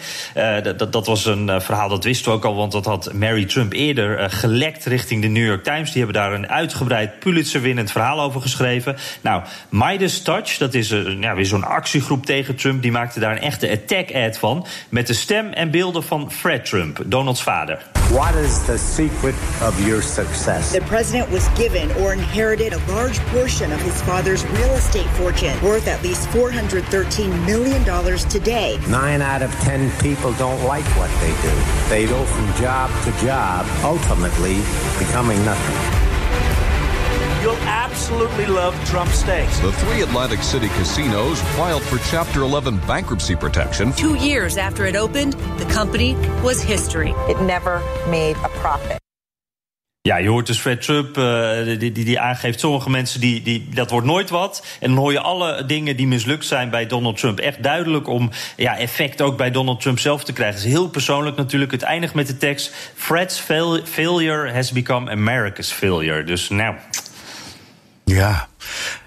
dat, 0.62 0.92
dat 0.92 1.06
was 1.06 1.26
een 1.26 1.60
verhaal 1.60 1.88
dat 1.88 2.04
wisten 2.04 2.30
we 2.30 2.36
ook 2.36 2.44
al, 2.44 2.54
want 2.54 2.72
dat 2.72 2.84
had 2.84 3.12
Mary 3.12 3.44
Trump 3.44 3.72
eerder 3.72 4.30
gelekt 4.30 4.84
richting 4.84 5.22
de 5.22 5.28
New 5.28 5.46
York 5.46 5.64
Times. 5.64 5.92
Die 5.92 6.02
hebben 6.02 6.22
daar 6.22 6.32
een 6.32 6.48
uitgebreid 6.48 7.18
Pulitzer-winnend 7.18 7.90
verhaal 7.90 8.20
over 8.20 8.40
geschreven. 8.40 8.96
Nou, 9.20 9.42
Midas 9.68 10.22
Touch, 10.22 10.56
dat 10.58 10.74
is 10.74 10.88
ja, 11.20 11.34
weer 11.34 11.46
zo'n 11.46 11.64
actiegroep 11.64 12.26
tegen 12.26 12.54
Trump 12.54 12.71
die 12.80 12.92
maakte 12.92 13.20
daar 13.20 13.32
een 13.32 13.42
echte 13.42 13.70
attack-ad 13.70 14.38
van. 14.38 14.66
Met 14.88 15.06
de 15.06 15.14
stem 15.14 15.52
en 15.52 15.70
beelden 15.70 16.02
van 16.02 16.30
Fred 16.30 16.64
Trump, 16.64 17.02
Donalds 17.06 17.42
vader. 17.42 17.90
What 18.10 18.34
is 18.34 18.64
the 18.64 18.78
secret 18.78 19.34
of 19.62 19.86
your 19.86 20.02
success? 20.02 20.70
The 20.70 20.82
president 20.86 21.30
was 21.30 21.48
given 21.54 21.88
or 21.96 22.12
inherited 22.12 22.72
a 22.72 22.80
large 22.92 23.18
portion 23.32 23.72
of 23.72 23.82
his 23.82 24.02
father's 24.02 24.44
real 24.44 24.74
estate 24.74 25.08
fortune, 25.16 25.54
worth 25.62 25.88
at 25.88 26.02
least 26.02 26.28
$413 26.28 27.46
million 27.46 27.84
today. 28.28 28.78
Nine 28.88 29.22
out 29.22 29.42
of 29.42 29.50
ten 29.60 29.90
people 30.00 30.32
don't 30.32 30.62
like 30.64 30.84
what 30.98 31.10
they 31.20 31.32
do. 31.42 31.54
They 31.88 32.06
go 32.06 32.24
from 32.24 32.46
job 32.60 32.90
to 33.04 33.26
job, 33.26 33.66
ultimately 33.82 34.56
becoming 34.98 35.42
nothing. 35.44 35.91
You'll 37.42 37.66
absolutely 37.66 38.46
love 38.46 38.72
Trump 38.84 39.10
Steaks. 39.10 39.58
The 39.58 39.72
three 39.72 40.02
Atlantic 40.02 40.42
City 40.42 40.68
casinos 40.68 41.40
filed 41.56 41.82
for 41.82 41.98
Chapter 41.98 42.42
11 42.42 42.78
bankruptcy 42.86 43.34
protection. 43.34 43.92
Two 43.92 44.14
years 44.14 44.56
after 44.56 44.86
it 44.86 44.96
opened, 44.96 45.32
the 45.58 45.64
company 45.64 46.14
was 46.42 46.62
history. 46.62 47.14
It 47.28 47.40
never 47.40 47.82
made 48.08 48.36
a 48.36 48.48
profit. 48.48 48.98
Ja, 50.00 50.16
je 50.16 50.28
hoort 50.28 50.46
dus 50.46 50.58
Fred 50.58 50.82
Trump, 50.82 51.18
uh, 51.18 51.64
die, 51.64 51.92
die, 51.92 52.04
die, 52.04 52.20
aangeeft 52.20 52.60
sommige 52.60 52.90
mensen, 52.90 53.20
die, 53.20 53.42
die, 53.42 53.68
dat 53.74 53.90
wordt 53.90 54.06
nooit 54.06 54.30
wat. 54.30 54.66
En 54.80 54.90
dan 54.90 54.98
hoor 54.98 55.12
je 55.12 55.20
alle 55.20 55.64
dingen 55.64 55.96
die 55.96 56.06
mislukt 56.06 56.44
zijn 56.44 56.70
bij 56.70 56.86
Donald 56.86 57.18
Trump. 57.18 57.38
Echt 57.38 57.62
duidelijk 57.62 58.08
om 58.08 58.30
ja, 58.56 58.78
effect 58.78 59.20
ook 59.20 59.36
bij 59.36 59.50
Donald 59.50 59.80
Trump 59.80 59.98
zelf 59.98 60.24
te 60.24 60.32
krijgen. 60.32 60.56
Het 60.56 60.66
is 60.66 60.72
heel 60.72 60.88
persoonlijk 60.88 61.36
natuurlijk. 61.36 61.70
Het 61.70 61.82
eindigt 61.82 62.14
met 62.14 62.26
de 62.26 62.36
tekst... 62.36 62.74
Fred's 62.94 63.42
failure 63.84 64.52
has 64.52 64.72
become 64.72 65.10
America's 65.10 65.72
failure. 65.72 66.24
Dus 66.24 66.48
nou, 66.48 66.74
ja. 68.04 68.48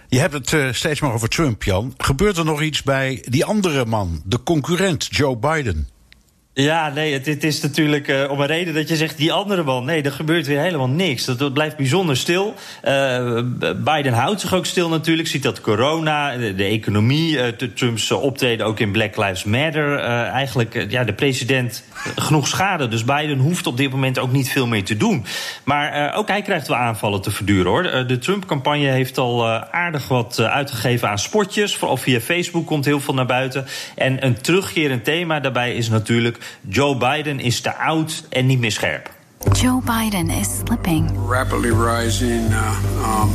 Je 0.08 0.20
hebt 0.20 0.34
het 0.34 0.52
uh, 0.52 0.72
steeds 0.72 1.00
maar 1.00 1.14
over 1.14 1.30
Trump, 1.30 1.64
Jan. 1.64 1.94
Gebeurt 1.98 2.38
er 2.38 2.46
nog 2.46 2.62
iets 2.62 2.84
bij 2.84 3.26
die 3.30 3.46
andere 3.46 3.86
man, 3.86 4.22
de 4.26 4.44
concurrent, 4.44 5.08
Joe 5.10 5.38
Biden? 5.38 5.90
Ja, 6.58 6.90
nee, 6.90 7.14
het, 7.14 7.26
het 7.26 7.44
is 7.44 7.62
natuurlijk 7.62 8.08
uh, 8.08 8.32
om 8.32 8.40
een 8.40 8.48
reden 8.48 8.74
dat 8.74 8.90
je 8.90 8.96
zegt 8.96 9.18
die 9.18 9.34
andere 9.34 9.64
man. 9.64 9.86
Nee, 9.86 10.02
er 10.02 10.12
gebeurt 10.12 10.48
weer 10.48 10.60
helemaal 10.60 10.90
niks. 10.90 11.26
Dat, 11.26 11.54
blijft 11.54 11.78
bijzonder 11.78 12.18
stil. 12.18 12.54
Uh, 12.84 13.40
Biden 13.84 14.14
houdt 14.14 14.42
zich 14.42 14.54
ook 14.54 14.66
stil 14.66 14.90
natuurlijk. 14.90 15.28
Ziet 15.28 15.44
dat 15.44 15.62
corona, 15.62 16.38
de, 16.38 16.64
economie, 16.64 17.38
uh, 17.38 17.48
Trumps 17.48 18.12
optreden 18.12 18.66
ook 18.66 18.80
in 18.80 18.92
Black 18.92 19.18
Lives 19.18 19.44
Matter. 19.44 20.00
eigenlijk, 20.00 20.86
ja, 20.90 21.04
de 21.04 21.14
president 21.14 21.84
genoeg 22.16 22.48
schade. 22.48 22.88
Dus 22.88 23.04
Biden 23.04 23.40
hoeft 23.40 23.68
op 23.68 23.78
dit 23.78 23.92
moment 23.92 24.20
ook 24.20 24.32
niet 24.32 24.50
veel 24.50 24.68
meer 24.68 24.84
te 24.84 24.98
doen. 24.98 25.26
Maar 25.64 26.14
ook 26.14 26.28
hij 26.28 26.42
krijgt 26.42 26.68
wel 26.68 26.78
aanvallen 26.78 27.22
te 27.22 27.32
verduren 27.32 27.72
hoor. 27.72 28.08
de 28.08 28.18
Trump-campagne 28.18 28.88
heeft 28.88 29.18
al 29.18 29.48
aardig 29.72 30.08
wat 30.08 30.40
uitgegeven 30.40 31.10
aan 31.10 31.20
spotjes. 31.20 31.76
Vooral 31.76 31.98
via 31.98 32.20
Facebook 32.20 32.66
komt 32.66 32.86
heel 32.86 33.00
veel 33.00 33.14
naar 33.14 33.26
buiten. 33.26 33.66
En 33.96 34.26
een 34.26 34.42
terugkerend 34.42 35.04
thema 35.04 35.40
daarbij 35.40 35.76
is 35.76 35.90
natuurlijk 35.90 36.44
Joe 36.68 36.98
Biden 36.98 37.40
is 37.40 37.62
te 37.62 37.76
oud 37.76 38.24
en 38.30 38.46
niet 38.46 38.60
meer 38.60 38.72
scherp. 38.72 39.14
Joe 39.52 39.82
Biden 39.82 40.30
is 40.30 40.58
slipping. 40.58 41.12
Rapidly 41.28 41.72
rising. 41.72 42.52
Uh, 42.52 43.22
um, 43.22 43.30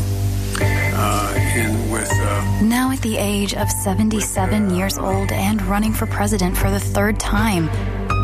uh, 0.60 1.56
in 1.56 1.90
with, 1.90 2.10
uh... 2.10 2.62
Now 2.62 2.90
at 2.90 3.00
the 3.02 3.16
age 3.16 3.54
of 3.54 3.70
77 3.70 4.66
with, 4.66 4.76
years 4.76 4.98
old 4.98 5.32
and 5.32 5.62
running 5.62 5.94
for 5.94 6.06
president 6.06 6.56
for 6.56 6.70
the 6.70 6.80
third 6.80 7.18
time, 7.18 7.68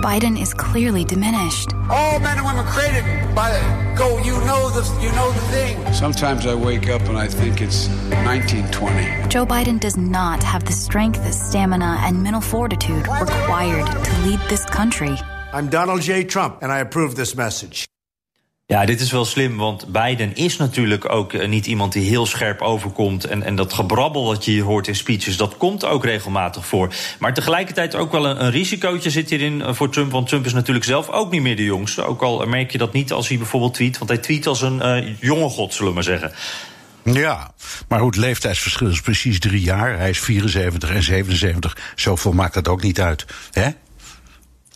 Biden 0.06 0.40
is 0.40 0.54
clearly 0.54 1.04
diminished. 1.04 1.74
All 1.90 2.20
men 2.20 2.38
and 2.38 2.46
women 2.46 2.64
created 2.66 3.34
by 3.34 3.50
go. 3.98 4.18
You 4.18 4.34
know 4.46 4.70
the 4.70 4.84
you 5.02 5.10
know 5.18 5.32
the 5.32 5.40
thing. 5.50 5.92
Sometimes 5.92 6.46
I 6.46 6.54
wake 6.54 6.88
up 6.88 7.02
and 7.08 7.18
I 7.18 7.26
think 7.26 7.60
it's 7.60 7.88
1920. 8.24 9.28
Joe 9.28 9.44
Biden 9.44 9.80
does 9.80 9.96
not 9.96 10.44
have 10.44 10.64
the 10.64 10.70
strength, 10.70 11.34
stamina, 11.34 11.96
and 12.02 12.22
mental 12.22 12.40
fortitude 12.40 13.08
required 13.08 14.04
to 14.04 14.18
lead 14.20 14.38
this 14.48 14.64
country. 14.66 15.16
I'm 15.52 15.68
Donald 15.70 16.02
J. 16.02 16.22
Trump, 16.22 16.62
and 16.62 16.70
I 16.70 16.78
approve 16.78 17.16
this 17.16 17.34
message. 17.34 17.84
Ja, 18.68 18.84
dit 18.84 19.00
is 19.00 19.10
wel 19.10 19.24
slim, 19.24 19.56
want 19.56 19.92
Biden 19.92 20.34
is 20.34 20.56
natuurlijk 20.56 21.12
ook 21.12 21.32
eh, 21.32 21.48
niet 21.48 21.66
iemand 21.66 21.92
die 21.92 22.08
heel 22.08 22.26
scherp 22.26 22.60
overkomt. 22.60 23.24
En, 23.24 23.42
en 23.42 23.56
dat 23.56 23.72
gebrabbel 23.72 24.24
dat 24.28 24.44
je 24.44 24.50
hier 24.50 24.62
hoort 24.62 24.88
in 24.88 24.96
speeches, 24.96 25.36
dat 25.36 25.56
komt 25.56 25.84
ook 25.84 26.04
regelmatig 26.04 26.66
voor. 26.66 26.94
Maar 27.18 27.34
tegelijkertijd 27.34 27.94
ook 27.94 28.12
wel 28.12 28.26
een, 28.26 28.44
een 28.44 28.50
risicootje 28.50 29.10
zit 29.10 29.30
hierin 29.30 29.62
eh, 29.62 29.74
voor 29.74 29.90
Trump. 29.90 30.12
Want 30.12 30.28
Trump 30.28 30.46
is 30.46 30.52
natuurlijk 30.52 30.84
zelf 30.84 31.08
ook 31.08 31.30
niet 31.30 31.42
meer 31.42 31.56
de 31.56 31.64
jongste. 31.64 32.02
Ook 32.02 32.22
al 32.22 32.46
merk 32.46 32.70
je 32.70 32.78
dat 32.78 32.92
niet 32.92 33.12
als 33.12 33.28
hij 33.28 33.38
bijvoorbeeld 33.38 33.74
tweet. 33.74 33.98
Want 33.98 34.10
hij 34.10 34.18
tweet 34.18 34.46
als 34.46 34.62
een 34.62 34.76
uh, 34.76 35.14
jonge 35.20 35.48
god, 35.48 35.72
zullen 35.72 35.88
we 35.88 35.94
maar 35.94 36.04
zeggen. 36.04 36.32
Ja, 37.02 37.50
maar 37.88 38.00
goed, 38.00 38.16
leeftijdsverschil 38.16 38.88
is 38.88 39.00
precies 39.00 39.38
drie 39.38 39.60
jaar. 39.60 39.98
Hij 39.98 40.10
is 40.10 40.20
74 40.20 40.90
en 40.90 41.02
77. 41.02 41.76
Zoveel 41.94 42.32
maakt 42.32 42.54
dat 42.54 42.68
ook 42.68 42.82
niet 42.82 43.00
uit. 43.00 43.24
hè? 43.52 43.68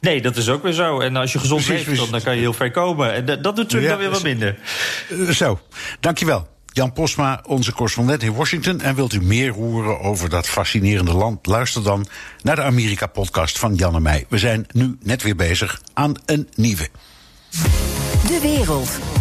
Nee, 0.00 0.22
dat 0.22 0.36
is 0.36 0.48
ook 0.48 0.62
weer 0.62 0.72
zo. 0.72 1.00
En 1.00 1.16
als 1.16 1.32
je 1.32 1.38
gezond 1.38 1.68
leeft, 1.68 2.10
dan 2.10 2.22
kan 2.22 2.34
je 2.34 2.40
heel 2.40 2.52
ver 2.52 2.70
komen. 2.70 3.12
En 3.12 3.42
dat 3.42 3.56
doet 3.56 3.68
Trump 3.68 3.88
dan 3.88 3.98
weer 3.98 4.10
wat 4.10 4.22
minder. 4.22 4.58
Eh, 5.08 5.28
zo, 5.28 5.60
dankjewel. 6.00 6.48
Jan 6.72 6.92
Posma, 6.92 7.40
onze 7.46 7.72
correspondent 7.72 8.22
in 8.22 8.34
Washington. 8.34 8.80
En 8.80 8.94
wilt 8.94 9.12
u 9.12 9.22
meer 9.22 9.52
horen 9.52 10.00
over 10.00 10.28
dat 10.28 10.48
fascinerende 10.48 11.12
land? 11.12 11.46
Luister 11.46 11.82
dan 11.82 12.06
naar 12.42 12.56
de 12.56 12.62
Amerika-podcast 12.62 13.58
van 13.58 13.74
Jan 13.74 13.94
en 13.94 14.02
mij. 14.02 14.26
We 14.28 14.38
zijn 14.38 14.66
nu 14.72 14.96
net 15.02 15.22
weer 15.22 15.36
bezig 15.36 15.80
aan 15.92 16.14
een 16.26 16.48
nieuwe. 16.54 16.88
De 18.26 18.38
wereld. 18.42 19.19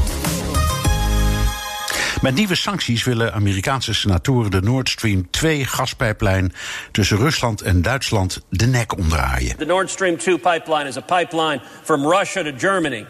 Met 2.22 2.36
nieuwe 2.36 2.56
sancties 2.56 3.04
willen 3.04 3.34
Amerikaanse 3.34 3.94
senatoren 3.94 4.52
de 4.52 4.62
Nord 4.62 4.90
Stream 4.90 5.30
2 5.30 5.66
gaspijplijn 5.66 6.54
tussen 6.92 7.18
Rusland 7.18 7.62
en 7.62 7.82
Duitsland 7.82 8.42
de 8.50 8.66
nek 8.66 8.98
omdraaien. 8.98 9.58
The 9.58 9.66
Nord 9.66 9.90
Stream 9.90 10.18
2 10.18 10.38
pipeline 10.38 10.88
is 10.88 10.98
a 10.98 11.02
pipeline 11.02 11.62
from 11.84 12.08
Russia 12.08 12.44
to 12.44 12.52
Germany 12.58 13.06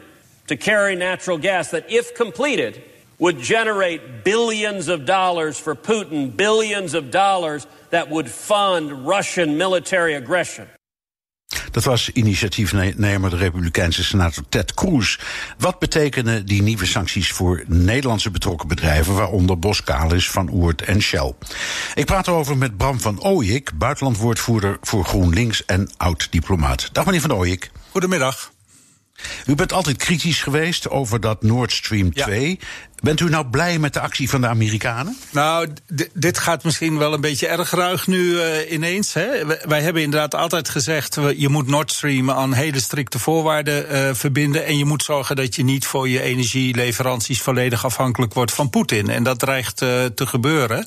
to 0.45 0.56
carry 0.56 0.95
natural 0.95 1.39
gas 1.41 1.69
that 1.69 1.84
if 1.88 2.12
completed 2.12 2.82
would 3.17 3.43
generate 3.43 4.02
billions 4.24 4.88
of 4.88 5.00
dollars 5.00 5.58
for 5.58 5.76
Putin, 5.76 6.36
billions 6.36 6.93
of 6.93 7.04
dollars 7.10 7.67
that 7.89 8.10
would 8.10 8.30
fund 8.30 9.08
Russian 9.08 9.58
military 9.58 10.15
aggression. 10.15 10.67
Dat 11.80 11.88
was 11.88 12.10
initiatiefnemer 12.10 13.30
de 13.30 13.36
Republikeinse 13.36 14.04
senator 14.04 14.44
Ted 14.50 14.74
Cruz. 14.74 15.18
Wat 15.58 15.80
betekenen 15.80 16.46
die 16.46 16.62
nieuwe 16.62 16.86
sancties 16.86 17.32
voor 17.32 17.63
Nederlandse 17.68 18.32
betrokken 18.32 18.68
bedrijven, 18.68 19.13
waaronder 19.13 19.60
Boskalis, 19.60 20.30
Van 20.30 20.50
Oert 20.54 20.82
en 20.82 21.02
Shell? 21.02 21.34
Ik 21.96 22.06
praat 22.06 22.28
erover 22.28 22.58
met 22.58 22.78
Bram 22.78 23.00
van 23.00 23.24
Ooyik, 23.24 23.72
buitenlandwoordvoerder 23.76 24.78
voor 24.82 25.06
GroenLinks 25.06 25.65
en 25.65 25.89
oud-diplomaat. 25.98 26.89
Dag 26.92 27.06
meneer 27.06 27.22
van 27.22 27.34
Ooyik. 27.34 27.72
Goedemiddag. 27.92 28.52
U 29.46 29.56
bent 29.56 29.74
altijd 29.74 29.98
kritisch 29.98 30.42
geweest 30.42 30.89
over 30.89 31.20
dat 31.20 31.44
Nord 31.44 31.72
Stream 31.72 32.13
2. 32.13 32.60
Bent 33.01 33.19
u 33.19 33.29
nou 33.29 33.45
blij 33.45 33.79
met 33.79 33.93
de 33.93 33.99
actie 33.99 34.29
van 34.29 34.41
de 34.41 34.47
Amerikanen? 34.47 35.17
Nou, 35.31 35.67
dit 36.13 36.38
gaat 36.38 36.63
misschien 36.63 36.97
wel 36.97 37.13
een 37.13 37.21
beetje 37.21 37.47
erg 37.47 37.71
ruig 37.71 38.07
nu 38.07 38.19
uh, 38.19 38.71
ineens. 38.71 39.13
Hè? 39.13 39.45
Wij 39.67 39.81
hebben 39.81 40.01
inderdaad 40.01 40.35
altijd 40.35 40.69
gezegd: 40.69 41.17
je 41.35 41.49
moet 41.49 41.67
Nord 41.67 41.91
Stream 41.91 42.31
aan 42.31 42.53
hele 42.53 42.79
strikte 42.79 43.19
voorwaarden 43.19 43.91
uh, 43.91 44.09
verbinden. 44.13 44.65
En 44.65 44.77
je 44.77 44.85
moet 44.85 45.03
zorgen 45.03 45.35
dat 45.35 45.55
je 45.55 45.63
niet 45.63 45.85
voor 45.85 46.09
je 46.09 46.21
energieleveranties 46.21 47.41
volledig 47.41 47.85
afhankelijk 47.85 48.33
wordt 48.33 48.53
van 48.53 48.69
Poetin. 48.69 49.09
En 49.09 49.23
dat 49.23 49.39
dreigt 49.39 49.81
uh, 49.81 50.05
te 50.05 50.27
gebeuren. 50.27 50.85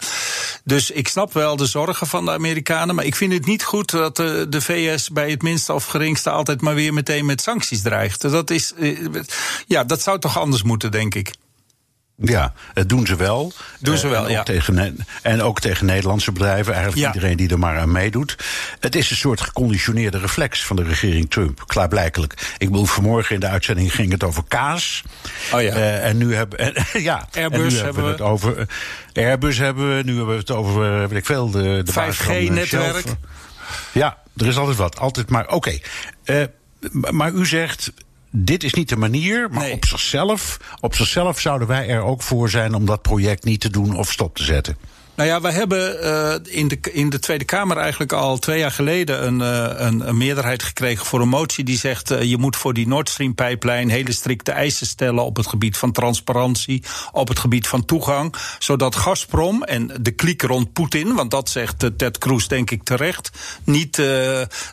Dus 0.64 0.90
ik 0.90 1.08
snap 1.08 1.32
wel 1.32 1.56
de 1.56 1.66
zorgen 1.66 2.06
van 2.06 2.24
de 2.24 2.30
Amerikanen. 2.30 2.94
Maar 2.94 3.04
ik 3.04 3.16
vind 3.16 3.32
het 3.32 3.46
niet 3.46 3.64
goed 3.64 3.90
dat 3.90 4.16
de, 4.16 4.46
de 4.48 4.60
VS 4.60 5.10
bij 5.10 5.30
het 5.30 5.42
minste 5.42 5.72
of 5.72 5.84
geringste 5.84 6.30
altijd 6.30 6.60
maar 6.60 6.74
weer 6.74 6.94
meteen 6.94 7.26
met 7.26 7.40
sancties 7.40 7.82
dreigt. 7.82 8.20
Dat, 8.20 8.50
is, 8.50 8.72
ja, 9.66 9.84
dat 9.84 10.02
zou 10.02 10.18
toch 10.18 10.38
anders 10.38 10.62
moeten, 10.62 10.90
denk 10.90 11.14
ik. 11.14 11.30
Ja, 12.22 12.52
dat 12.74 12.88
doen 12.88 13.06
ze 13.06 13.16
wel. 13.16 13.52
Doen 13.80 13.96
ze 13.98 14.08
wel, 14.08 14.24
en 14.24 14.30
ja. 14.30 14.38
Ook 14.38 14.44
tegen, 14.44 14.96
en 15.22 15.42
ook 15.42 15.60
tegen 15.60 15.86
Nederlandse 15.86 16.32
bedrijven, 16.32 16.72
eigenlijk 16.74 17.02
Ja. 17.06 17.12
iedereen 17.14 17.36
die 17.36 17.48
er 17.50 17.58
maar 17.58 17.78
aan 17.78 17.92
meedoet. 17.92 18.36
Het 18.80 18.94
is 18.94 19.10
een 19.10 19.16
soort 19.16 19.40
geconditioneerde 19.40 20.18
reflex 20.18 20.64
van 20.64 20.76
de 20.76 20.82
regering 20.82 21.30
Trump, 21.30 21.62
klaarblijkelijk. 21.66 22.54
Ik 22.58 22.70
bedoel, 22.70 22.84
vanmorgen 22.86 23.34
in 23.34 23.40
de 23.40 23.48
uitzending 23.48 23.94
ging 23.94 24.12
het 24.12 24.24
over 24.24 24.42
kaas. 24.48 25.02
Oh 25.52 25.62
ja. 25.62 25.74
Eh, 25.74 26.06
en 26.08 26.16
nu 26.16 26.34
hebben, 26.34 26.58
en, 26.92 27.02
ja, 27.02 27.26
en 27.32 27.50
nu 27.50 27.56
Airbus 27.56 27.80
hebben 27.80 28.04
we 28.04 28.10
het 28.10 28.20
over. 28.20 28.66
eh, 29.12 29.26
Airbus 29.26 29.58
hebben 29.58 29.96
we, 29.96 30.02
nu 30.02 30.16
hebben 30.16 30.34
we 30.34 30.40
het 30.40 30.50
over, 30.50 30.92
eh, 31.02 31.08
weet 31.08 31.18
ik 31.18 31.26
veel, 31.26 31.50
de, 31.50 31.82
de 31.84 31.92
baas 31.94 32.16
5G 32.16 32.22
van, 32.24 32.34
eh, 32.34 32.50
netwerk. 32.50 33.00
Shell. 33.06 33.14
Ja, 33.92 34.18
er 34.36 34.46
is 34.46 34.56
altijd 34.56 34.76
wat. 34.76 34.98
Altijd 34.98 35.28
maar. 35.30 35.48
Oké. 35.48 35.78
Eh, 36.24 36.42
maar 37.10 37.32
u 37.32 37.46
zegt. 37.46 37.92
Dit 38.34 38.64
is 38.64 38.74
niet 38.74 38.88
de 38.88 38.96
manier, 38.96 39.50
maar 39.50 39.70
op 39.70 39.84
zichzelf, 39.84 40.58
op 40.80 40.94
zichzelf 40.94 41.40
zouden 41.40 41.68
wij 41.68 41.88
er 41.88 42.02
ook 42.02 42.22
voor 42.22 42.50
zijn 42.50 42.74
om 42.74 42.86
dat 42.86 43.02
project 43.02 43.44
niet 43.44 43.60
te 43.60 43.70
doen 43.70 43.96
of 43.96 44.12
stop 44.12 44.36
te 44.36 44.44
zetten. 44.44 44.76
Nou 45.14 45.28
ja, 45.28 45.40
we 45.40 45.50
hebben 45.50 46.04
uh, 46.04 46.34
in, 46.58 46.68
de, 46.68 46.78
in 46.92 47.10
de 47.10 47.18
Tweede 47.18 47.44
Kamer 47.44 47.76
eigenlijk 47.76 48.12
al 48.12 48.38
twee 48.38 48.58
jaar 48.58 48.70
geleden 48.70 49.26
een, 49.26 49.40
uh, 49.40 50.00
een, 50.06 50.16
meerderheid 50.16 50.62
gekregen 50.62 51.06
voor 51.06 51.20
een 51.20 51.28
motie 51.28 51.64
die 51.64 51.78
zegt: 51.78 52.10
uh, 52.10 52.22
je 52.22 52.36
moet 52.36 52.56
voor 52.56 52.74
die 52.74 52.88
Nord 52.88 53.08
Stream 53.08 53.34
pijplijn 53.34 53.88
hele 53.88 54.12
strikte 54.12 54.52
eisen 54.52 54.86
stellen 54.86 55.24
op 55.24 55.36
het 55.36 55.46
gebied 55.46 55.76
van 55.76 55.92
transparantie, 55.92 56.82
op 57.12 57.28
het 57.28 57.38
gebied 57.38 57.66
van 57.66 57.84
toegang, 57.84 58.34
zodat 58.58 58.96
Gazprom 58.96 59.62
en 59.62 59.90
de 60.00 60.10
kliek 60.10 60.42
rond 60.42 60.72
Poetin, 60.72 61.14
want 61.14 61.30
dat 61.30 61.48
zegt 61.50 61.90
Ted 61.96 62.18
Cruz 62.18 62.46
denk 62.46 62.70
ik 62.70 62.82
terecht, 62.82 63.30
niet 63.64 64.02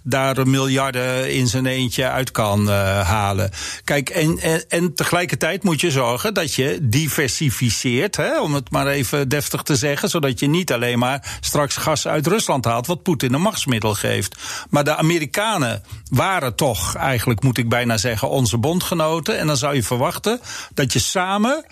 daar 0.04 0.48
miljarden 0.48 1.34
in 1.34 1.48
zijn 1.48 1.66
eentje 1.66 2.10
uit 2.10 2.32
kan 2.32 2.68
halen. 2.68 3.52
Kijk, 3.84 4.10
en, 4.10 4.40
en, 4.40 4.64
en 4.70 4.94
tegelijkertijd 4.96 5.64
moet 5.64 5.82
je 5.82 5.92
zorgen 5.92 6.34
dat 6.34 6.54
je 6.54 6.80
diversificeert, 6.82 8.16
hè, 8.16 8.42
om 8.42 8.54
het 8.54 8.72
maar 8.72 8.88
even 8.88 9.30
deftig 9.30 9.62
te 9.62 9.76
zeggen, 9.76 10.10
zodat 10.10 10.29
dat 10.30 10.40
je 10.40 10.48
niet 10.48 10.74
alleen 10.74 11.00
maar 11.00 11.38
straks 11.40 11.78
gas 11.78 12.08
uit 12.08 12.28
Rusland 12.28 12.66
haalt, 12.66 12.88
wat 12.88 13.04
Poetin 13.04 13.34
een 13.34 13.42
machtsmiddel 13.42 13.94
geeft. 13.94 14.36
Maar 14.70 14.84
de 14.84 14.96
Amerikanen 14.96 15.84
waren 16.10 16.56
toch, 16.56 16.96
eigenlijk 16.96 17.44
moet 17.44 17.58
ik 17.58 17.70
bijna 17.70 17.98
zeggen, 17.98 18.30
onze 18.30 18.58
bondgenoten. 18.58 19.38
En 19.38 19.48
dan 19.48 19.58
zou 19.58 19.76
je 19.76 19.84
verwachten 19.84 20.40
dat 20.74 20.94
je 20.94 21.00
samen. 21.00 21.66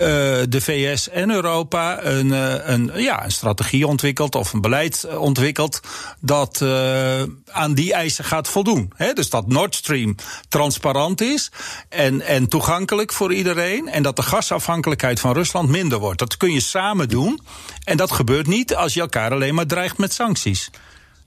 Uh, 0.00 0.06
de 0.48 0.60
VS 0.60 1.08
en 1.08 1.30
Europa 1.30 2.04
een, 2.04 2.26
uh, 2.26 2.54
een, 2.68 2.90
ja, 2.94 3.24
een 3.24 3.30
strategie 3.30 3.86
ontwikkelt 3.86 4.34
of 4.34 4.52
een 4.52 4.60
beleid 4.60 5.16
ontwikkelt 5.16 5.80
dat 6.20 6.60
uh, 6.62 7.22
aan 7.50 7.74
die 7.74 7.92
eisen 7.92 8.24
gaat 8.24 8.48
voldoen. 8.48 8.92
He, 8.96 9.12
dus 9.12 9.30
dat 9.30 9.46
Nord 9.46 9.74
Stream 9.74 10.14
transparant 10.48 11.20
is 11.20 11.50
en, 11.88 12.20
en 12.20 12.48
toegankelijk 12.48 13.12
voor 13.12 13.32
iedereen 13.32 13.88
en 13.88 14.02
dat 14.02 14.16
de 14.16 14.22
gasafhankelijkheid 14.22 15.20
van 15.20 15.32
Rusland 15.32 15.68
minder 15.68 15.98
wordt. 15.98 16.18
Dat 16.18 16.36
kun 16.36 16.52
je 16.52 16.60
samen 16.60 17.08
doen 17.08 17.40
en 17.84 17.96
dat 17.96 18.12
gebeurt 18.12 18.46
niet 18.46 18.74
als 18.74 18.94
je 18.94 19.00
elkaar 19.00 19.30
alleen 19.30 19.54
maar 19.54 19.66
dreigt 19.66 19.98
met 19.98 20.12
sancties. 20.12 20.70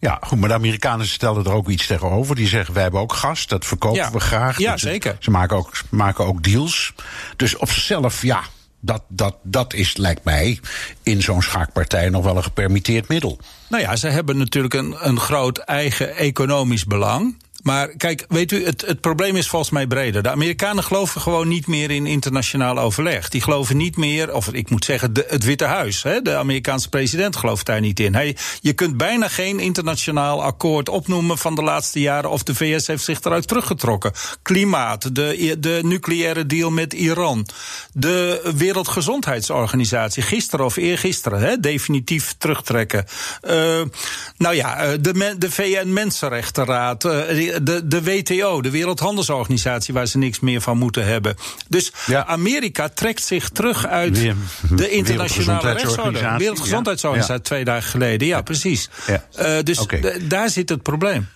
Ja, 0.03 0.19
goed, 0.21 0.39
maar 0.39 0.49
de 0.49 0.55
Amerikanen 0.55 1.07
stellen 1.07 1.45
er 1.45 1.51
ook 1.51 1.69
iets 1.69 1.87
tegenover. 1.87 2.35
Die 2.35 2.47
zeggen, 2.47 2.73
wij 2.73 2.83
hebben 2.83 3.01
ook 3.01 3.13
gas, 3.13 3.47
dat 3.47 3.65
verkopen 3.65 3.97
ja. 3.97 4.11
we 4.11 4.19
graag. 4.19 4.57
Ja, 4.57 4.71
dus 4.71 4.81
zeker. 4.81 5.15
Ze 5.19 5.31
maken 5.31 5.57
ook, 5.57 5.71
maken 5.89 6.25
ook 6.25 6.43
deals. 6.43 6.93
Dus 7.35 7.57
op 7.57 7.69
zichzelf, 7.69 8.21
ja, 8.21 8.41
dat, 8.85 9.03
dat, 9.07 9.35
dat 9.43 9.73
is, 9.73 9.97
lijkt 9.97 10.23
mij, 10.23 10.59
in 11.03 11.21
zo'n 11.21 11.41
schaakpartij 11.41 12.09
nog 12.09 12.23
wel 12.23 12.37
een 12.37 12.43
gepermitteerd 12.43 13.07
middel. 13.07 13.39
Nou 13.69 13.83
ja, 13.83 13.95
ze 13.95 14.07
hebben 14.07 14.37
natuurlijk 14.37 14.73
een, 14.73 14.95
een 14.99 15.19
groot 15.19 15.57
eigen 15.57 16.15
economisch 16.15 16.85
belang. 16.85 17.37
Maar 17.63 17.87
kijk, 17.87 18.25
weet 18.27 18.51
u, 18.51 18.65
het, 18.65 18.81
het 18.85 19.01
probleem 19.01 19.35
is 19.35 19.47
volgens 19.47 19.71
mij 19.71 19.87
breder. 19.87 20.23
De 20.23 20.29
Amerikanen 20.29 20.83
geloven 20.83 21.21
gewoon 21.21 21.47
niet 21.47 21.67
meer 21.67 21.91
in 21.91 22.05
internationaal 22.05 22.79
overleg. 22.79 23.29
Die 23.29 23.41
geloven 23.41 23.77
niet 23.77 23.97
meer, 23.97 24.33
of 24.33 24.47
ik 24.53 24.69
moet 24.69 24.85
zeggen, 24.85 25.11
het 25.27 25.43
Witte 25.43 25.65
Huis. 25.65 26.03
Hè, 26.03 26.21
de 26.21 26.35
Amerikaanse 26.35 26.89
president 26.89 27.35
gelooft 27.35 27.65
daar 27.65 27.79
niet 27.79 27.99
in. 27.99 28.13
Hij, 28.13 28.37
je 28.61 28.73
kunt 28.73 28.97
bijna 28.97 29.27
geen 29.27 29.59
internationaal 29.59 30.43
akkoord 30.43 30.89
opnoemen 30.89 31.37
van 31.37 31.55
de 31.55 31.63
laatste 31.63 31.99
jaren. 31.99 32.29
of 32.29 32.43
de 32.43 32.55
VS 32.55 32.87
heeft 32.87 33.03
zich 33.03 33.21
eruit 33.21 33.47
teruggetrokken. 33.47 34.11
Klimaat, 34.41 35.15
de, 35.15 35.55
de 35.59 35.79
nucleaire 35.83 36.45
deal 36.45 36.71
met 36.71 36.93
Iran. 36.93 37.47
De 37.93 38.51
Wereldgezondheidsorganisatie, 38.55 40.23
gisteren 40.23 40.65
of 40.65 40.75
eergisteren, 40.75 41.39
hè, 41.39 41.59
definitief 41.59 42.35
terugtrekken. 42.37 43.05
Uh, 43.47 43.81
nou 44.37 44.55
ja, 44.55 44.97
de, 44.97 45.35
de 45.37 45.51
VN-Mensenrechtenraad. 45.51 47.03
Uh, 47.03 47.52
de, 47.61 47.87
de 47.87 48.03
WTO, 48.03 48.61
de 48.61 48.69
Wereldhandelsorganisatie, 48.69 49.93
waar 49.93 50.07
ze 50.07 50.17
niks 50.17 50.39
meer 50.39 50.61
van 50.61 50.77
moeten 50.77 51.05
hebben. 51.05 51.35
Dus 51.69 51.93
ja. 52.05 52.25
Amerika 52.25 52.89
trekt 52.89 53.23
zich 53.23 53.49
terug 53.49 53.87
uit 53.87 54.19
Weer, 54.19 54.35
de 54.75 54.89
internationale 54.89 55.71
rechtsorde. 55.71 56.35
Wereldgezondheidsorganisatie, 56.37 57.41
ja. 57.41 57.49
twee 57.49 57.63
dagen 57.63 57.89
geleden. 57.89 58.27
Ja, 58.27 58.41
precies. 58.41 58.89
Uh, 59.39 59.59
dus 59.63 59.79
okay. 59.79 60.27
daar 60.27 60.49
zit 60.49 60.69
het 60.69 60.81
probleem. 60.81 61.27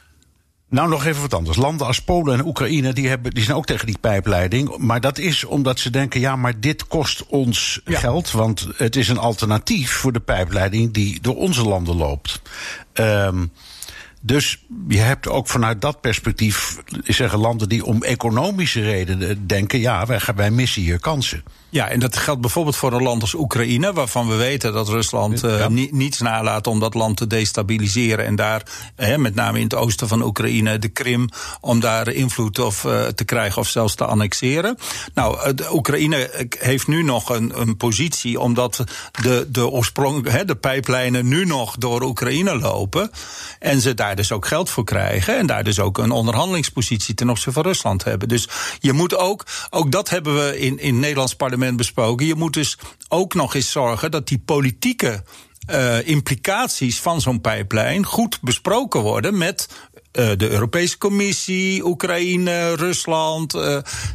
Nou, 0.69 0.89
nog 0.89 1.05
even 1.05 1.21
wat 1.21 1.33
anders. 1.33 1.57
Landen 1.57 1.87
als 1.87 2.01
Polen 2.01 2.33
en 2.33 2.45
Oekraïne 2.45 2.93
die 2.93 3.07
hebben, 3.07 3.31
die 3.31 3.43
zijn 3.43 3.57
ook 3.57 3.65
tegen 3.65 3.85
die 3.85 3.97
pijpleiding. 4.01 4.77
Maar 4.77 5.01
dat 5.01 5.17
is 5.17 5.43
omdat 5.43 5.79
ze 5.79 5.89
denken: 5.89 6.19
ja, 6.19 6.35
maar 6.35 6.59
dit 6.59 6.87
kost 6.87 7.25
ons 7.27 7.81
ja. 7.85 7.99
geld. 7.99 8.31
Want 8.31 8.67
het 8.75 8.95
is 8.95 9.09
een 9.09 9.17
alternatief 9.17 9.91
voor 9.91 10.13
de 10.13 10.19
pijpleiding 10.19 10.93
die 10.93 11.21
door 11.21 11.35
onze 11.35 11.63
landen 11.63 11.95
loopt. 11.95 12.41
Um, 12.93 13.51
dus 14.27 14.63
je 14.87 14.97
hebt 14.97 15.27
ook 15.27 15.47
vanuit 15.47 15.81
dat 15.81 16.01
perspectief 16.01 16.77
zeggen 17.03 17.39
landen 17.39 17.69
die 17.69 17.85
om 17.85 18.03
economische 18.03 18.81
redenen 18.81 19.47
denken: 19.47 19.79
ja, 19.79 20.05
wij, 20.05 20.19
wij 20.35 20.51
missen 20.51 20.81
hier 20.81 20.99
kansen. 20.99 21.43
Ja, 21.69 21.87
en 21.87 21.99
dat 21.99 22.17
geldt 22.17 22.41
bijvoorbeeld 22.41 22.75
voor 22.75 22.93
een 22.93 23.03
land 23.03 23.21
als 23.21 23.33
Oekraïne, 23.33 23.93
waarvan 23.93 24.27
we 24.27 24.35
weten 24.35 24.73
dat 24.73 24.89
Rusland 24.89 25.43
uh, 25.43 25.59
ja. 25.59 25.69
ni 25.69 25.89
niets 25.91 26.19
nalaat 26.19 26.67
om 26.67 26.79
dat 26.79 26.93
land 26.93 27.17
te 27.17 27.27
destabiliseren. 27.27 28.25
En 28.25 28.35
daar, 28.35 28.63
met 29.17 29.35
name 29.35 29.57
in 29.57 29.63
het 29.63 29.75
oosten 29.75 30.07
van 30.07 30.23
Oekraïne, 30.23 30.79
de 30.79 30.87
Krim, 30.87 31.29
om 31.61 31.79
daar 31.79 32.07
invloed 32.07 32.59
of, 32.59 32.83
uh, 32.83 33.05
te 33.05 33.23
krijgen 33.23 33.61
of 33.61 33.67
zelfs 33.67 33.95
te 33.95 34.05
annexeren. 34.05 34.77
Nou, 35.13 35.53
de 35.53 35.73
Oekraïne 35.73 36.47
heeft 36.59 36.87
nu 36.87 37.03
nog 37.03 37.29
een, 37.29 37.61
een 37.61 37.77
positie, 37.77 38.39
omdat 38.39 38.83
de, 39.21 39.47
de 39.51 39.69
oorsprong, 39.69 40.29
hè, 40.29 40.45
de 40.45 40.55
pijplijnen 40.55 41.27
nu 41.27 41.45
nog 41.45 41.75
door 41.77 42.01
Oekraïne 42.01 42.59
lopen. 42.59 43.11
En 43.59 43.81
ze 43.81 43.93
daar 43.93 44.15
dus 44.17 44.31
ook 44.31 44.47
geld 44.47 44.69
voor 44.69 44.83
krijgen. 44.83 45.37
En 45.37 45.47
daar 45.47 45.63
dus 45.63 45.79
ook 45.79 45.97
een 45.97 46.11
onderhandelingspositie 46.11 47.15
ten 47.15 47.29
opzichte 47.29 47.51
van 47.51 47.63
Rusland 47.63 48.03
hebben. 48.03 48.27
Dus 48.27 48.49
je 48.79 48.93
moet 48.93 49.15
ook, 49.15 49.45
ook 49.69 49.91
dat 49.91 50.09
hebben 50.09 50.35
we 50.35 50.59
in, 50.59 50.79
in 50.79 50.93
het 50.93 51.01
Nederlands 51.01 51.35
parlement 51.35 51.77
besproken. 51.77 52.25
Je 52.25 52.35
moet 52.35 52.53
dus 52.53 52.77
ook 53.07 53.33
nog 53.33 53.55
eens 53.55 53.71
zorgen 53.71 54.11
dat 54.11 54.27
die 54.27 54.41
politieke 54.45 55.23
uh, 55.71 56.07
implicaties 56.07 56.99
van 56.99 57.21
zo'n 57.21 57.41
pijplijn 57.41 58.05
goed 58.05 58.41
besproken 58.41 59.01
worden 59.01 59.37
met 59.37 59.67
uh, 60.13 60.31
de 60.37 60.49
Europese 60.49 60.97
Commissie, 60.97 61.85
Oekraïne, 61.85 62.75
Rusland. 62.75 63.51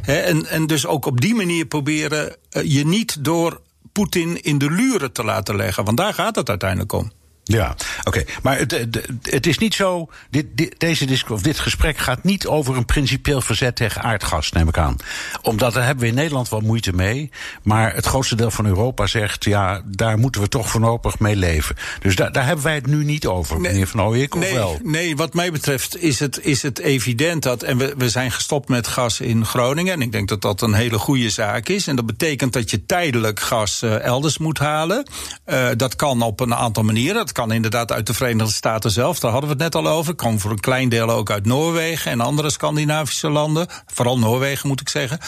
Hè, 0.01 0.17
en, 0.19 0.45
en 0.45 0.67
dus 0.67 0.85
ook 0.85 1.05
op 1.05 1.21
die 1.21 1.35
manier 1.35 1.65
proberen 1.65 2.35
je 2.49 2.85
niet 2.85 3.23
door 3.23 3.61
Poetin 3.91 4.41
in 4.41 4.57
de 4.57 4.71
luren 4.71 5.11
te 5.11 5.23
laten 5.23 5.55
leggen. 5.55 5.85
Want 5.85 5.97
daar 5.97 6.13
gaat 6.13 6.35
het 6.35 6.49
uiteindelijk 6.49 6.91
om. 6.91 7.11
Ja, 7.43 7.75
oké. 8.03 8.23
Maar 8.41 8.57
het, 8.57 8.71
het, 8.71 9.07
het, 9.21 9.47
is 9.47 9.57
niet 9.57 9.73
zo. 9.73 10.09
Dit, 10.29 10.45
dit, 10.55 10.79
deze 10.79 11.23
of 11.29 11.41
dit 11.41 11.59
gesprek 11.59 11.97
gaat 11.97 12.23
niet 12.23 12.47
over 12.47 12.77
een 12.77 12.85
principieel 12.85 13.41
verzet 13.41 13.75
tegen 13.75 14.01
aardgas, 14.01 14.51
neem 14.51 14.67
ik 14.67 14.77
aan. 14.77 14.95
Omdat 15.41 15.73
daar 15.73 15.85
hebben 15.85 16.03
we 16.03 16.09
in 16.09 16.15
Nederland 16.15 16.49
wel 16.49 16.59
moeite 16.59 16.93
mee. 16.93 17.31
Maar 17.63 17.95
het 17.95 18.05
grootste 18.05 18.35
deel 18.35 18.51
van 18.51 18.65
Europa 18.65 19.07
zegt. 19.07 19.43
ja, 19.43 19.81
daar 19.85 20.17
moeten 20.17 20.41
we 20.41 20.47
toch 20.47 20.69
voorlopig 20.69 21.19
mee 21.19 21.35
leven. 21.35 21.75
Dus 21.99 22.15
daar, 22.15 22.31
daar 22.31 22.45
hebben 22.45 22.65
wij 22.65 22.75
het 22.75 22.85
nu 22.85 23.03
niet 23.03 23.27
over, 23.27 23.59
nee, 23.59 23.71
meneer 23.71 23.87
Van 23.87 24.01
Ooyek, 24.01 24.35
of 24.35 24.41
nee, 24.41 24.53
wel? 24.53 24.79
Nee, 24.83 25.15
wat 25.15 25.33
mij 25.33 25.51
betreft 25.51 25.97
is 25.97 26.19
het, 26.19 26.39
is 26.45 26.61
het 26.61 26.79
evident 26.79 27.43
dat. 27.43 27.63
En 27.63 27.77
we, 27.77 27.93
we 27.97 28.09
zijn 28.09 28.31
gestopt 28.31 28.69
met 28.69 28.87
gas 28.87 29.19
in 29.19 29.45
Groningen. 29.45 29.93
En 29.93 30.01
ik 30.01 30.11
denk 30.11 30.29
dat 30.29 30.41
dat 30.41 30.61
een 30.61 30.73
hele 30.73 30.97
goede 30.97 31.29
zaak 31.29 31.69
is. 31.69 31.87
En 31.87 31.95
dat 31.95 32.05
betekent 32.05 32.53
dat 32.53 32.71
je 32.71 32.85
tijdelijk 32.85 33.39
gas 33.39 33.81
uh, 33.83 34.03
elders 34.03 34.37
moet 34.37 34.59
halen. 34.59 35.09
Uh, 35.45 35.69
dat 35.77 35.95
kan 35.95 36.21
op 36.21 36.39
een 36.39 36.55
aantal 36.55 36.83
manieren 36.83 37.25
kan 37.33 37.51
inderdaad 37.51 37.91
uit 37.91 38.07
de 38.07 38.13
Verenigde 38.13 38.53
Staten 38.53 38.91
zelf, 38.91 39.19
daar 39.19 39.31
hadden 39.31 39.49
we 39.49 39.63
het 39.63 39.73
net 39.73 39.83
al 39.83 39.91
over. 39.91 40.15
Kan 40.15 40.39
voor 40.39 40.51
een 40.51 40.59
klein 40.59 40.89
deel 40.89 41.09
ook 41.09 41.31
uit 41.31 41.45
Noorwegen 41.45 42.11
en 42.11 42.21
andere 42.21 42.49
Scandinavische 42.49 43.29
landen. 43.29 43.67
Vooral 43.85 44.19
Noorwegen 44.19 44.67
moet 44.67 44.81
ik 44.81 44.89
zeggen. 44.89 45.19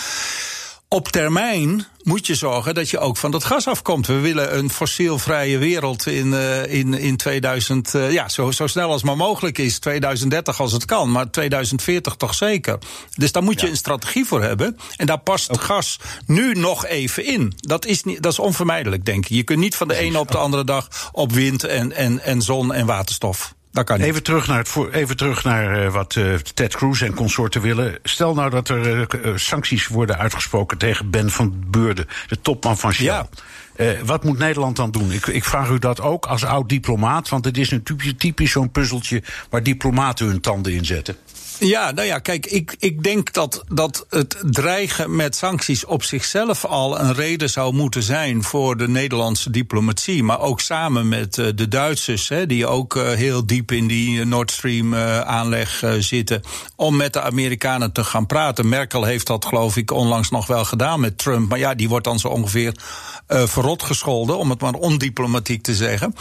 Op 0.95 1.07
termijn 1.07 1.85
moet 2.03 2.27
je 2.27 2.35
zorgen 2.35 2.73
dat 2.73 2.89
je 2.89 2.99
ook 2.99 3.17
van 3.17 3.31
dat 3.31 3.43
gas 3.43 3.67
afkomt. 3.67 4.07
We 4.07 4.19
willen 4.19 4.57
een 4.57 4.69
fossielvrije 4.69 5.57
wereld 5.57 6.07
in, 6.07 6.27
uh, 6.27 6.73
in, 6.73 6.93
in 6.93 7.17
2000, 7.17 7.93
uh, 7.93 8.11
ja, 8.11 8.29
zo, 8.29 8.51
zo 8.51 8.67
snel 8.67 8.91
als 8.91 9.03
maar 9.03 9.17
mogelijk 9.17 9.57
is. 9.57 9.79
2030 9.79 10.59
als 10.59 10.71
het 10.71 10.85
kan, 10.85 11.11
maar 11.11 11.31
2040 11.31 12.15
toch 12.15 12.33
zeker. 12.33 12.77
Dus 13.15 13.31
daar 13.31 13.43
moet 13.43 13.59
je 13.59 13.65
ja. 13.65 13.71
een 13.71 13.77
strategie 13.77 14.25
voor 14.25 14.41
hebben. 14.41 14.77
En 14.95 15.05
daar 15.05 15.19
past 15.19 15.51
okay. 15.51 15.65
gas 15.65 15.99
nu 16.25 16.53
nog 16.53 16.85
even 16.85 17.25
in. 17.25 17.53
Dat 17.55 17.85
is, 17.85 18.03
niet, 18.03 18.23
dat 18.23 18.31
is 18.31 18.39
onvermijdelijk, 18.39 19.05
denk 19.05 19.23
ik. 19.23 19.31
Je 19.31 19.43
kunt 19.43 19.59
niet 19.59 19.75
van 19.75 19.87
de 19.87 19.95
ene 19.95 20.19
op 20.19 20.31
de 20.31 20.37
andere 20.37 20.63
dag 20.63 21.09
op 21.11 21.31
wind 21.31 21.63
en, 21.63 21.91
en, 21.91 22.19
en 22.19 22.41
zon 22.41 22.73
en 22.73 22.85
waterstof. 22.85 23.54
Dat 23.75 23.85
kan 23.85 23.97
niet. 23.97 24.07
Even 24.07 24.23
terug 24.23 24.47
naar, 24.47 24.57
het 24.57 24.75
even 24.91 25.17
terug 25.17 25.43
naar 25.43 25.85
uh, 25.85 25.93
wat 25.93 26.15
uh, 26.15 26.33
Ted 26.33 26.75
Cruz 26.75 27.01
en 27.01 27.13
consorten 27.13 27.61
willen. 27.61 27.97
Stel 28.03 28.33
nou 28.33 28.49
dat 28.49 28.69
er 28.69 29.07
uh, 29.25 29.31
sancties 29.35 29.87
worden 29.87 30.17
uitgesproken 30.17 30.77
tegen 30.77 31.09
Ben 31.09 31.29
van 31.29 31.63
Beurden, 31.67 32.07
de 32.27 32.41
topman 32.41 32.77
van 32.77 32.93
Shell. 32.93 33.05
Ja. 33.05 33.27
Uh, 33.77 34.01
wat 34.05 34.23
moet 34.23 34.37
Nederland 34.37 34.75
dan 34.75 34.91
doen? 34.91 35.11
Ik, 35.11 35.27
ik, 35.27 35.43
vraag 35.43 35.69
u 35.69 35.79
dat 35.79 36.01
ook 36.01 36.25
als 36.25 36.45
oud 36.45 36.69
diplomaat, 36.69 37.29
want 37.29 37.45
het 37.45 37.57
is 37.57 37.71
een 37.71 37.83
typisch, 37.83 38.13
typisch 38.17 38.51
zo'n 38.51 38.71
puzzeltje 38.71 39.23
waar 39.49 39.63
diplomaten 39.63 40.27
hun 40.27 40.41
tanden 40.41 40.73
in 40.73 40.85
zetten. 40.85 41.15
Ja, 41.59 41.91
nou 41.91 42.07
ja, 42.07 42.19
kijk, 42.19 42.45
ik, 42.45 42.75
ik 42.79 43.03
denk 43.03 43.33
dat, 43.33 43.63
dat 43.67 44.05
het 44.09 44.37
dreigen 44.41 45.15
met 45.15 45.35
sancties 45.35 45.85
op 45.85 46.03
zichzelf 46.03 46.65
al 46.65 46.99
een 46.99 47.13
reden 47.13 47.49
zou 47.49 47.73
moeten 47.73 48.03
zijn 48.03 48.43
voor 48.43 48.77
de 48.77 48.87
Nederlandse 48.87 49.49
diplomatie. 49.49 50.23
Maar 50.23 50.39
ook 50.39 50.59
samen 50.61 51.07
met 51.07 51.37
uh, 51.37 51.47
de 51.55 51.67
Duitsers, 51.67 52.29
hè, 52.29 52.45
die 52.45 52.67
ook 52.67 52.95
uh, 52.95 53.11
heel 53.11 53.45
diep 53.45 53.71
in 53.71 53.87
die 53.87 54.25
Nord 54.25 54.51
Stream 54.51 54.93
uh, 54.93 55.19
aanleg 55.19 55.83
zitten, 55.99 56.41
om 56.75 56.95
met 56.95 57.13
de 57.13 57.21
Amerikanen 57.21 57.91
te 57.91 58.03
gaan 58.03 58.25
praten. 58.25 58.69
Merkel 58.69 59.03
heeft 59.03 59.27
dat, 59.27 59.45
geloof 59.45 59.77
ik, 59.77 59.91
onlangs 59.91 60.29
nog 60.29 60.47
wel 60.47 60.65
gedaan 60.65 60.99
met 60.99 61.17
Trump. 61.17 61.49
Maar 61.49 61.59
ja, 61.59 61.75
die 61.75 61.89
wordt 61.89 62.05
dan 62.05 62.19
zo 62.19 62.27
ongeveer 62.27 62.75
verrot 63.27 63.83
gescholden, 63.83 64.37
om 64.37 64.49
het 64.49 64.61
maar 64.61 64.73
ondiplomatiek 64.73 65.63
te 65.63 65.75
zeggen. 65.75 66.15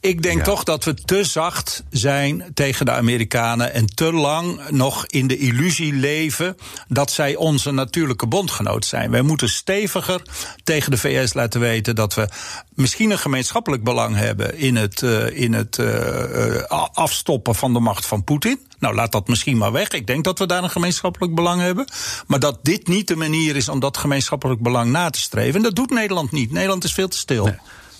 Ik 0.00 0.22
denk 0.22 0.38
ja. 0.38 0.44
toch 0.44 0.64
dat 0.64 0.84
we 0.84 0.94
te 0.94 1.24
zacht 1.24 1.84
zijn 1.90 2.44
tegen 2.54 2.86
de 2.86 2.92
Amerikanen 2.92 3.72
en 3.72 3.86
te 3.94 4.12
lang 4.12 4.60
nog 4.70 5.06
in 5.06 5.26
de 5.26 5.38
illusie 5.38 5.92
leven 5.92 6.56
dat 6.88 7.10
zij 7.10 7.36
onze 7.36 7.70
natuurlijke 7.70 8.26
bondgenoot 8.26 8.84
zijn. 8.84 9.10
Wij 9.10 9.22
moeten 9.22 9.48
steviger 9.48 10.22
tegen 10.64 10.90
de 10.90 10.98
VS 10.98 11.34
laten 11.34 11.60
weten 11.60 11.94
dat 11.94 12.14
we 12.14 12.28
misschien 12.74 13.10
een 13.10 13.18
gemeenschappelijk 13.18 13.84
belang 13.84 14.16
hebben 14.16 14.58
in 14.58 14.76
het, 14.76 15.02
uh, 15.02 15.40
in 15.40 15.52
het 15.52 15.78
uh, 15.78 16.62
afstoppen 16.92 17.54
van 17.54 17.72
de 17.72 17.80
macht 17.80 18.06
van 18.06 18.24
Poetin. 18.24 18.60
Nou, 18.78 18.94
laat 18.94 19.12
dat 19.12 19.28
misschien 19.28 19.56
maar 19.56 19.72
weg. 19.72 19.88
Ik 19.88 20.06
denk 20.06 20.24
dat 20.24 20.38
we 20.38 20.46
daar 20.46 20.62
een 20.62 20.70
gemeenschappelijk 20.70 21.34
belang 21.34 21.60
hebben. 21.60 21.86
Maar 22.26 22.40
dat 22.40 22.58
dit 22.62 22.88
niet 22.88 23.08
de 23.08 23.16
manier 23.16 23.56
is 23.56 23.68
om 23.68 23.80
dat 23.80 23.96
gemeenschappelijk 23.96 24.60
belang 24.60 24.90
na 24.90 25.10
te 25.10 25.20
streven. 25.20 25.54
En 25.54 25.62
dat 25.62 25.74
doet 25.74 25.90
Nederland 25.90 26.32
niet. 26.32 26.52
Nederland 26.52 26.84
is 26.84 26.92
veel 26.92 27.08
te 27.08 27.18
stil. 27.18 27.54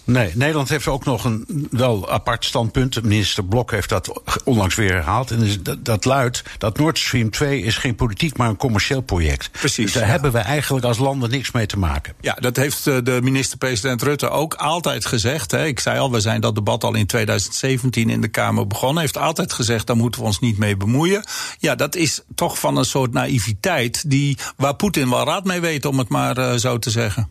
Nee, 0.06 0.32
Nederland 0.34 0.68
heeft 0.68 0.86
ook 0.86 1.04
nog 1.04 1.24
een 1.24 1.68
wel 1.70 2.10
apart 2.10 2.44
standpunt. 2.44 3.02
Minister 3.02 3.44
Blok 3.44 3.70
heeft 3.70 3.88
dat 3.88 4.22
onlangs 4.44 4.74
weer 4.74 4.92
herhaald. 4.92 5.30
En 5.30 5.62
dat, 5.62 5.84
dat 5.84 6.04
luidt 6.04 6.42
dat 6.58 6.78
Nord 6.78 6.98
Stream 6.98 7.30
2 7.30 7.62
is 7.62 7.76
geen 7.76 7.94
politiek, 7.94 8.36
maar 8.36 8.48
een 8.48 8.56
commercieel 8.56 9.00
project. 9.00 9.50
Precies. 9.50 9.84
Dus 9.84 9.92
daar 9.92 10.02
ja. 10.02 10.08
hebben 10.08 10.32
we 10.32 10.38
eigenlijk 10.38 10.84
als 10.84 10.98
landen 10.98 11.30
niks 11.30 11.50
mee 11.50 11.66
te 11.66 11.78
maken. 11.78 12.14
Ja, 12.20 12.34
dat 12.34 12.56
heeft 12.56 12.84
de 12.84 13.18
minister-president 13.22 14.02
Rutte 14.02 14.28
ook 14.28 14.54
altijd 14.54 15.06
gezegd. 15.06 15.50
Hè. 15.50 15.66
Ik 15.66 15.80
zei 15.80 15.98
al, 15.98 16.12
we 16.12 16.20
zijn 16.20 16.40
dat 16.40 16.54
debat 16.54 16.84
al 16.84 16.94
in 16.94 17.06
2017 17.06 18.10
in 18.10 18.20
de 18.20 18.28
Kamer 18.28 18.66
begonnen. 18.66 19.02
Heeft 19.02 19.16
altijd 19.16 19.52
gezegd, 19.52 19.86
daar 19.86 19.96
moeten 19.96 20.20
we 20.20 20.26
ons 20.26 20.38
niet 20.38 20.58
mee 20.58 20.76
bemoeien. 20.76 21.24
Ja, 21.58 21.74
dat 21.74 21.96
is 21.96 22.20
toch 22.34 22.58
van 22.58 22.76
een 22.76 22.84
soort 22.84 23.12
naïviteit 23.12 24.10
die, 24.10 24.38
waar 24.56 24.76
Poetin 24.76 25.10
wel 25.10 25.24
raad 25.24 25.44
mee 25.44 25.60
weet, 25.60 25.84
om 25.84 25.98
het 25.98 26.08
maar 26.08 26.38
uh, 26.38 26.54
zo 26.54 26.78
te 26.78 26.90
zeggen. 26.90 27.30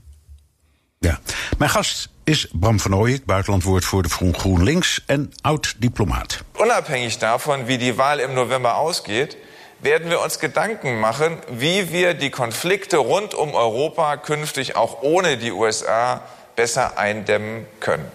Ja, 0.99 1.19
mijn 1.57 1.69
gast 1.69 2.09
is 2.25 2.47
Bram 2.51 2.79
van 2.79 2.95
Ooyek, 2.95 3.25
buitenlandwoordvoerder 3.25 4.11
van 4.11 4.33
GroenLinks 4.33 5.03
en 5.05 5.33
oud-diplomaat. 5.41 6.43
Unabhängig 6.57 7.17
davon, 7.17 7.65
wie 7.65 7.77
die 7.77 7.97
Wahl 7.97 8.19
im 8.19 8.33
November 8.33 8.75
ausgeht, 8.75 9.37
werden 9.79 10.09
wir 10.09 10.21
uns 10.21 10.39
Gedanken 10.39 10.99
machen, 10.99 11.37
wie 11.51 11.91
wir 11.91 12.13
die 12.13 12.29
Konflikte 12.29 12.97
rund 12.97 13.33
um 13.33 13.53
Europa 13.53 14.17
künftig 14.17 14.75
auch 14.75 15.01
ohne 15.01 15.37
die 15.37 15.51
USA 15.51 16.21
besser 16.55 16.97
eindämmen 16.97 17.65
können. 17.79 18.11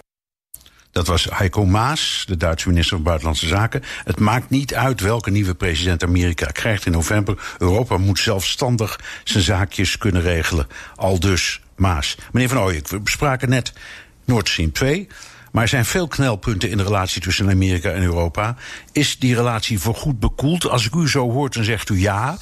Dat 0.91 1.07
was 1.07 1.29
Heiko 1.39 1.65
Maas, 1.65 2.25
de 2.27 2.37
Duitse 2.37 2.67
minister 2.67 2.95
van 2.95 3.03
Buitenlandse 3.03 3.47
Zaken. 3.47 3.83
Het 4.03 4.19
maakt 4.19 4.49
niet 4.49 4.75
uit 4.75 4.99
welke 4.99 5.31
nieuwe 5.31 5.55
president 5.55 6.03
Amerika 6.03 6.45
krijgt 6.45 6.85
in 6.85 6.91
november. 6.91 7.55
Europa 7.57 7.97
moet 7.97 8.19
zelfstandig 8.19 8.99
zijn 9.23 9.43
zaakjes 9.43 9.97
kunnen 9.97 10.21
regelen. 10.21 10.67
Al 10.95 11.19
dus 11.19 11.61
Maas. 11.81 12.17
Meneer 12.31 12.49
Van 12.49 12.59
Ooyek, 12.59 12.87
we 12.87 12.99
bespraken 12.99 13.49
net 13.49 13.73
Nord 14.25 14.49
Stream 14.49 14.71
2. 14.71 15.07
Maar 15.51 15.63
er 15.63 15.69
zijn 15.69 15.85
veel 15.85 16.07
knelpunten 16.07 16.69
in 16.69 16.77
de 16.77 16.83
relatie 16.83 17.21
tussen 17.21 17.49
Amerika 17.49 17.91
en 17.91 18.01
Europa. 18.01 18.55
Is 18.91 19.19
die 19.19 19.35
relatie 19.35 19.79
voorgoed 19.79 20.19
bekoeld? 20.19 20.69
Als 20.69 20.85
ik 20.85 20.95
u 20.95 21.09
zo 21.09 21.31
hoort, 21.31 21.53
dan 21.53 21.63
zegt 21.63 21.89
u 21.89 21.99
ja. 21.99 22.37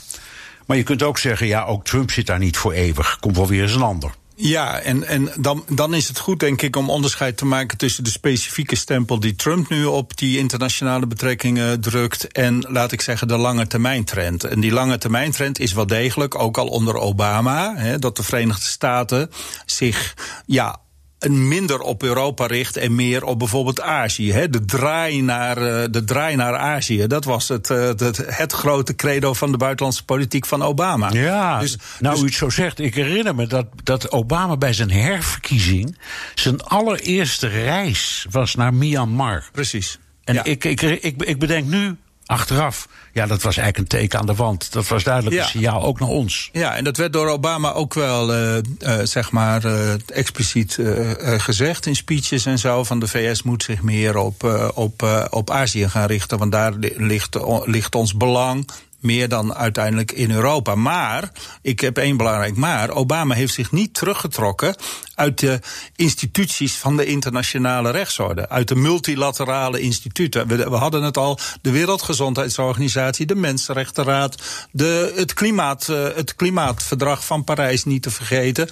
Maar 0.65 0.77
je 0.77 0.83
kunt 0.83 1.03
ook 1.03 1.17
zeggen, 1.17 1.47
ja, 1.47 1.63
ook 1.63 1.83
Trump 1.83 2.11
zit 2.11 2.25
daar 2.25 2.39
niet 2.39 2.57
voor 2.57 2.71
eeuwig. 2.71 3.17
Komt 3.19 3.35
wel 3.35 3.47
weer 3.47 3.61
eens 3.61 3.75
een 3.75 3.81
ander. 3.81 4.11
Ja, 4.41 4.79
en, 4.79 5.03
en 5.03 5.31
dan, 5.39 5.63
dan 5.67 5.93
is 5.93 6.07
het 6.07 6.19
goed, 6.19 6.39
denk 6.39 6.61
ik, 6.61 6.75
om 6.75 6.89
onderscheid 6.89 7.37
te 7.37 7.45
maken 7.45 7.77
tussen 7.77 8.03
de 8.03 8.09
specifieke 8.09 8.75
stempel 8.75 9.19
die 9.19 9.35
Trump 9.35 9.69
nu 9.69 9.85
op 9.85 10.17
die 10.17 10.37
internationale 10.37 11.07
betrekkingen 11.07 11.81
drukt 11.81 12.31
en, 12.31 12.65
laat 12.67 12.91
ik 12.91 13.01
zeggen, 13.01 13.27
de 13.27 13.37
lange 13.37 13.67
termijn 13.67 14.03
trend. 14.03 14.43
En 14.43 14.59
die 14.59 14.71
lange 14.71 14.97
termijn 14.97 15.31
trend 15.31 15.59
is 15.59 15.73
wel 15.73 15.87
degelijk, 15.87 16.39
ook 16.39 16.57
al 16.57 16.67
onder 16.67 16.95
Obama, 16.95 17.75
hè, 17.75 17.99
dat 17.99 18.15
de 18.15 18.23
Verenigde 18.23 18.67
Staten 18.67 19.29
zich, 19.65 20.13
ja, 20.45 20.79
minder 21.27 21.79
op 21.79 22.03
Europa 22.03 22.45
richt 22.45 22.77
en 22.77 22.95
meer 22.95 23.23
op 23.23 23.39
bijvoorbeeld 23.39 23.81
Azië. 23.81 24.31
Hè? 24.31 24.49
De, 24.49 24.65
draai 24.65 25.21
naar, 25.21 25.55
de 25.91 26.03
draai 26.03 26.35
naar 26.35 26.57
Azië, 26.57 27.07
dat 27.07 27.23
was 27.25 27.47
het, 27.47 27.67
het, 27.67 28.17
het 28.25 28.53
grote 28.53 28.95
credo 28.95 29.33
van 29.33 29.51
de 29.51 29.57
buitenlandse 29.57 30.05
politiek 30.05 30.45
van 30.45 30.61
Obama. 30.61 31.11
Ja, 31.11 31.59
dus, 31.59 31.77
nou 31.99 32.13
dus, 32.13 32.23
u 32.23 32.25
het 32.25 32.35
zo 32.35 32.49
zegt, 32.49 32.79
ik 32.79 32.95
herinner 32.95 33.35
me 33.35 33.47
dat, 33.47 33.65
dat 33.83 34.11
Obama 34.11 34.57
bij 34.57 34.73
zijn 34.73 34.91
herverkiezing... 34.91 35.97
zijn 36.35 36.61
allereerste 36.61 37.47
reis 37.47 38.25
was 38.29 38.55
naar 38.55 38.73
Myanmar. 38.73 39.49
Precies. 39.51 39.99
En 40.23 40.33
ja. 40.33 40.43
ik, 40.43 40.63
ik, 40.65 40.81
ik, 40.81 41.23
ik 41.23 41.39
bedenk 41.39 41.67
nu, 41.67 41.97
achteraf. 42.29 42.87
Ja, 43.13 43.25
dat 43.25 43.41
was 43.41 43.57
eigenlijk 43.57 43.77
een 43.77 43.99
teken 43.99 44.19
aan 44.19 44.25
de 44.25 44.35
wand. 44.35 44.71
Dat 44.71 44.87
was 44.87 45.03
duidelijk 45.03 45.35
ja. 45.35 45.41
een 45.41 45.49
signaal 45.49 45.83
ook 45.83 45.99
naar 45.99 46.09
ons. 46.09 46.49
Ja, 46.51 46.75
en 46.75 46.83
dat 46.83 46.97
werd 46.97 47.13
door 47.13 47.27
Obama 47.27 47.71
ook 47.71 47.93
wel, 47.93 48.35
uh, 48.35 48.55
uh, 48.79 48.99
zeg 49.03 49.31
maar, 49.31 49.65
uh, 49.65 49.93
expliciet 50.07 50.79
gezegd 51.19 51.85
in 51.85 51.95
speeches 51.95 52.45
en 52.45 52.59
zo. 52.59 52.83
Van 52.83 52.99
de 52.99 53.07
VS 53.07 53.43
moet 53.43 53.63
zich 53.63 53.81
meer 53.81 54.17
op, 54.17 54.43
op, 54.73 55.27
op 55.29 55.49
Azië 55.49 55.89
gaan 55.89 56.07
richten. 56.07 56.37
Want 56.37 56.51
daar 56.51 56.73
ligt, 56.97 57.37
ligt 57.65 57.95
ons 57.95 58.15
belang 58.15 58.65
meer 58.99 59.29
dan 59.29 59.53
uiteindelijk 59.53 60.11
in 60.11 60.31
Europa. 60.31 60.75
Maar, 60.75 61.31
ik 61.61 61.79
heb 61.79 61.97
één 61.97 62.17
belangrijk 62.17 62.55
maar, 62.55 62.89
Obama 62.89 63.35
heeft 63.35 63.53
zich 63.53 63.71
niet 63.71 63.93
teruggetrokken 63.93 64.75
uit 65.15 65.39
de 65.39 65.59
instituties 65.95 66.73
van 66.73 66.97
de 66.97 67.05
internationale 67.05 67.91
rechtsorde, 67.91 68.49
uit 68.49 68.67
de 68.67 68.75
multilaterale 68.75 69.79
instituten. 69.79 70.47
We, 70.47 70.75
hadden 70.75 71.03
het 71.03 71.17
al, 71.17 71.39
de 71.61 71.71
Wereldgezondheidsorganisatie, 71.71 73.25
de 73.25 73.35
Mensenrechtenraad, 73.35 74.67
de, 74.71 75.13
het, 75.15 75.33
klimaat, 75.33 75.85
het 75.85 76.35
Klimaatverdrag 76.35 77.25
van 77.25 77.43
Parijs 77.43 77.83
niet 77.83 78.03
te 78.03 78.11
vergeten. 78.11 78.69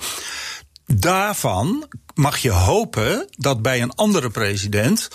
Daarvan 0.85 1.87
mag 2.13 2.37
je 2.37 2.51
hopen 2.51 3.27
dat 3.37 3.61
bij 3.61 3.81
een 3.81 3.95
andere 3.95 4.29
president 4.29 5.09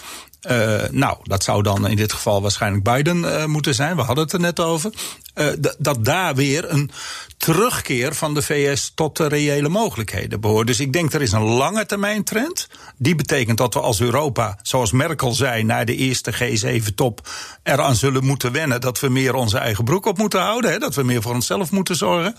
Uh, 0.50 0.82
nou, 0.90 1.18
dat 1.22 1.42
zou 1.42 1.62
dan 1.62 1.88
in 1.88 1.96
dit 1.96 2.12
geval 2.12 2.42
waarschijnlijk 2.42 2.84
Biden 2.84 3.18
uh, 3.18 3.44
moeten 3.44 3.74
zijn. 3.74 3.96
We 3.96 4.02
hadden 4.02 4.24
het 4.24 4.32
er 4.32 4.40
net 4.40 4.60
over. 4.60 4.92
Uh, 5.34 5.46
dat 5.78 6.04
daar 6.04 6.34
weer 6.34 6.70
een 6.70 6.90
terugkeer 7.36 8.14
van 8.14 8.34
de 8.34 8.42
VS 8.42 8.92
tot 8.94 9.16
de 9.16 9.26
reële 9.26 9.68
mogelijkheden 9.68 10.40
behoort. 10.40 10.66
Dus 10.66 10.80
ik 10.80 10.92
denk 10.92 11.12
er 11.12 11.22
is 11.22 11.32
een 11.32 11.42
lange 11.42 11.86
termijn 11.86 12.24
trend. 12.24 12.68
Die 12.96 13.14
betekent 13.14 13.58
dat 13.58 13.74
we 13.74 13.80
als 13.80 14.00
Europa, 14.00 14.58
zoals 14.62 14.92
Merkel 14.92 15.32
zei 15.32 15.62
na 15.62 15.84
de 15.84 15.96
eerste 15.96 16.32
G7-top, 16.32 17.28
eraan 17.62 17.94
zullen 17.94 18.24
moeten 18.24 18.52
wennen 18.52 18.80
dat 18.80 19.00
we 19.00 19.08
meer 19.08 19.34
onze 19.34 19.58
eigen 19.58 19.84
broek 19.84 20.06
op 20.06 20.18
moeten 20.18 20.40
houden. 20.40 20.70
Hè, 20.70 20.78
dat 20.78 20.94
we 20.94 21.02
meer 21.02 21.22
voor 21.22 21.34
onszelf 21.34 21.70
moeten 21.70 21.96
zorgen. 21.96 22.36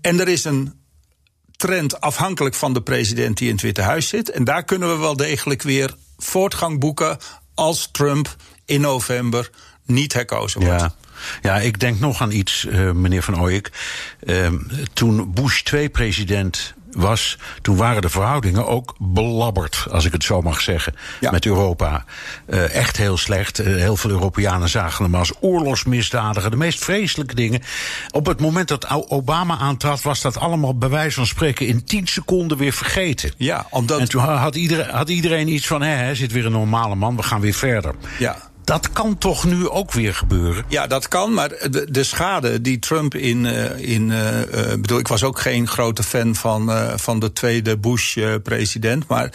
En 0.00 0.20
er 0.20 0.28
is 0.28 0.44
een 0.44 0.80
trend 1.56 2.00
afhankelijk 2.00 2.54
van 2.54 2.72
de 2.72 2.82
president 2.82 3.36
die 3.36 3.46
in 3.48 3.54
het 3.54 3.62
Witte 3.62 3.82
Huis 3.82 4.08
zit. 4.08 4.30
En 4.30 4.44
daar 4.44 4.64
kunnen 4.64 4.88
we 4.88 4.96
wel 4.96 5.16
degelijk 5.16 5.62
weer 5.62 5.94
voortgang 6.22 6.80
boeken 6.80 7.18
als 7.54 7.88
Trump 7.92 8.36
in 8.64 8.80
november 8.80 9.50
niet 9.86 10.12
herkozen 10.12 10.60
wordt. 10.60 10.80
Ja. 10.80 10.94
Ja, 11.42 11.58
ik 11.58 11.80
denk 11.80 12.00
nog 12.00 12.20
aan 12.20 12.30
iets, 12.30 12.64
uh, 12.64 12.90
meneer 12.90 13.22
Van 13.22 13.40
Ooyek. 13.40 13.70
Uh, 14.24 14.52
toen 14.92 15.32
Bush 15.32 15.62
2 15.62 15.88
president 15.88 16.74
was, 16.92 17.38
toen 17.62 17.76
waren 17.76 18.02
de 18.02 18.08
verhoudingen 18.08 18.66
ook 18.66 18.94
belabberd, 18.98 19.86
als 19.90 20.04
ik 20.04 20.12
het 20.12 20.24
zo 20.24 20.42
mag 20.42 20.60
zeggen, 20.60 20.94
ja. 21.20 21.30
met 21.30 21.46
Europa. 21.46 22.04
Uh, 22.46 22.74
echt 22.74 22.96
heel 22.96 23.16
slecht. 23.16 23.60
Uh, 23.60 23.66
heel 23.66 23.96
veel 23.96 24.10
Europeanen 24.10 24.68
zagen 24.68 25.04
hem 25.04 25.14
als 25.14 25.32
oorlogsmisdadiger, 25.40 26.50
de 26.50 26.56
meest 26.56 26.84
vreselijke 26.84 27.34
dingen. 27.34 27.62
Op 28.10 28.26
het 28.26 28.40
moment 28.40 28.68
dat 28.68 29.10
Obama 29.10 29.58
aantrad, 29.58 30.02
was 30.02 30.20
dat 30.20 30.38
allemaal 30.38 30.78
bij 30.78 30.88
wijze 30.88 31.14
van 31.14 31.26
spreken 31.26 31.66
in 31.66 31.84
tien 31.84 32.06
seconden 32.06 32.56
weer 32.56 32.72
vergeten. 32.72 33.32
Ja, 33.36 33.66
omdat... 33.70 34.00
En 34.00 34.08
toen 34.08 34.22
had 34.22 34.56
iedereen, 34.56 34.90
had 34.90 35.08
iedereen 35.08 35.48
iets 35.48 35.66
van, 35.66 35.82
hé, 35.82 35.94
hij 35.94 36.14
zit 36.14 36.32
weer 36.32 36.46
een 36.46 36.52
normale 36.52 36.94
man, 36.94 37.16
we 37.16 37.22
gaan 37.22 37.40
weer 37.40 37.54
verder. 37.54 37.94
Ja. 38.18 38.49
Dat 38.70 38.92
kan 38.92 39.18
toch 39.18 39.44
nu 39.44 39.68
ook 39.68 39.92
weer 39.92 40.14
gebeuren? 40.14 40.64
Ja, 40.68 40.86
dat 40.86 41.08
kan, 41.08 41.34
maar 41.34 41.48
de, 41.48 41.86
de 41.90 42.04
schade 42.04 42.60
die 42.60 42.78
Trump 42.78 43.14
in. 43.14 43.44
Uh, 43.44 43.78
in 43.78 44.10
uh, 44.10 44.18
bedoel, 44.70 44.98
ik 44.98 45.08
was 45.08 45.22
ook 45.22 45.40
geen 45.40 45.68
grote 45.68 46.02
fan 46.02 46.34
van, 46.34 46.70
uh, 46.70 46.92
van 46.96 47.18
de 47.18 47.32
tweede 47.32 47.78
Bush-president. 47.78 49.06
maar 49.06 49.32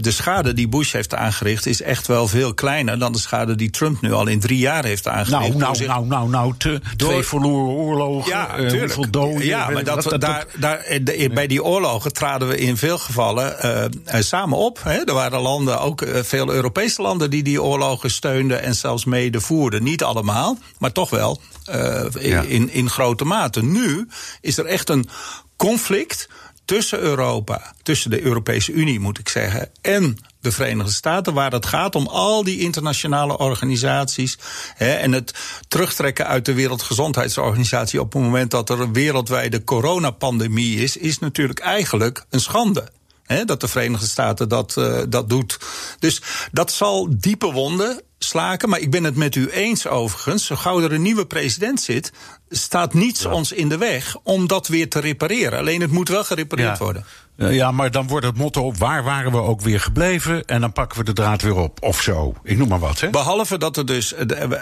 de 0.00 0.10
schade 0.10 0.52
die 0.52 0.68
Bush 0.68 0.92
heeft 0.92 1.14
aangericht 1.14 1.66
is 1.66 1.82
echt 1.82 2.06
wel 2.06 2.28
veel 2.28 2.54
kleiner 2.54 2.98
dan 2.98 3.12
de 3.12 3.18
schade 3.18 3.54
die 3.54 3.70
Trump 3.70 4.00
nu 4.00 4.12
al 4.12 4.26
in 4.26 4.40
drie 4.40 4.58
jaar 4.58 4.84
heeft 4.84 5.08
aangericht. 5.08 5.56
Nou, 5.56 5.76
nou, 5.76 5.86
nou, 5.86 6.06
nou, 6.06 6.28
nou, 6.28 6.54
te, 6.58 6.80
door... 6.96 7.08
twee 7.08 7.22
verloren 7.22 7.74
oorlogen. 7.74 8.30
Ja, 8.30 8.48
hoeveel 8.78 9.10
doden. 9.10 9.46
Ja, 9.46 9.70
maar 9.70 9.84
dat, 9.84 10.02
dat, 10.02 10.20
daar, 10.20 10.46
daar, 10.56 10.98
de, 11.02 11.30
bij 11.34 11.46
die 11.46 11.64
oorlogen 11.64 12.12
traden 12.12 12.48
we 12.48 12.58
in 12.58 12.76
veel 12.76 12.98
gevallen 12.98 13.56
samen 14.04 14.58
op. 14.58 14.80
Hè. 14.82 15.04
Er 15.04 15.14
waren 15.14 15.40
landen, 15.40 15.80
ook 15.80 16.06
veel 16.12 16.52
Europese 16.52 17.02
landen, 17.02 17.30
die 17.30 17.42
die 17.42 17.62
oorlogen 17.62 18.10
steunden. 18.10 18.62
En 18.62 18.74
zelfs 18.78 19.04
mede 19.04 19.40
voerden. 19.40 19.82
Niet 19.82 20.02
allemaal, 20.02 20.58
maar 20.78 20.92
toch 20.92 21.10
wel 21.10 21.40
uh, 21.70 22.04
ja. 22.20 22.42
in, 22.42 22.70
in 22.70 22.90
grote 22.90 23.24
mate. 23.24 23.62
Nu 23.62 24.08
is 24.40 24.58
er 24.58 24.66
echt 24.66 24.88
een 24.88 25.08
conflict 25.56 26.28
tussen 26.66 26.98
Europa, 26.98 27.74
tussen 27.82 28.10
de 28.10 28.22
Europese 28.22 28.72
Unie 28.72 29.00
moet 29.00 29.18
ik 29.18 29.28
zeggen, 29.28 29.70
en 29.80 30.18
de 30.40 30.52
Verenigde 30.52 30.92
Staten, 30.92 31.34
waar 31.34 31.52
het 31.52 31.66
gaat 31.66 31.94
om 31.94 32.06
al 32.06 32.44
die 32.44 32.58
internationale 32.58 33.38
organisaties 33.38 34.38
hè, 34.74 34.92
en 34.92 35.12
het 35.12 35.34
terugtrekken 35.68 36.26
uit 36.26 36.44
de 36.44 36.54
Wereldgezondheidsorganisatie 36.54 38.00
op 38.00 38.12
het 38.12 38.22
moment 38.22 38.50
dat 38.50 38.70
er 38.70 38.80
een 38.80 38.92
wereldwijde 38.92 39.64
coronapandemie 39.64 40.76
is, 40.76 40.96
is 40.96 41.18
natuurlijk 41.18 41.58
eigenlijk 41.58 42.24
een 42.30 42.40
schande. 42.40 42.88
Hè, 43.22 43.44
dat 43.44 43.60
de 43.60 43.68
Verenigde 43.68 44.06
Staten 44.06 44.48
dat, 44.48 44.74
uh, 44.78 45.02
dat 45.08 45.28
doet. 45.28 45.58
Dus 45.98 46.22
dat 46.52 46.72
zal 46.72 47.08
diepe 47.10 47.52
wonden 47.52 48.00
slaken. 48.18 48.68
Maar 48.68 48.80
ik 48.80 48.90
ben 48.90 49.04
het 49.04 49.16
met 49.16 49.34
u 49.34 49.50
eens 49.50 49.86
overigens. 49.86 50.46
Zo 50.46 50.56
gauw 50.56 50.82
er 50.82 50.92
een 50.92 51.02
nieuwe 51.02 51.26
president 51.26 51.80
zit, 51.80 52.12
staat 52.48 52.94
niets 52.94 53.22
ja. 53.22 53.30
ons 53.30 53.52
in 53.52 53.68
de 53.68 53.78
weg 53.78 54.16
om 54.22 54.46
dat 54.46 54.68
weer 54.68 54.88
te 54.88 55.00
repareren. 55.00 55.58
Alleen 55.58 55.80
het 55.80 55.90
moet 55.90 56.08
wel 56.08 56.24
gerepareerd 56.24 56.78
ja. 56.78 56.84
worden. 56.84 57.04
Ja, 57.36 57.70
maar 57.70 57.90
dan 57.90 58.06
wordt 58.06 58.26
het 58.26 58.36
motto: 58.36 58.72
waar 58.78 59.04
waren 59.04 59.32
we 59.32 59.38
ook 59.38 59.60
weer 59.60 59.80
gebleven? 59.80 60.44
En 60.44 60.60
dan 60.60 60.72
pakken 60.72 60.98
we 60.98 61.04
de 61.04 61.12
draad 61.12 61.42
weer 61.42 61.56
op. 61.56 61.82
Of 61.82 62.02
zo. 62.02 62.34
Ik 62.42 62.58
noem 62.58 62.68
maar 62.68 62.78
wat. 62.78 63.00
Hè? 63.00 63.10
Behalve 63.10 63.58
dat 63.58 63.76
er 63.76 63.86
dus, 63.86 64.14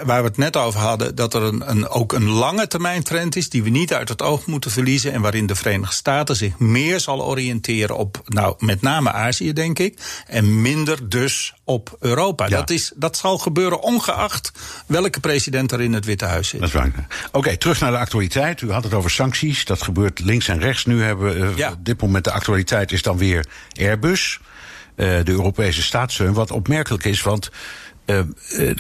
waar 0.05 0.23
we 0.23 0.29
het 0.29 0.37
net 0.37 0.57
over 0.57 0.81
hadden, 0.81 1.15
dat 1.15 1.35
er 1.35 1.43
een, 1.43 1.71
een, 1.71 1.89
ook 1.89 2.13
een 2.13 2.29
lange 2.29 2.67
termijn 2.67 3.03
trend 3.03 3.37
is. 3.37 3.49
die 3.49 3.63
we 3.63 3.71
niet 3.71 3.95
uit 3.95 4.09
het 4.09 4.23
oog 4.23 4.47
moeten 4.47 4.71
verliezen. 4.71 5.13
En 5.13 5.21
waarin 5.21 5.47
de 5.47 5.55
Verenigde 5.55 5.95
Staten 5.95 6.37
zich 6.37 6.59
meer 6.59 7.01
zal 7.01 7.25
oriënteren 7.25 7.97
op, 7.97 8.21
nou, 8.25 8.55
met 8.59 8.83
name 8.83 9.13
Azië, 9.13 9.53
denk 9.53 9.79
ik. 9.79 10.01
En 10.27 10.63
minder 10.63 11.09
dus 11.09 11.55
op 11.65 11.97
Europa. 12.01 12.47
Ja. 12.47 12.57
Dat, 12.57 12.71
is, 12.71 12.93
dat 12.97 13.17
zal 13.17 13.39
gebeuren 13.39 13.83
ongeacht 13.83 14.53
welke 14.87 15.21
president 15.21 15.73
er 15.73 15.81
in 15.81 15.93
het 15.93 16.05
Witte 16.05 16.25
Huis 16.25 16.49
zit. 16.49 16.61
Dat 16.61 16.69
is 16.69 16.75
waar. 16.75 16.93
Oké, 17.27 17.39
okay, 17.39 17.57
terug 17.57 17.74
naar 17.81 17.91
de 17.91 17.99
actualiteit. 17.99 18.61
U 18.61 18.73
had 18.73 18.85
het 18.85 18.95
over 18.95 19.11
sancties. 19.11 19.65
Dat 19.65 19.83
gebeurt 19.83 20.21
links 20.21 20.49
en 20.49 20.59
rechts. 20.59 20.85
Nu 20.85 21.03
hebben 21.03 21.35
we 21.35 21.39
uh, 21.39 21.57
ja. 21.57 21.73
op 21.73 21.85
dit 21.85 22.01
moment 22.01 22.25
de 22.25 22.33
actualiteit 22.33 22.93
is 22.93 23.03
dan 23.03 23.19
weer 23.19 23.47
Airbus, 23.79 24.41
uh, 24.97 25.07
de 25.25 25.33
Europese 25.33 25.83
staatssteun. 25.83 26.33
Wat 26.33 26.51
opmerkelijk 26.51 27.05
is, 27.05 27.23
want 27.23 27.51
uh, 28.07 28.21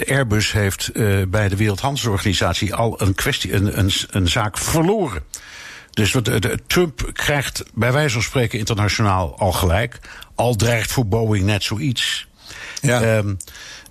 Airbus 0.08 0.52
heeft 0.52 0.92
bij 1.28 1.48
de 1.48 1.56
Wereldhandelsorganisatie 1.56 2.74
al 2.74 3.00
een 3.00 3.14
kwestie, 3.14 3.52
een, 3.52 3.78
een, 3.78 3.92
een 4.10 4.28
zaak 4.28 4.58
verloren. 4.58 5.22
Dus 5.90 6.12
wat, 6.12 6.24
de, 6.24 6.58
Trump 6.66 7.10
krijgt 7.12 7.64
bij 7.74 7.92
wijze 7.92 8.14
van 8.14 8.22
spreken 8.22 8.58
internationaal 8.58 9.38
al 9.38 9.52
gelijk. 9.52 10.00
Al 10.34 10.54
dreigt 10.54 10.92
voor 10.92 11.06
Boeing 11.06 11.44
net 11.44 11.62
zoiets. 11.62 12.26
Ja. 12.80 13.16
Um, 13.16 13.36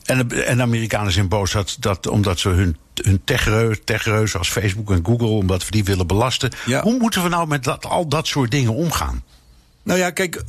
en, 0.04 0.46
en 0.46 0.58
de 0.58 0.64
Amerikanen 0.64 1.12
zijn 1.12 1.28
boos 1.28 1.52
dat, 1.52 1.78
dat 1.80 2.08
omdat 2.08 2.40
ze 2.40 2.50
hun, 2.50 2.78
hun 2.94 3.22
techreuzen 3.24 3.84
tech 3.84 4.38
als 4.38 4.50
Facebook 4.50 4.92
en 4.92 5.06
Google, 5.06 5.28
omdat 5.28 5.66
we 5.66 5.72
die 5.72 5.84
willen 5.84 6.08
belasten. 6.08 6.52
Ja. 6.66 6.82
Hoe 6.82 7.00
moeten 7.00 7.24
we 7.24 7.30
nou 7.30 7.48
met 7.48 7.64
dat, 7.64 7.86
al 7.86 8.08
dat 8.08 8.28
soort 8.28 8.52
dingen 8.52 8.74
omgaan? 8.74 9.24
Nou 9.84 10.00
ja, 10.00 10.10
kijk, 10.10 10.44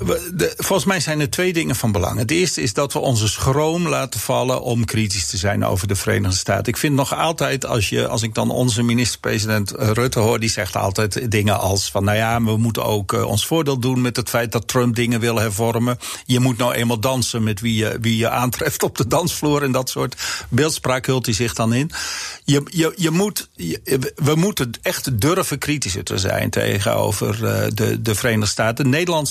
volgens 0.56 0.84
mij 0.84 1.00
zijn 1.00 1.20
er 1.20 1.30
twee 1.30 1.52
dingen 1.52 1.76
van 1.76 1.92
belang. 1.92 2.18
Het 2.18 2.30
eerste 2.30 2.62
is 2.62 2.72
dat 2.72 2.92
we 2.92 2.98
onze 2.98 3.28
schroom 3.28 3.88
laten 3.88 4.20
vallen 4.20 4.62
om 4.62 4.84
kritisch 4.84 5.26
te 5.26 5.36
zijn 5.36 5.64
over 5.64 5.88
de 5.88 5.94
Verenigde 5.94 6.36
Staten. 6.36 6.72
Ik 6.72 6.76
vind 6.76 6.94
nog 6.94 7.14
altijd, 7.14 7.66
als, 7.66 7.88
je, 7.88 8.08
als 8.08 8.22
ik 8.22 8.34
dan 8.34 8.50
onze 8.50 8.82
minister-president 8.82 9.70
Rutte 9.70 10.18
hoor, 10.18 10.40
die 10.40 10.50
zegt 10.50 10.76
altijd 10.76 11.30
dingen 11.30 11.58
als 11.58 11.90
van, 11.90 12.04
nou 12.04 12.16
ja, 12.16 12.42
we 12.42 12.56
moeten 12.56 12.84
ook 12.84 13.12
uh, 13.12 13.24
ons 13.24 13.46
voordeel 13.46 13.78
doen 13.78 14.00
met 14.00 14.16
het 14.16 14.28
feit 14.28 14.52
dat 14.52 14.68
Trump 14.68 14.94
dingen 14.94 15.20
wil 15.20 15.38
hervormen. 15.38 15.98
Je 16.26 16.40
moet 16.40 16.58
nou 16.58 16.72
eenmaal 16.72 17.00
dansen 17.00 17.42
met 17.42 17.60
wie 17.60 17.76
je, 17.76 17.98
wie 18.00 18.16
je 18.16 18.28
aantreft 18.28 18.82
op 18.82 18.96
de 18.96 19.06
dansvloer 19.06 19.62
en 19.62 19.72
dat 19.72 19.90
soort 19.90 20.16
beeldspraak 20.48 21.06
hult 21.06 21.26
hij 21.26 21.34
zich 21.34 21.54
dan 21.54 21.72
in. 21.72 21.90
Je, 22.44 22.62
je, 22.70 22.92
je 22.96 23.10
moet, 23.10 23.48
we 24.14 24.34
moeten 24.34 24.70
echt 24.82 25.20
durven 25.20 25.58
kritischer 25.58 26.04
te 26.04 26.18
zijn 26.18 26.50
tegenover 26.50 27.34
uh, 27.34 27.66
de, 27.74 28.02
de 28.02 28.14
Verenigde 28.14 28.50
Staten. 28.50 28.88
Nederland 28.88 29.23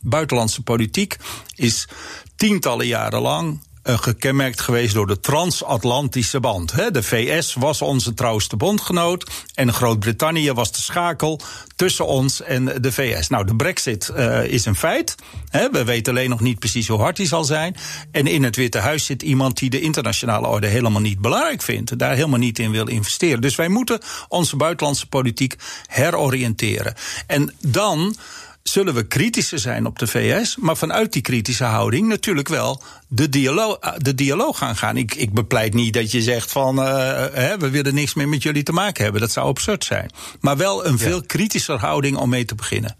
buitenlandse 0.00 0.62
politiek 0.62 1.16
is 1.54 1.88
tientallen 2.36 2.86
jaren 2.86 3.20
lang 3.20 3.60
uh, 3.84 3.98
gekenmerkt 3.98 4.60
geweest 4.60 4.94
door 4.94 5.06
de 5.06 5.20
transatlantische 5.20 6.40
band. 6.40 6.94
De 6.94 7.02
VS 7.02 7.54
was 7.54 7.82
onze 7.82 8.14
trouwste 8.14 8.56
bondgenoot 8.56 9.30
en 9.54 9.72
Groot-Brittannië 9.72 10.52
was 10.52 10.72
de 10.72 10.80
schakel 10.80 11.40
tussen 11.76 12.06
ons 12.06 12.42
en 12.42 12.64
de 12.64 12.92
VS. 12.92 13.28
Nou, 13.28 13.46
de 13.46 13.56
brexit 13.56 14.10
uh, 14.16 14.44
is 14.44 14.64
een 14.64 14.76
feit. 14.76 15.14
We 15.50 15.84
weten 15.84 16.12
alleen 16.12 16.30
nog 16.30 16.40
niet 16.40 16.58
precies 16.58 16.88
hoe 16.88 17.00
hard 17.00 17.16
die 17.16 17.26
zal 17.26 17.44
zijn. 17.44 17.76
En 18.10 18.26
in 18.26 18.42
het 18.42 18.56
Witte 18.56 18.78
Huis 18.78 19.04
zit 19.04 19.22
iemand 19.22 19.58
die 19.58 19.70
de 19.70 19.80
internationale 19.80 20.46
orde 20.46 20.66
helemaal 20.66 21.00
niet 21.00 21.20
belangrijk 21.20 21.62
vindt. 21.62 21.98
Daar 21.98 22.14
helemaal 22.14 22.38
niet 22.38 22.58
in 22.58 22.70
wil 22.70 22.86
investeren. 22.86 23.40
Dus 23.40 23.56
wij 23.56 23.68
moeten 23.68 24.00
onze 24.28 24.56
buitenlandse 24.56 25.06
politiek 25.06 25.54
heroriënteren. 25.86 26.94
En 27.26 27.54
dan 27.60 28.16
zullen 28.62 28.94
we 28.94 29.06
kritischer 29.06 29.58
zijn 29.58 29.86
op 29.86 29.98
de 29.98 30.06
VS, 30.06 30.56
maar 30.56 30.76
vanuit 30.76 31.12
die 31.12 31.22
kritische 31.22 31.64
houding 31.64 32.08
natuurlijk 32.08 32.48
wel 32.48 32.82
de 33.08 33.28
dialoog, 33.28 33.78
de 33.96 34.14
dialoog 34.14 34.58
gaan 34.58 34.76
gaan. 34.76 34.96
Ik, 34.96 35.14
ik 35.14 35.32
bepleit 35.32 35.74
niet 35.74 35.94
dat 35.94 36.10
je 36.10 36.22
zegt 36.22 36.52
van 36.52 36.78
uh, 36.78 36.84
hè, 37.32 37.58
we 37.58 37.70
willen 37.70 37.94
niks 37.94 38.14
meer 38.14 38.28
met 38.28 38.42
jullie 38.42 38.62
te 38.62 38.72
maken 38.72 39.02
hebben. 39.02 39.20
Dat 39.20 39.30
zou 39.30 39.48
absurd 39.48 39.84
zijn. 39.84 40.10
Maar 40.40 40.56
wel 40.56 40.86
een 40.86 40.98
veel 40.98 41.22
kritischer 41.22 41.78
houding 41.78 42.16
om 42.16 42.28
mee 42.28 42.44
te 42.44 42.54
beginnen. 42.54 42.96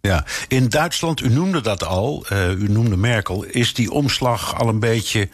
Ja, 0.00 0.24
in 0.48 0.68
Duitsland, 0.68 1.20
u 1.20 1.28
noemde 1.28 1.60
dat 1.60 1.84
al, 1.84 2.26
uh, 2.32 2.50
u 2.50 2.68
noemde 2.68 2.96
Merkel, 2.96 3.44
is 3.44 3.74
die 3.74 3.90
omslag 3.90 4.58
al 4.58 4.68
een 4.68 4.80
beetje 4.80 5.28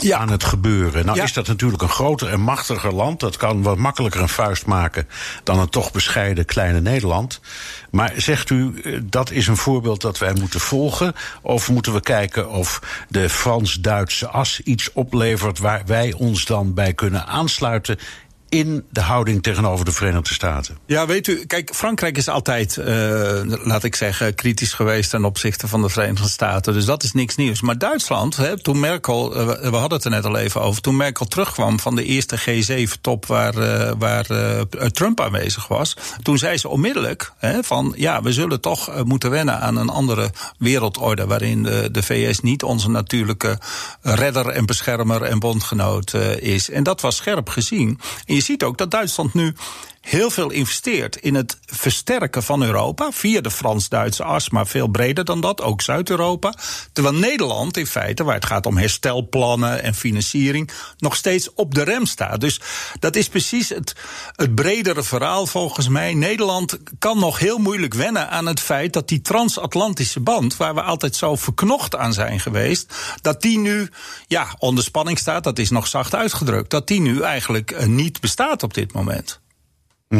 ja. 0.00 0.18
aan 0.18 0.30
het 0.30 0.44
gebeuren. 0.44 1.04
Nou 1.06 1.16
Ja. 1.16 1.24
is 1.24 1.32
dat 1.32 1.46
natuurlijk 1.46 1.82
een 1.82 1.88
groter 1.88 2.28
en 2.28 2.40
machtiger 2.40 2.94
land. 2.94 3.20
Dat 3.20 3.36
kan 3.36 3.62
wat 3.62 3.76
makkelijker 3.76 4.20
een 4.20 4.28
vuist 4.28 4.66
maken 4.66 5.08
dan 5.44 5.58
een 5.58 5.68
toch 5.68 5.92
bescheiden 5.92 6.44
kleine 6.44 6.80
Nederland. 6.80 7.40
Maar 7.90 8.12
zegt 8.16 8.50
u, 8.50 8.80
eh, 8.80 9.00
dat 9.04 9.30
is 9.30 9.46
een 9.46 9.56
voorbeeld 9.56 10.00
dat 10.00 10.18
wij 10.18 10.32
moeten 10.34 10.60
volgen? 10.60 11.14
Of 11.42 11.70
moeten 11.70 11.92
we 11.92 12.00
kijken 12.00 12.50
of 12.50 12.80
de 13.08 13.28
Frans-Duitse 13.28 14.28
as 14.28 14.60
iets 14.60 14.92
oplevert 14.92 15.58
waar 15.58 15.82
wij 15.86 16.12
ons 16.12 16.44
dan 16.44 16.74
bij 16.74 16.94
kunnen 16.94 17.26
aansluiten 17.26 17.98
in 18.52 18.84
de 18.90 19.00
houding 19.00 19.42
tegenover 19.42 19.84
de 19.84 19.92
Verenigde 19.92 20.34
Staten? 20.34 20.78
Ja, 20.86 21.06
weet 21.06 21.26
u, 21.26 21.44
kijk, 21.46 21.74
Frankrijk 21.74 22.16
is 22.16 22.28
altijd, 22.28 22.76
uh, 22.76 22.86
laat 23.44 23.84
ik 23.84 23.94
zeggen, 23.94 24.34
kritisch 24.34 24.72
geweest 24.72 25.10
ten 25.10 25.24
opzichte 25.24 25.68
van 25.68 25.82
de 25.82 25.88
Verenigde 25.88 26.28
Staten. 26.28 26.72
Dus 26.72 26.84
dat 26.84 27.02
is 27.02 27.12
niks 27.12 27.36
nieuws. 27.36 27.60
Maar 27.60 27.78
Duitsland, 27.78 28.36
hè, 28.36 28.62
toen 28.62 28.80
Merkel, 28.80 29.36
uh, 29.36 29.46
we 29.46 29.76
hadden 29.76 29.92
het 29.92 30.04
er 30.04 30.10
net 30.10 30.24
al 30.24 30.36
even 30.36 30.60
over, 30.60 30.82
toen 30.82 30.96
Merkel 30.96 31.26
terugkwam 31.26 31.80
van 31.80 31.96
de 31.96 32.04
eerste 32.04 32.40
G7-top 32.40 33.26
waar, 33.26 33.56
uh, 33.56 33.92
waar 33.98 34.26
Trump 34.92 35.20
aanwezig 35.20 35.68
was, 35.68 35.96
toen 36.22 36.38
zei 36.38 36.56
ze 36.56 36.68
onmiddellijk 36.68 37.32
hè, 37.38 37.62
van 37.62 37.94
ja, 37.96 38.22
we 38.22 38.32
zullen 38.32 38.60
toch 38.60 39.04
moeten 39.04 39.30
wennen 39.30 39.60
aan 39.60 39.76
een 39.76 39.88
andere 39.88 40.30
wereldorde 40.58 41.26
waarin 41.26 41.62
de, 41.62 41.88
de 41.90 42.02
VS 42.02 42.40
niet 42.40 42.62
onze 42.62 42.90
natuurlijke 42.90 43.58
redder 44.02 44.48
en 44.48 44.66
beschermer 44.66 45.22
en 45.22 45.38
bondgenoot 45.38 46.14
is. 46.38 46.70
En 46.70 46.82
dat 46.82 47.00
was 47.00 47.16
scherp 47.16 47.48
gezien. 47.48 48.00
Ziet 48.42 48.62
ook 48.62 48.78
dat 48.78 48.90
Duitsland 48.90 49.34
nu 49.34 49.54
heel 50.02 50.30
veel 50.30 50.50
investeert 50.50 51.16
in 51.16 51.34
het 51.34 51.58
versterken 51.66 52.42
van 52.42 52.62
Europa 52.62 53.12
via 53.12 53.40
de 53.40 53.50
Frans-Duitse 53.50 54.24
as, 54.24 54.50
maar 54.50 54.66
veel 54.66 54.88
breder 54.88 55.24
dan 55.24 55.40
dat, 55.40 55.62
ook 55.62 55.82
Zuid-Europa. 55.82 56.54
Terwijl 56.92 57.14
Nederland 57.14 57.76
in 57.76 57.86
feite, 57.86 58.24
waar 58.24 58.34
het 58.34 58.46
gaat 58.46 58.66
om 58.66 58.76
herstelplannen 58.76 59.82
en 59.82 59.94
financiering, 59.94 60.70
nog 60.98 61.16
steeds 61.16 61.54
op 61.54 61.74
de 61.74 61.82
rem 61.82 62.06
staat. 62.06 62.40
Dus 62.40 62.60
dat 62.98 63.16
is 63.16 63.28
precies 63.28 63.68
het, 63.68 63.94
het 64.36 64.54
bredere 64.54 65.02
verhaal 65.02 65.46
volgens 65.46 65.88
mij. 65.88 66.14
Nederland 66.14 66.78
kan 66.98 67.18
nog 67.18 67.38
heel 67.38 67.58
moeilijk 67.58 67.94
wennen 67.94 68.30
aan 68.30 68.46
het 68.46 68.60
feit 68.60 68.92
dat 68.92 69.08
die 69.08 69.20
transatlantische 69.20 70.20
band, 70.20 70.56
waar 70.56 70.74
we 70.74 70.82
altijd 70.82 71.16
zo 71.16 71.36
verknocht 71.36 71.96
aan 71.96 72.12
zijn 72.12 72.40
geweest, 72.40 72.94
dat 73.20 73.42
die 73.42 73.58
nu 73.58 73.88
ja, 74.26 74.54
onder 74.58 74.84
spanning 74.84 75.18
staat, 75.18 75.44
dat 75.44 75.58
is 75.58 75.70
nog 75.70 75.86
zacht 75.86 76.14
uitgedrukt, 76.14 76.70
dat 76.70 76.86
die 76.86 77.00
nu 77.00 77.20
eigenlijk 77.20 77.70
eh, 77.70 77.86
niet 77.86 78.20
bestaat 78.20 78.62
op 78.62 78.74
dit 78.74 78.92
moment. 78.92 79.41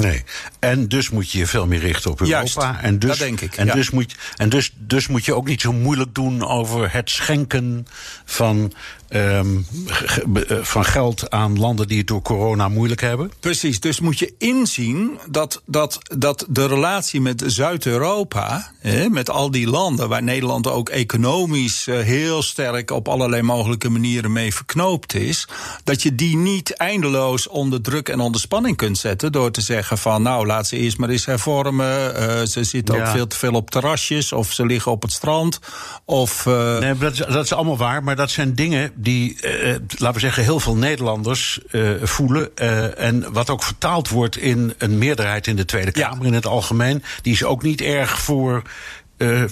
Nee. 0.00 0.22
En 0.58 0.88
dus 0.88 1.10
moet 1.10 1.30
je 1.30 1.38
je 1.38 1.46
veel 1.46 1.66
meer 1.66 1.78
richten 1.78 2.10
op 2.10 2.20
Europa. 2.20 2.38
Juist, 2.38 2.82
en 2.82 2.98
dus, 2.98 3.10
dat 3.10 3.18
denk 3.18 3.40
ik. 3.40 3.56
En, 3.56 3.66
ja. 3.66 3.74
dus 3.74 3.90
moet, 3.90 4.16
en 4.36 4.48
dus, 4.48 4.72
dus 4.78 5.06
moet 5.06 5.24
je 5.24 5.34
ook 5.34 5.46
niet 5.46 5.60
zo 5.60 5.72
moeilijk 5.72 6.14
doen 6.14 6.46
over 6.46 6.92
het 6.92 7.10
schenken 7.10 7.86
van, 8.24 8.72
um, 9.14 9.66
van 10.62 10.84
geld 10.84 11.30
aan 11.30 11.58
landen 11.58 11.88
die 11.88 11.98
het 11.98 12.06
door 12.06 12.22
corona 12.22 12.68
moeilijk 12.68 13.00
hebben. 13.00 13.32
Precies, 13.40 13.80
dus 13.80 14.00
moet 14.00 14.18
je 14.18 14.34
inzien 14.38 15.18
dat, 15.30 15.62
dat, 15.66 15.98
dat 16.18 16.46
de 16.48 16.66
relatie 16.66 17.20
met 17.20 17.42
Zuid-Europa, 17.46 18.72
met 19.10 19.30
al 19.30 19.50
die 19.50 19.66
landen 19.66 20.08
waar 20.08 20.22
Nederland 20.22 20.66
ook 20.66 20.88
economisch 20.88 21.86
heel 21.86 22.42
sterk 22.42 22.90
op 22.90 23.08
allerlei 23.08 23.42
mogelijke 23.42 23.88
manieren 23.88 24.32
mee 24.32 24.54
verknoopt 24.54 25.14
is, 25.14 25.48
dat 25.84 26.02
je 26.02 26.14
die 26.14 26.36
niet 26.36 26.74
eindeloos 26.74 27.48
onder 27.48 27.80
druk 27.80 28.08
en 28.08 28.20
onder 28.20 28.40
spanning 28.40 28.76
kunt 28.76 28.98
zetten 28.98 29.32
door 29.32 29.50
te 29.50 29.60
zeggen 29.60 29.98
van 29.98 30.22
nou 30.22 30.46
laat 30.46 30.66
ze 30.66 30.76
eerst 30.76 30.98
maar 30.98 31.08
eens 31.08 31.26
hervormen. 31.26 32.20
Uh, 32.20 32.42
ze 32.42 32.64
zitten 32.64 32.94
ja. 32.94 33.00
ook 33.00 33.08
veel 33.08 33.26
te 33.26 33.36
veel 33.36 33.52
op 33.52 33.70
terrasjes 33.70 34.32
of 34.32 34.52
ze 34.52 34.66
liggen 34.66 34.92
op 34.92 35.02
het 35.02 35.12
strand. 35.12 35.58
Of, 36.04 36.46
uh... 36.46 36.78
Nee, 36.78 36.98
dat 36.98 37.12
is, 37.12 37.18
dat 37.18 37.44
is 37.44 37.52
allemaal 37.52 37.76
waar, 37.76 38.04
maar 38.04 38.16
dat 38.16 38.30
zijn 38.30 38.54
dingen 38.54 38.92
die, 39.02 39.36
uh, 39.44 39.74
laten 39.88 40.12
we 40.12 40.20
zeggen, 40.20 40.42
heel 40.42 40.60
veel 40.60 40.76
Nederlanders 40.76 41.60
voelen. 42.02 42.56
en 42.96 43.32
wat 43.32 43.50
ook 43.50 43.62
vertaald 43.62 44.08
wordt 44.08 44.36
in 44.36 44.74
een 44.78 44.98
meerderheid 44.98 45.46
in 45.46 45.56
de 45.56 45.64
Tweede 45.64 45.92
Kamer 45.92 46.20
ja. 46.20 46.26
in 46.26 46.32
het 46.32 46.46
algemeen. 46.46 47.02
Die 47.22 47.32
is 47.32 47.44
ook 47.44 47.62
niet 47.62 47.80
erg 47.80 48.20
voor 48.20 48.62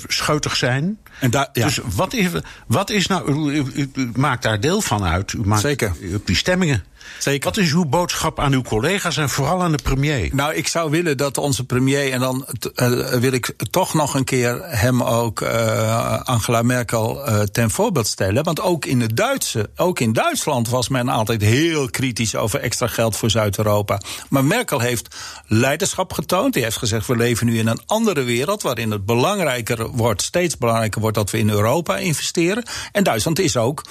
scheutig 0.06 0.56
zijn. 0.56 0.98
En 1.20 1.30
da, 1.30 1.48
ja. 1.52 1.66
Dus 1.66 1.80
wat 1.94 2.14
is, 2.14 2.26
wat 2.66 2.90
is 2.90 3.06
nou. 3.06 3.32
U, 3.32 3.64
u, 3.74 3.90
u, 3.94 4.10
maakt 4.14 4.42
daar 4.42 4.60
deel 4.60 4.80
van 4.80 5.04
uit. 5.04 5.32
U 5.32 5.40
maakt 5.44 5.60
Zeker. 5.60 5.92
Op 6.14 6.26
die 6.26 6.36
stemmingen. 6.36 6.84
Zeker. 7.18 7.44
Wat 7.44 7.56
is 7.56 7.72
uw 7.72 7.84
boodschap 7.84 8.40
aan 8.40 8.52
uw 8.52 8.62
collega's 8.62 9.16
en 9.16 9.28
vooral 9.28 9.62
aan 9.62 9.72
de 9.72 9.82
premier? 9.82 10.34
Nou, 10.34 10.54
ik 10.54 10.68
zou 10.68 10.90
willen 10.90 11.16
dat 11.16 11.38
onze 11.38 11.64
premier, 11.64 12.12
en 12.12 12.20
dan 12.20 12.46
uh, 12.76 13.08
wil 13.08 13.32
ik 13.32 13.54
toch 13.70 13.94
nog 13.94 14.14
een 14.14 14.24
keer 14.24 14.60
hem 14.62 15.02
ook, 15.02 15.40
uh, 15.40 16.20
Angela 16.20 16.62
Merkel, 16.62 17.28
uh, 17.28 17.40
ten 17.40 17.70
voorbeeld 17.70 18.06
stellen. 18.06 18.44
Want 18.44 18.60
ook 18.60 18.84
in 18.84 19.00
het 19.00 19.16
Duitse, 19.16 19.70
ook 19.76 20.00
in 20.00 20.12
Duitsland 20.12 20.68
was 20.68 20.88
men 20.88 21.08
altijd 21.08 21.42
heel 21.42 21.90
kritisch 21.90 22.36
over 22.36 22.60
extra 22.60 22.86
geld 22.86 23.16
voor 23.16 23.30
Zuid-Europa. 23.30 24.00
Maar 24.28 24.44
Merkel 24.44 24.80
heeft 24.80 25.16
leiderschap 25.46 26.12
getoond. 26.12 26.54
Die 26.54 26.62
heeft 26.62 26.78
gezegd: 26.78 27.06
we 27.06 27.16
leven 27.16 27.46
nu 27.46 27.58
in 27.58 27.66
een 27.66 27.82
andere 27.86 28.22
wereld 28.22 28.62
waarin 28.62 28.90
het 28.90 29.06
belangrijker 29.06 29.88
wordt, 29.88 30.22
steeds 30.22 30.58
belangrijker 30.58 31.00
wordt 31.00 31.09
dat 31.12 31.30
we 31.30 31.38
in 31.38 31.50
Europa 31.50 31.96
investeren. 31.96 32.62
En 32.92 33.04
Duitsland 33.04 33.38
is 33.38 33.56
ook, 33.56 33.84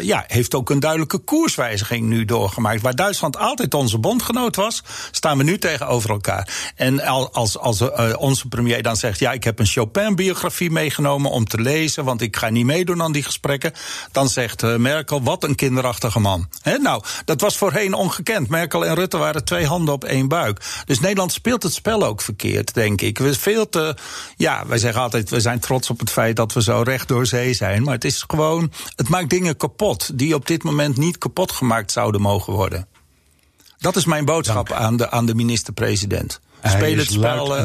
ja, 0.00 0.24
heeft 0.26 0.54
ook 0.54 0.70
een 0.70 0.80
duidelijke 0.80 1.18
koerswijziging 1.18 2.06
nu 2.06 2.24
doorgemaakt. 2.24 2.82
Waar 2.82 2.94
Duitsland 2.94 3.36
altijd 3.36 3.74
onze 3.74 3.98
bondgenoot 3.98 4.56
was, 4.56 4.82
staan 5.10 5.38
we 5.38 5.44
nu 5.44 5.58
tegenover 5.58 6.10
elkaar. 6.10 6.72
En 6.74 7.00
als, 7.32 7.58
als 7.58 7.80
uh, 7.80 8.12
onze 8.18 8.48
premier 8.48 8.82
dan 8.82 8.96
zegt: 8.96 9.18
Ja, 9.18 9.32
ik 9.32 9.44
heb 9.44 9.58
een 9.58 9.66
Chopin-biografie 9.66 10.70
meegenomen 10.70 11.30
om 11.30 11.44
te 11.44 11.60
lezen, 11.60 12.04
want 12.04 12.20
ik 12.20 12.36
ga 12.36 12.48
niet 12.48 12.64
meedoen 12.64 13.02
aan 13.02 13.12
die 13.12 13.22
gesprekken. 13.22 13.72
Dan 14.12 14.28
zegt 14.28 14.62
uh, 14.62 14.76
Merkel: 14.76 15.22
Wat 15.22 15.44
een 15.44 15.54
kinderachtige 15.54 16.20
man. 16.20 16.48
Nou, 16.80 17.02
dat 17.24 17.40
was 17.40 17.56
voorheen 17.56 17.94
ongekend. 17.94 18.48
Merkel 18.48 18.86
en 18.86 18.94
Rutte 18.94 19.16
waren 19.16 19.44
twee 19.44 19.66
handen 19.66 19.94
op 19.94 20.04
één 20.04 20.28
buik. 20.28 20.60
Dus 20.84 21.00
Nederland 21.00 21.32
speelt 21.32 21.62
het 21.62 21.72
spel 21.72 22.02
ook 22.02 22.20
verkeerd, 22.20 22.74
denk 22.74 23.00
ik. 23.00 23.18
We 23.18 23.34
veel 23.34 23.68
te. 23.68 23.96
Ja, 24.36 24.66
wij 24.66 24.78
zeggen 24.78 25.02
altijd: 25.02 25.30
we 25.30 25.40
zijn 25.40 25.60
trots 25.60 25.90
op 25.90 26.00
het 26.00 26.10
feit 26.10 26.36
dat 26.36 26.52
we 26.52 26.62
zo 26.62 26.82
recht 26.84 27.08
door 27.08 27.26
zee 27.26 27.54
zijn. 27.54 27.82
Maar 27.82 27.94
het 27.94 28.04
is 28.04 28.24
gewoon. 28.26 28.72
Het 28.96 29.08
maakt 29.08 29.30
dingen 29.30 29.56
kapot 29.58 30.18
die 30.18 30.34
op 30.34 30.46
dit 30.46 30.62
moment 30.62 30.96
niet 30.96 31.18
kapot 31.18 31.52
gemaakt 31.52 31.92
zouden 31.92 32.20
mogen 32.20 32.52
worden. 32.52 32.88
Dat 33.78 33.96
is 33.96 34.04
mijn 34.04 34.24
boodschap 34.24 34.72
aan 34.72 34.96
de, 34.96 35.10
aan 35.10 35.26
de 35.26 35.34
minister-president. 35.34 36.40
Speel 36.62 36.96
het 36.96 37.10
spel. 37.10 37.58
Uh, 37.58 37.64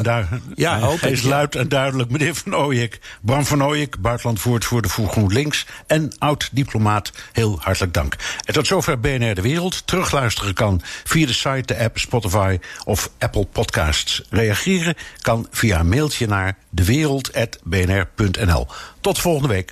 ja, 0.55 0.79
hij, 0.99 1.11
is 1.11 1.21
ja. 1.21 1.29
luid 1.29 1.55
en 1.55 1.69
duidelijk. 1.69 2.09
Meneer 2.09 2.35
Van 2.35 2.55
Ooyek, 2.55 2.99
Bram 3.21 3.45
Van 3.45 3.63
Ooyek, 3.63 4.01
buitenlandwoordvoerder 4.01 4.91
voor 4.91 5.07
GroenLinks 5.07 5.65
en 5.87 6.11
oud-diplomaat, 6.17 7.11
heel 7.31 7.57
hartelijk 7.61 7.93
dank. 7.93 8.15
En 8.45 8.53
tot 8.53 8.67
zover 8.67 8.99
BNR 8.99 9.35
De 9.35 9.41
Wereld. 9.41 9.87
Terugluisteren 9.87 10.53
kan 10.53 10.81
via 11.03 11.25
de 11.25 11.33
site, 11.33 11.73
de 11.73 11.77
app, 11.77 11.97
Spotify 11.97 12.59
of 12.85 13.09
Apple 13.19 13.45
Podcasts. 13.45 14.21
Reageren 14.29 14.95
kan 15.21 15.47
via 15.51 15.79
een 15.79 15.89
mailtje 15.89 16.27
naar 16.27 16.57
dewereld.bnr.nl. 16.69 18.67
Tot 19.01 19.19
volgende 19.19 19.47
week. 19.47 19.71